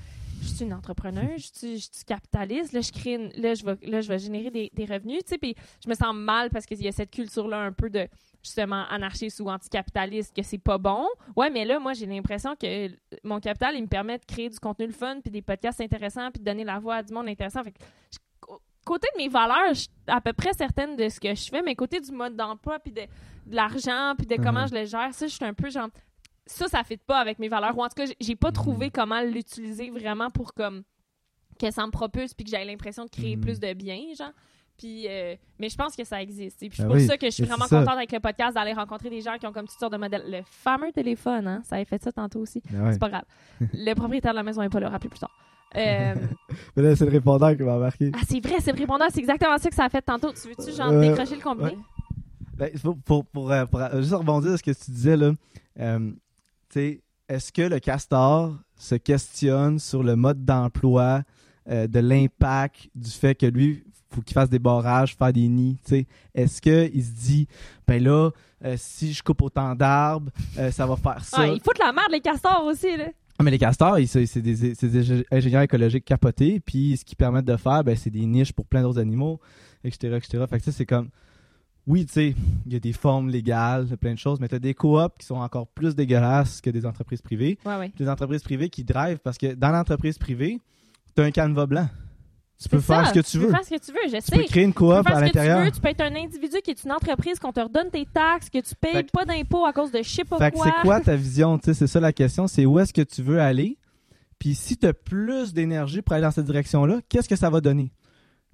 [0.45, 3.65] je suis une entrepreneur, je suis, je suis capitaliste, là, je crée une- là, je
[3.65, 5.55] vais, là, je vais générer des, des revenus, tu sais, puis
[5.85, 8.07] je me sens mal parce qu'il y a cette culture-là un peu de,
[8.43, 11.07] justement, anarchiste ou anticapitaliste, que c'est pas bon.
[11.37, 12.89] Ouais, mais là, moi, j'ai l'impression que
[13.25, 16.31] mon capital, il me permet de créer du contenu le fun, puis des podcasts intéressants,
[16.31, 17.63] puis de donner la voix à du monde intéressant.
[17.65, 17.79] Fait que,
[18.13, 18.19] je-
[18.85, 21.63] côté de mes valeurs, je suis à peu près certaine de ce que je fais,
[21.63, 23.01] mais côté du mode d'emploi, puis de,
[23.47, 24.69] de l'argent, puis de comment Mhm.
[24.69, 25.89] je le gère, ça, je suis un peu genre
[26.47, 27.77] ça, ça fit pas avec mes valeurs.
[27.77, 30.83] Ou en tout cas, j'ai- pas trouvé comment l'utiliser vraiment pour comme
[31.59, 33.43] que ça me propulse puis que j'ai l'impression de créer Mhm.
[33.43, 34.33] plus de bien, genre.
[34.77, 36.61] Puis, euh, mais je pense que ça existe.
[36.65, 38.19] Et puis, c'est Ben pour oui, ça que je suis c'est vraiment contente avec le
[38.19, 40.25] podcast d'aller rencontrer des gens qui ont comme toutes sortes de modèles.
[40.27, 42.61] Le fameux téléphone, hein, ça avait fait ça tantôt aussi.
[42.71, 42.93] Ben ouais.
[42.93, 43.25] C'est pas grave.
[43.73, 45.31] le propriétaire de la maison est pas là, rappelez plus tard.
[45.77, 46.15] Euh,
[46.77, 48.13] Mais là, c'est le répondeur qui m'a marqué.
[48.15, 50.33] ah, c'est vrai, c'est le répondeur, c'est exactement ça que ça a fait tantôt.
[50.33, 51.71] Tu veux-tu, genre, Euh, décrocher le combiné?
[51.71, 51.79] ouais.
[52.57, 55.33] Ben, pour, pour, pour, euh, pour, euh, juste rebondir sur ce que tu disais, là,
[55.81, 56.13] euh,
[56.77, 61.23] est-ce que le castor se questionne sur le mode d'emploi,
[61.69, 65.79] euh, de l'impact, du fait que lui, faut qu'il fasse des barrages, faire des nids,
[65.85, 66.07] tu sais?
[66.35, 67.49] Est-ce qu'il se dit,
[67.87, 68.31] ben là,
[68.65, 71.39] euh, si je coupe autant d'arbres, euh, ça va faire ça?
[71.41, 73.07] Ah, ils foutent la merde, les castors aussi, là.
[73.39, 77.57] Ah, mais les castors, c'est des, des ingénieurs écologiques capotés, puis ce qu'ils permettent de
[77.57, 79.41] faire, ben, c'est des niches pour plein d'autres animaux,
[79.83, 80.45] etc., etc.
[80.49, 81.09] Fait que ça, c'est comme...
[81.87, 82.35] Oui, tu sais,
[82.67, 85.27] il y a des formes légales, plein de choses, mais tu as des coops qui
[85.27, 87.59] sont encore plus dégueulasses que des entreprises privées.
[87.67, 87.93] Ouais, ouais.
[87.99, 90.59] Des entreprises privées qui drivent, parce que dans l'entreprise privée,
[91.15, 91.89] tu as un canevas blanc.
[92.63, 93.47] Tu peux faire ce que tu veux.
[93.49, 95.17] peux faire ce que tu veux, je Tu peux créer une Tu peux coop faire
[95.17, 95.65] à tu l'intérieur.
[95.65, 98.49] veux, tu peux être un individu qui est une entreprise, qu'on te redonne tes taxes,
[98.49, 100.65] que tu payes Fait pas d'impôts à cause de je sais pas Fait quoi.
[100.65, 101.59] c'est quoi ta vision?
[101.59, 102.47] Tu sais, C'est ça la question.
[102.47, 103.77] C'est où est-ce que tu veux aller?
[104.39, 107.61] Puis si tu as plus d'énergie pour aller dans cette direction-là, qu'est-ce que ça va
[107.61, 107.93] donner?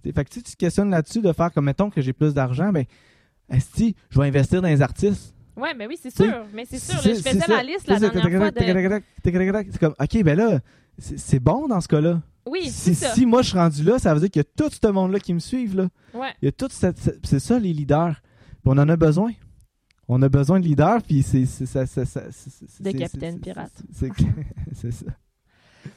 [0.02, 2.72] Fait que si tu te questionnes là-dessus de faire comme, mettons que j'ai plus d'argent,
[2.72, 2.86] ben,
[3.58, 5.34] si je vais investir dans les artistes.
[5.56, 6.44] Ouais, mais oui, c'est sûr.
[6.54, 8.58] Mais c'est sûr, là, je faisais la liste la dernière fois de...
[9.72, 10.60] C'est comme, OK, ben là,
[10.98, 12.22] c'est bon dans ce cas-là.
[12.46, 13.14] Oui, Si, c'est ça.
[13.14, 15.18] si moi je suis rendu là, ça veut dire qu'il y a tout ce monde-là
[15.20, 15.76] qui me suivent.
[15.76, 15.88] Là.
[16.14, 16.30] Ouais.
[16.40, 18.14] Il y a tout cette, cette- c'est ça les leaders.
[18.62, 19.32] Puis on en a besoin.
[20.08, 22.50] On a besoin de leaders, puis c'est ça- ça- ça- c'est
[24.92, 25.04] ça.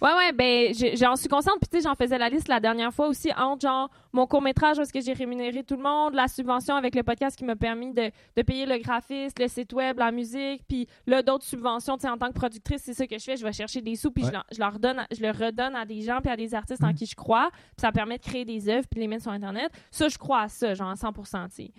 [0.02, 1.56] Ouais, ouais, ben, j'en suis consciente.
[1.62, 4.78] Puis, tu sais, j'en faisais la liste la dernière fois aussi entre, genre, mon court-métrage
[4.78, 7.56] où est-ce que j'ai rémunéré tout le monde, la subvention avec le podcast qui m'a
[7.56, 11.96] permis de, de payer le graphiste, le site web, la musique, puis là, d'autres subventions,
[11.98, 13.38] tu sais, en tant que productrice, c'est ça que je fais.
[13.38, 14.38] Je vais chercher des sous, puis je, Ouais.
[14.52, 16.88] je leur donne, à- je le redonne à des gens, puis à des artistes en
[16.88, 16.96] Mhm.
[16.96, 17.50] qui je crois.
[17.52, 19.72] Puis ça permet de créer des œuvres, puis de les mettre sur Internet.
[19.92, 21.12] Ça, je crois à ça, genre, à 100
[21.50, 21.72] tu sais.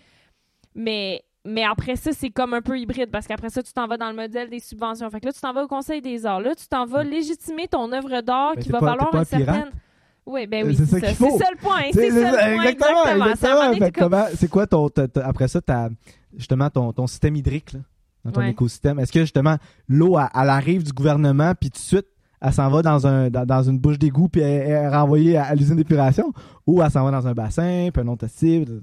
[0.75, 3.97] Mais, mais après ça, c'est comme un peu hybride parce qu'après ça, tu t'en vas
[3.97, 5.09] dans le modèle des subventions.
[5.11, 6.41] Fait que là, tu t'en vas au Conseil des arts.
[6.41, 9.23] Là, tu t'en vas légitimer ton œuvre d'art qui va pas- valoir t'es pas un
[9.23, 9.55] un pirate.
[9.57, 9.71] certain.
[10.27, 11.07] Oui, ben Euh, oui, c'est ça ça.
[11.13, 11.83] C'est ça le point.
[11.93, 12.63] C'est ça le point.
[13.75, 15.91] exactement, comme- c'est quoi ton, ta- ta- après ça, ta,
[16.35, 17.81] justement ton, ton système hydrique là,
[18.25, 18.51] dans ton Ouais.
[18.51, 18.99] écosystème?
[18.99, 19.57] Est-ce que justement
[19.87, 22.07] l'eau, elle, elle arrive du gouvernement, puis tout de suite,
[22.41, 25.37] elle s'en va dans, un, dans, dans une bouche d'égout, puis elle, elle est renvoyée
[25.37, 26.33] à, à l'usine d'épuration?
[26.67, 28.81] Ou elle s'en va dans un bassin, puis un autre cible,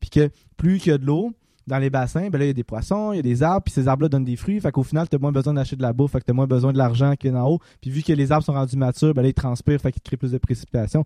[0.00, 1.32] puis que plus qu'il y a de l'eau,
[1.66, 3.62] dans les bassins, ben là, il y a des poissons, il y a des arbres,
[3.62, 4.60] puis ces arbres-là donnent des fruits.
[4.60, 6.34] Fait qu'au final, tu as moins besoin d'acheter de la bouffe, fait que tu as
[6.34, 7.58] moins besoin de l'argent qui est en haut.
[7.80, 10.16] Puis vu que les arbres sont rendus matures, ben là, ils transpirent, fait qu'ils créent
[10.16, 11.04] plus de précipitations,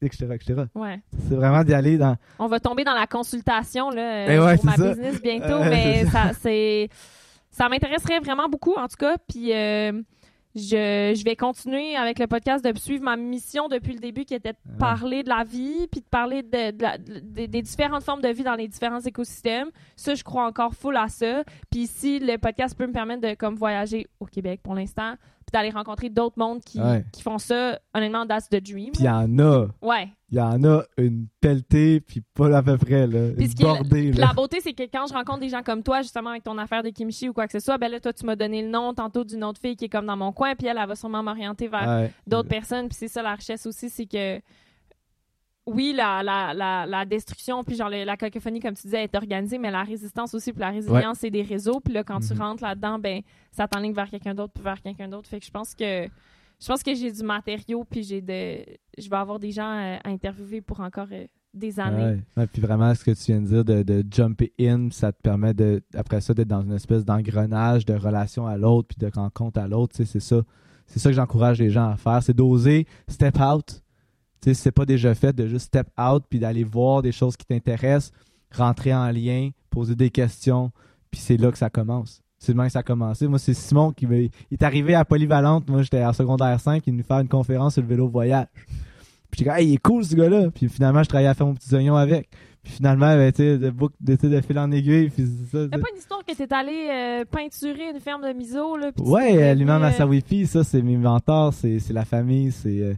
[0.00, 0.62] etc., etc.
[0.74, 1.00] Ouais.
[1.28, 2.16] C'est vraiment d'y aller dans.
[2.38, 4.88] On va tomber dans la consultation là, euh, Eh ouais, pour ma ça.
[4.88, 6.88] business bientôt, Euh, mais ça, c'est,
[7.50, 9.16] ça m'intéresserait vraiment beaucoup, en tout cas.
[9.28, 9.92] Puis euh,
[10.58, 14.34] je, je vais continuer avec le podcast de suivre ma mission depuis le début, qui
[14.34, 14.78] était de Ouais.
[14.78, 18.20] parler de la vie, puis de parler de, de la- de- des- des différentes formes
[18.20, 19.70] de vie dans les différents écosystèmes.
[19.96, 21.44] Ça, je crois encore full à ça.
[21.70, 25.14] Puis si le podcast peut me permettre de comme voyager au Québec pour l'instant,
[25.48, 27.02] puis d'aller rencontrer d'autres mondes qui, Ouais.
[27.10, 28.90] qui font ça, honnêtement, that's the dream.
[28.92, 29.66] Puis il y en a.
[29.80, 30.08] Ouais.
[30.30, 33.30] Il y en a une pelletée, puis pas à peu près, là.
[33.34, 34.26] Puis bordée, là.
[34.26, 36.82] la beauté, c'est que quand je rencontre des gens comme toi, justement avec ton affaire
[36.82, 38.92] de kimchi ou quoi que ce soit, ben là, toi, tu m'as donné le nom
[38.92, 41.22] tantôt d'une autre fille qui est comme dans mon coin, puis elle, elle va sûrement
[41.22, 42.12] m'orienter vers Ouais.
[42.26, 42.88] d'autres personnes.
[42.88, 44.38] Puis c'est ça la richesse aussi, c'est que
[45.68, 49.14] oui, la, la, la, la destruction, puis genre le- la cacophonie, comme tu disais, est
[49.14, 51.80] organisée, mais la résistance aussi, puis la résilience, c'est des réseaux.
[51.80, 52.40] Puis là, quand tu Mhm.
[52.40, 53.20] rentres là-dedans, ben
[53.52, 55.28] ça t'enligne vers quelqu'un d'autre, puis vers quelqu'un d'autre.
[55.28, 56.06] Fait que je pense que
[56.60, 58.64] je pense que j'ai du matériau, puis j'ai de,
[58.98, 61.24] je vais avoir des gens euh, à interviewer pour encore euh,
[61.54, 62.02] des années.
[62.02, 62.20] Ouais.
[62.36, 65.20] Ouais, puis vraiment, ce que tu viens de dire, de, de jumper in, ça te
[65.22, 69.10] permet, de, après ça, d'être dans une espèce d'engrenage de relation à l'autre, puis de
[69.14, 69.94] rencontre à l'autre.
[69.96, 70.42] C'est ça.
[70.86, 72.22] C'est ça que j'encourage les gens à faire.
[72.22, 73.82] C'est d'oser step out.
[74.40, 77.12] Tu sais, si c'est pas déjà fait, de juste step out, puis d'aller voir des
[77.12, 78.12] choses qui t'intéressent,
[78.52, 80.70] rentrer en lien, poser des questions,
[81.10, 82.22] puis c'est là que ça commence.
[82.38, 83.26] C'est même que ça a commencé.
[83.26, 85.68] Moi, c'est Simon qui il est arrivé à Polyvalente.
[85.68, 88.46] Moi, j'étais en secondaire 5, il nous fait une conférence sur le vélo voyage.
[89.30, 90.50] Puis j'étais comme, hey, il est cool ce gars-là.
[90.50, 92.28] Puis finalement, je travaillais à faire mon petit oignon avec.
[92.62, 95.10] Puis finalement, ben, tu sais, de, de, fil en aiguille.
[95.10, 95.68] Puis c'est ça.
[95.68, 98.92] Pas une histoire que t'es allé euh, peinturer une ferme de miso, là?
[98.92, 102.94] puis Ouais, l'imam euh, Assawifi, ça, c'est mes mentors, c'est c'est la famille, c'est euh,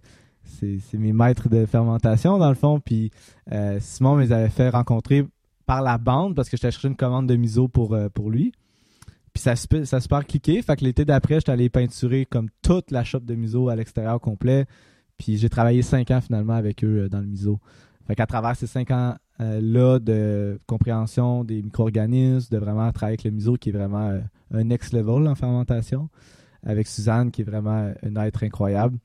[0.50, 2.80] c'est mes maîtres de fermentation, dans le fond.
[2.80, 3.10] Puis
[3.52, 5.26] euh, Simon me les avait fait rencontrer
[5.66, 8.52] par la bande parce que j'étais chercher une commande de miso pour, euh, pour lui.
[9.32, 10.60] Puis ça, ça a super cliqué.
[10.62, 14.20] Fait que l'été d'après, j'étais allé peinturer comme toute la shop de miso à l'extérieur
[14.20, 14.66] complet.
[15.18, 17.60] Puis j'ai travaillé cinq ans finalement avec eux euh, dans le miso.
[18.06, 23.30] Fait qu'à travers ces cinq ans-là de compréhension des micro-organismes, de vraiment travailler avec le
[23.30, 24.20] miso qui est vraiment
[24.52, 26.08] un next level en fermentation,
[26.64, 28.98] avec Suzanne qui est vraiment un être incroyable,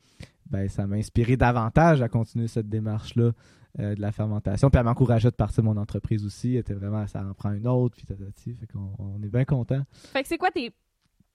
[0.45, 3.31] ben, ça m'a inspiré davantage à continuer cette démarche-là
[3.79, 4.69] euh, de la fermentation.
[4.69, 6.53] Puis elle m'encourageait de partir de mon entreprise aussi.
[6.53, 8.53] Elle était vraiment, ça en prend une autre, puis tatati.
[8.53, 9.81] Fait qu'on on est bien content.
[10.13, 10.71] Fait que c'est quoi tes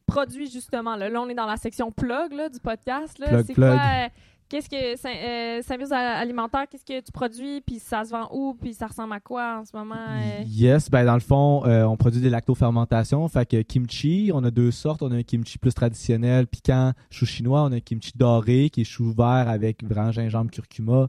[0.06, 1.08] produits, justement, là?
[1.08, 3.28] Là, on est dans la section plug, là, du podcast, là.
[3.28, 3.76] Plug, c'est plug.
[3.76, 3.80] quoi...
[3.80, 4.08] euh,
[4.50, 8.74] Qu'est-ce que Saint- euh, alimentaire, qu'est-ce que tu produis, puis ça se vend où, puis
[8.74, 9.94] ça ressemble à quoi en ce moment?
[9.94, 10.42] euh?
[10.44, 13.26] Yes, ben dans le fond, euh, on produit des lactofermentations.
[13.28, 15.02] Fait que kimchi, on a deux sortes.
[15.02, 17.62] On a un kimchi plus traditionnel, piquant, chou chinois.
[17.62, 21.06] On a un kimchi doré, qui est chou vert avec vraiment gingembre, curcuma.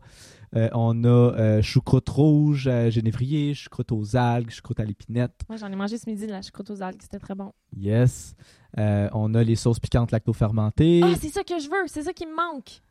[0.55, 5.33] Euh, on a euh, choucroute rouge, euh, génévrier, choucroute aux algues, choucroute à l'épinette.
[5.49, 7.53] Moi, j'en ai mangé ce midi de la choucroute aux algues, c'était très bon.
[7.75, 8.35] Yes.
[8.77, 11.01] On a les sauces piquantes lactofermentées.
[11.03, 12.81] Ah, c'est ça que je veux, c'est ça qui me manque.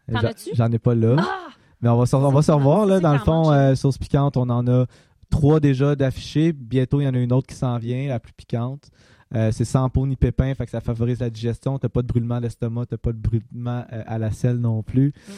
[0.54, 1.16] J'en- ai pas là.
[1.18, 1.48] Ah!
[1.82, 3.96] Mais on va se, on va se C'est revoir, là, dans le fond, euh, sauce
[3.98, 4.86] piquante, on en a
[5.30, 6.52] trois déjà d'affichés.
[6.52, 8.90] Bientôt, il y en a une autre qui s'en vient, la plus piquante.
[9.34, 11.78] Euh, c'est sans peau ni pépin, fait que ça favorise la digestion.
[11.78, 15.08] T'as pas de brûlement d'estomac, t'as pas de brûlement euh, à la selle non plus.
[15.08, 15.32] Mm.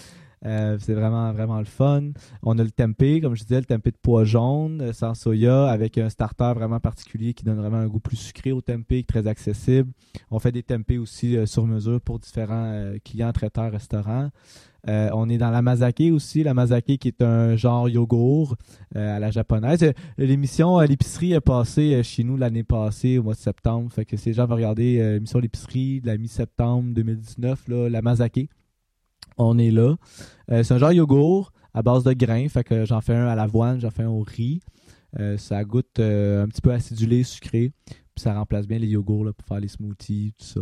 [0.45, 2.11] Euh, c'est vraiment, vraiment le fun.
[2.43, 5.67] On a le tempeh, comme je disais, le tempeh de pois jaune, euh, sans soya,
[5.67, 9.27] avec un starter vraiment particulier qui donne vraiment un goût plus sucré au tempeh, très
[9.27, 9.93] accessible.
[10.31, 14.31] On fait des tempeh aussi euh, sur mesure pour différents clients, traiteurs, restaurants.
[14.85, 18.57] On est dans la mazake aussi, la mazake qui est un genre yogourt
[18.97, 19.93] à la japonaise.
[20.19, 23.93] L'émission l'épicerie est passée chez nous l'année passée, au mois de septembre.
[23.93, 28.49] Fait que gens veulent regarder l'émission l'épicerie de la mi-septembre 2019, là, la mazake,
[29.39, 29.97] on est là.
[30.51, 32.49] Euh, c'est un genre yogourt à base de grains.
[32.49, 34.61] Fait que j'en fais un à l'avoine, j'en fais un au riz.
[35.19, 37.73] Euh, ça goûte euh, un petit peu acidulé, sucré.
[37.87, 40.61] Puis ça remplace bien les yogourts là, pour faire les smoothies, tout ça.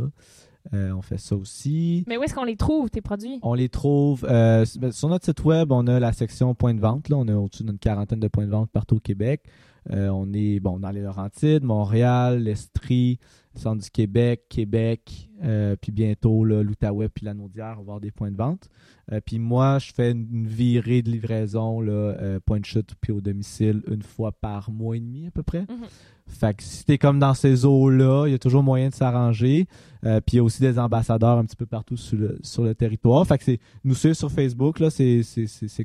[0.72, 2.05] On fait ça aussi.
[2.06, 3.40] Mais où est-ce qu'on les trouve, tes produits?
[3.42, 5.72] On les trouve sur notre site web.
[5.72, 7.09] On a la section points de vente.
[7.09, 7.16] Là.
[7.16, 9.42] On a au-dessus d'une quarantaine de points de vente partout au Québec.
[9.88, 13.18] On est bon dans les Laurentides, Montréal, l'Estrie,
[13.55, 18.00] le centre du Québec, Québec, euh, puis bientôt l'Outaouais puis la Naudière, on va avoir
[18.00, 18.68] des points de vente.
[19.12, 22.94] Euh, puis moi, je fais une, une virée de livraison, là, euh, point de chute
[23.00, 25.60] puis au domicile, une fois par mois et demi à peu près.
[25.62, 25.86] Mhm.
[26.26, 29.66] Fait que si t'es comme dans ces eaux-là, il y a toujours moyen de s'arranger.
[30.00, 32.72] Puis il y a aussi des ambassadeurs un petit peu partout sur le, sur le
[32.74, 33.26] territoire.
[33.26, 35.24] Fait que nous suivre sur Facebook, là, c'est,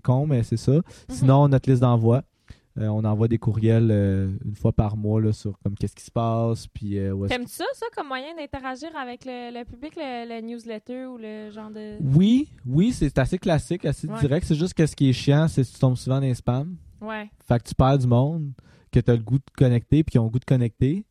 [0.03, 0.81] con, mais c'est ça.
[1.09, 2.23] Sinon, notre liste d'envoi.
[2.77, 6.03] Euh, on envoie des courriels euh, une fois par mois là, sur comme qu'est-ce qui
[6.03, 6.67] se passe.
[6.67, 11.05] Puis euh, T'aimes-tu ça, ça, comme moyen d'interagir avec le, le public, le, le newsletter
[11.05, 11.97] ou le genre de...
[12.01, 14.19] Oui, oui, c'est assez classique, assez Ouais.
[14.19, 14.45] direct.
[14.45, 16.75] C'est juste que ce qui est chiant, c'est que tu tombes souvent dans les spams.
[17.01, 17.29] Ouais.
[17.47, 18.51] Fait que tu perds du monde,
[18.91, 21.05] que tu as le goût de connecter, puis qui ont le goût de connecter.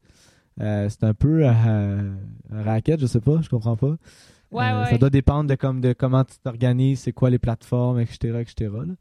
[0.59, 2.16] C'est un peu un
[2.51, 3.97] racket, je sais pas, je comprends pas.
[4.53, 4.91] Ouais, ouais.
[4.91, 8.39] Ça doit dépendre de, comme, de comment tu t'organises, c'est quoi les plateformes, etc.
[8.41, 8.70] etc.
[8.86, 8.95] là.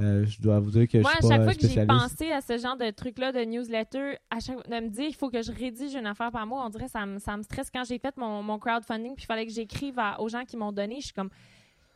[0.00, 1.86] Euh, je dois vous dire que Moi, je à suis pas chaque fois que j'ai
[1.86, 5.28] pensé à ce genre de truc-là, de newsletter, à chaque de me dire il faut
[5.28, 7.70] que je rédige une affaire par mois, on dirait que ça me, ça me stresse.
[7.70, 10.56] Quand j'ai fait mon, mon crowdfunding, puis il fallait que j'écrive à- aux gens qui
[10.56, 11.28] m'ont donné, je suis comme,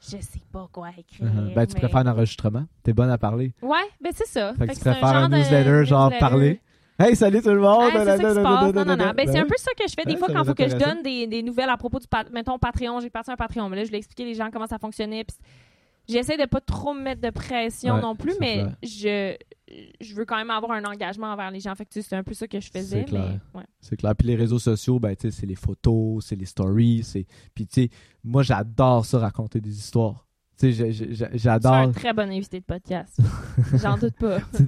[0.02, 1.27] je sais pas quoi écrire.
[1.27, 1.55] Uh-huh.
[1.55, 2.66] Ben, tu mais- préfères un enregistrement.
[2.82, 3.55] T'es bonne à parler.
[3.62, 4.52] Ouais, ben c'est ça.
[4.55, 6.18] Fait que tu préfères un genre newsletter, genre newsletter.
[6.20, 6.60] parler.
[6.98, 7.93] Hey, salut tout le monde!
[7.94, 8.23] Ah, c'est.
[8.23, 9.48] Ben, Ben c'est un oui.
[9.48, 11.27] peu ça que je fais des Ouais, fois quand il faut que je donne des,
[11.27, 13.01] des nouvelles à propos du, mettons, Patreon.
[13.01, 15.24] J'ai parti un Patreon, mais là, je l'ai expliqué les gens comment ça fonctionnait.
[15.24, 15.36] puis
[16.09, 18.77] J'essaie de pas trop me mettre de pression Ouais, non plus, c'est mais clair.
[18.83, 19.37] je,
[20.01, 21.74] je veux quand même avoir un engagement envers les gens.
[21.74, 23.01] Fait que tu sais, c'est un peu ça que je faisais.
[23.01, 23.41] C'est clair.
[23.55, 23.66] Mais, ouais.
[23.81, 24.15] C'est clair.
[24.16, 27.03] Puis les réseaux sociaux, ben, tu sais, c'est les photos, c'est les stories.
[27.03, 27.91] c'est Puis, tu sais,
[28.23, 30.27] moi, j'adore ça, raconter des histoires.
[30.59, 30.93] Tu sais,
[31.35, 31.74] j'adore.
[31.74, 33.19] un très bon invité de podcast.
[33.74, 34.39] J'en doute pas.
[34.57, 34.65] tu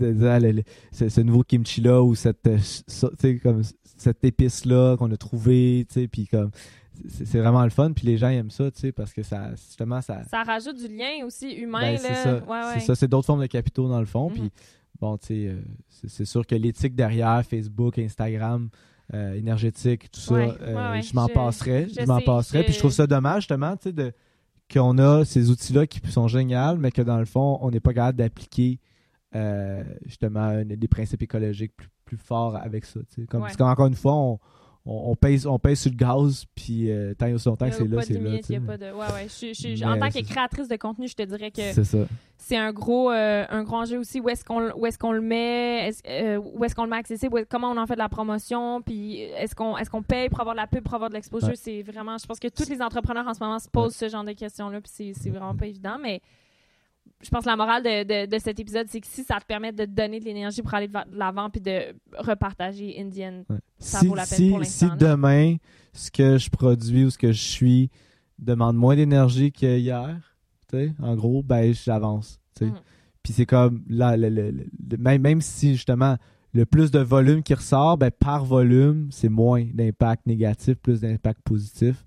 [0.91, 3.09] sais, ce, nouveau kimchi là ou cette euh, ça-
[3.43, 3.63] comme
[3.97, 6.51] cette épice là qu'on a trouvé tu sais puis comme
[7.09, 10.01] c'est vraiment le fun puis les gens aiment ça tu sais parce que ça justement
[10.01, 11.81] ça Ça rajoute du lien aussi humain.
[11.81, 11.99] ben, là.
[11.99, 12.75] c'est ça Ouais, ouais.
[12.75, 14.35] c'est ça c'est d'autres formes de capitaux dans le fond Mhm.
[14.35, 14.51] puis
[15.01, 15.63] bon tu sais euh,
[16.09, 18.69] c'est sûr que l'éthique derrière Facebook Instagram
[19.15, 22.73] euh, énergétique tout ça Ouais, euh, je m'en passerais je je m'en passerais je- puis
[22.75, 24.13] je trouve ça dommage justement tu sais de
[24.73, 27.81] qu'on a ces outils là qui sont géniaux mais que dans le fond on n'est
[27.81, 28.81] pas capable d'appliquer
[30.05, 33.01] justement des principes écologiques plus, plus forts avec ça.
[33.01, 33.27] tu sais.
[33.27, 33.43] Comme.
[33.43, 34.39] Parce qu'encore une fois, on,
[34.89, 37.87] on, paye, on paye sur le gaz, puis euh, tant et aussi longtemps que c'est
[37.87, 38.39] là, c'est là.
[38.49, 38.87] Il y a pas de...
[38.87, 39.27] Ouais, ouais.
[39.29, 41.99] Je, je, en tant que créatrice de contenu, je te dirais que c'est ça.
[42.39, 44.21] C'est un gros, euh, un grand aussi.
[44.21, 45.91] Où est-ce qu'on est qu'on le met?
[46.09, 47.45] Euh, où est-ce qu'on le met accessible?
[47.47, 48.81] comment on en fait de la promotion?
[48.81, 51.53] Puis est-ce qu'on est qu'on paye pour avoir de la pub, pour avoir de l'exposure?
[51.55, 52.17] C'est vraiment...
[52.17, 54.81] Je pense que tous les entrepreneurs en ce moment se posent ce genre de questions-là,
[54.81, 56.23] puis c'est vraiment pas évident, mais
[57.21, 59.73] je pense que la morale de, de, cet épisode, c'est que si ça te permet
[59.73, 63.43] de te donner de l'énergie pour aller de l'avant puis de repartager Indian,
[63.79, 64.91] ça vaut la peine pour l'instant.
[64.93, 65.57] Si demain,
[65.93, 67.91] ce que je produis ou ce que je suis
[68.39, 70.37] demande moins d'énergie qu'hier,
[71.01, 72.41] en gros, ben j'avance.
[72.61, 72.71] Mm.
[73.23, 76.17] Puis c'est comme là, même, même si justement
[76.55, 81.41] le plus de volume qui ressort, ben par volume, c'est moins d'impact négatif, plus d'impact
[81.43, 82.05] positif.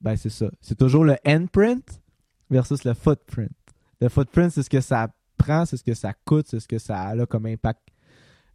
[0.00, 0.50] Ben c'est ça.
[0.60, 2.02] C'est toujours le endprint
[2.50, 3.50] versus le footprint.
[4.02, 5.06] Le footprint, c'est ce que ça
[5.38, 7.80] prend, c'est ce que ça coûte, c'est ce que ça a comme impact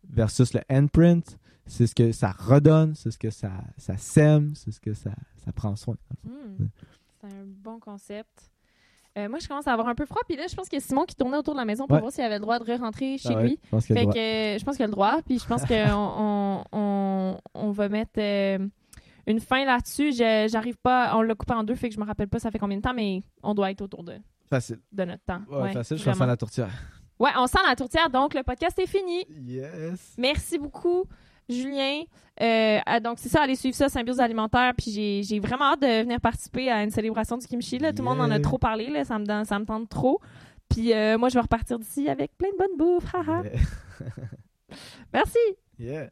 [0.09, 1.23] versus le handprint,
[1.65, 5.11] c'est ce que ça redonne, c'est ce que ça, ça sème, c'est ce que ça,
[5.45, 5.95] ça prend soin.
[6.25, 6.67] Hmm.
[7.21, 8.51] C'est un bon concept.
[9.17, 10.21] Euh, moi, je commence à avoir un peu froid.
[10.27, 11.97] Puis là, je pense qu'il y a Simon qui tournait autour de la maison pour
[11.97, 13.57] voir s'il avait le droit de re-rentrer chez ah lui.
[13.63, 15.21] Je pense fait que, je pense qu'il a le droit.
[15.25, 18.59] Puis je pense qu'on on, on, va mettre euh,
[19.25, 20.11] une fin là-dessus.
[20.11, 21.17] J'arrive pas.
[21.17, 22.81] On l'a coupé en deux, fait que je me rappelle pas ça fait combien de
[22.81, 24.19] temps, mais on doit être autour de
[24.49, 24.79] Facile.
[24.91, 25.41] De notre temps.
[25.49, 26.69] Ouais, facile, je sens la tourtière.
[27.19, 29.25] Ouais, on sent la tourtière, donc le podcast est fini.
[29.29, 30.13] Yes.
[30.17, 31.05] Merci beaucoup,
[31.49, 32.03] Julien.
[32.39, 34.73] Euh, donc, c'est ça, allez suivre ça, Symbiose Alimentaire.
[34.77, 37.79] Puis j'ai vraiment hâte de venir participer à une célébration du kimchi.
[37.79, 37.91] Là.
[37.91, 39.03] Tout le monde en a trop parlé, là.
[39.03, 40.21] Ça, me, ça me tente trop.
[40.69, 43.13] Puis euh, moi, je vais repartir d'ici avec plein de bonne bouffe.
[45.13, 45.39] Merci.
[45.79, 46.09] Yeah.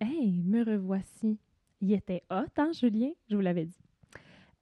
[0.00, 1.38] Hey, me revoici.
[1.80, 3.10] Il était hot, hein, Julien?
[3.28, 3.78] Je vous l'avais dit.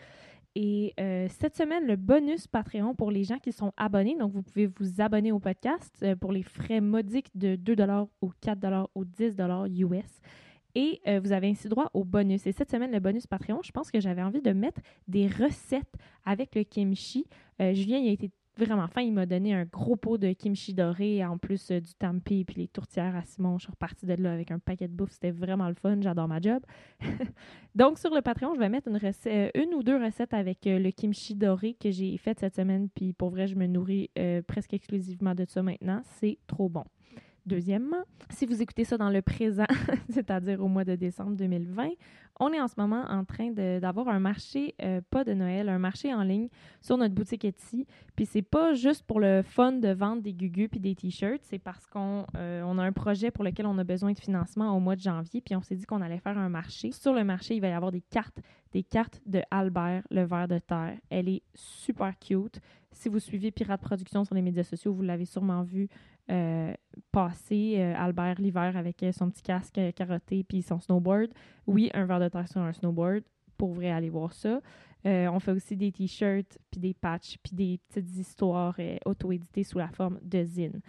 [0.54, 4.16] Et euh, cette semaine, le bonus Patreon pour les gens qui sont abonnés.
[4.16, 7.76] Donc, vous pouvez vous abonner au podcast pour les frais modiques de 2
[8.22, 9.36] ou 4 ou 10
[9.80, 10.22] US.
[10.74, 12.46] Et euh, vous avez ainsi droit au bonus.
[12.46, 15.94] Et cette semaine, le bonus Patreon, je pense que j'avais envie de mettre des recettes
[16.24, 17.26] avec le kimchi.
[17.60, 19.00] Euh, Julien, il a été vraiment fin.
[19.00, 22.44] Il m'a donné un gros pot de kimchi doré, en plus euh, du tampi et
[22.44, 23.58] puis les tourtières à Simon.
[23.58, 25.12] Je suis repartie de là avec un paquet de bouffe.
[25.12, 26.00] C'était vraiment le fun.
[26.00, 26.62] J'adore ma job.
[27.74, 31.74] Donc, sur le Patreon, je vais mettre une, ou deux recettes avec le kimchi doré
[31.74, 32.88] que j'ai fait cette semaine.
[32.94, 34.10] Puis pour vrai, je me nourris
[34.46, 36.02] presque exclusivement de ça maintenant.
[36.18, 36.84] C'est trop bon.
[37.50, 39.66] Deuxièmement, si vous écoutez ça dans le présent,
[40.08, 41.88] c'est-à-dire au mois de décembre 2020,
[42.38, 45.80] on est en ce moment en train d'avoir un marché, euh, pas de Noël, un
[45.80, 46.48] marché en ligne
[46.80, 47.88] sur notre boutique Etsy.
[48.14, 51.58] Puis c'est pas juste pour le fun de vendre des gugus puis des t-shirts, c'est
[51.58, 54.94] parce qu'on euh, a un projet pour lequel on a besoin de financement au mois
[54.94, 56.92] de janvier, puis on s'est dit qu'on allait faire un marché.
[56.92, 58.38] Sur le marché, il va y avoir des cartes,
[58.72, 60.96] des cartes de Albert, le ver de terre.
[61.10, 62.60] Elle est super cute.
[62.92, 65.88] Si vous suivez Pirate Production sur les médias sociaux, vous l'avez sûrement vu
[66.30, 66.72] euh,
[67.10, 71.30] passer euh, Albert l'hiver avec euh, son petit casque carotté puis son snowboard.
[71.66, 73.24] Oui, un verre de terre sur un snowboard.
[73.56, 74.60] Pour vrai, aller voir ça.
[75.04, 79.88] on fait aussi des t-shirts, puis des patchs, puis des petites histoires auto-éditées sous la
[79.88, 80.80] forme de zine.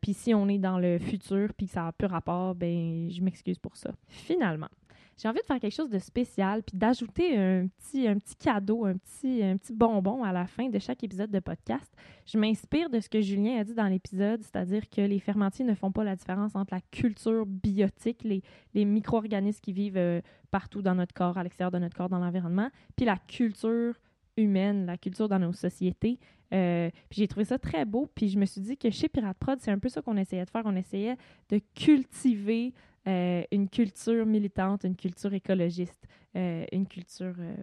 [0.00, 3.20] puis si on est dans le futur, puis que ça n'a plus rapport, ben je
[3.20, 3.90] m'excuse pour ça.
[4.06, 4.70] Finalement,
[5.16, 8.84] j'ai envie de faire quelque chose de spécial puis d'ajouter un petit, un petit cadeau,
[8.84, 11.90] un petit, un petit bonbon à la fin de chaque épisode de podcast.
[12.26, 15.74] Je m'inspire de ce que Julien a dit dans l'épisode, c'est-à-dire que les fermentiers ne
[15.74, 18.42] font pas la différence entre la culture biotique, les,
[18.74, 20.20] les micro-organismes qui vivent euh,
[20.50, 23.94] partout dans notre corps, à l'extérieur de notre corps, dans l'environnement, puis la culture
[24.36, 26.18] humaine, la culture dans nos sociétés.
[26.52, 28.08] Euh, j'ai trouvé ça très beau.
[28.14, 30.44] Puis je me suis dit que chez Pirate Prod, c'est un peu ça qu'on essayait
[30.44, 30.62] de faire.
[30.64, 31.16] On essayait
[31.48, 32.72] de cultiver
[33.06, 36.06] une culture militante, une culture écologiste,
[36.36, 37.56] euh, une culture euh,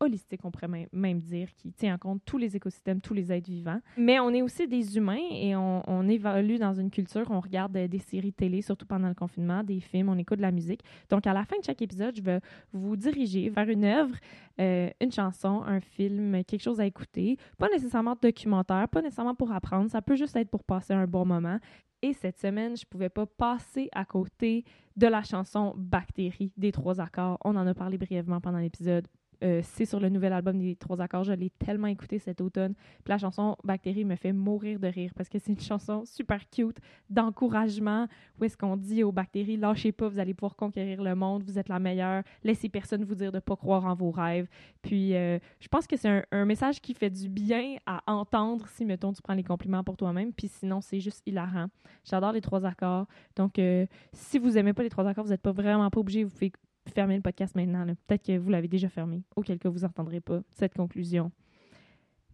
[0.00, 3.50] holistique, on pourrait même dire, qui tient en compte tous les écosystèmes, tous les êtres
[3.50, 3.80] vivants.
[3.96, 7.98] Mais on est aussi des humains et on, évolue dans une culture, on regarde des
[7.98, 10.82] séries télé, surtout pendant le confinement, des films, on écoute de la musique.
[11.10, 12.40] Donc, à la fin de chaque épisode, je vais
[12.72, 14.14] vous diriger vers une œuvre,
[14.58, 17.36] une chanson, un film, quelque chose à écouter.
[17.58, 21.26] Pas nécessairement documentaire, pas nécessairement pour apprendre, ça peut juste être pour passer un bon
[21.26, 21.58] moment.
[22.00, 24.64] Et cette semaine, je ne pouvais pas passer à côté
[24.96, 27.38] de la chanson Bactérie des trois accords.
[27.44, 29.08] On en a parlé brièvement pendant l'épisode.
[29.42, 31.24] Euh, c'est sur le nouvel album des Trois Accords.
[31.24, 32.74] Je l'ai tellement écouté cet automne.
[32.74, 36.48] Puis la chanson Bactérie me fait mourir de rire parce que c'est une chanson super
[36.50, 36.78] cute
[37.10, 38.06] d'encouragement
[38.40, 41.58] où est-ce qu'on dit aux bactéries lâchez pas, vous allez pouvoir conquérir le monde, vous
[41.58, 44.48] êtes la meilleure, laissez personne vous dire de pas croire en vos rêves.
[44.82, 48.84] Puis euh, je pense que c'est un, message qui fait du bien à entendre si,
[48.84, 50.32] mettons, tu prends les compliments pour toi-même.
[50.32, 51.66] Puis sinon, c'est juste hilarant.
[52.04, 53.06] J'adore les Trois Accords.
[53.36, 56.24] Donc, euh, si vous aimez pas les Trois Accords, vous n'êtes pas vraiment pas obligé,
[56.24, 56.52] vous pouvez
[56.90, 57.86] fermer le podcast maintenant.
[58.06, 61.30] Peut-être que vous l'avez déjà fermé, auquel cas vous n'entendrez pas cette conclusion.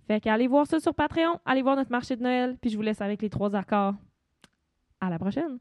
[0.07, 2.83] Fait qu'allez voir ça sur Patreon, allez voir notre marché de Noël, puis je vous
[2.83, 3.95] laisse avec les trois accords.
[5.01, 5.59] À la prochaine!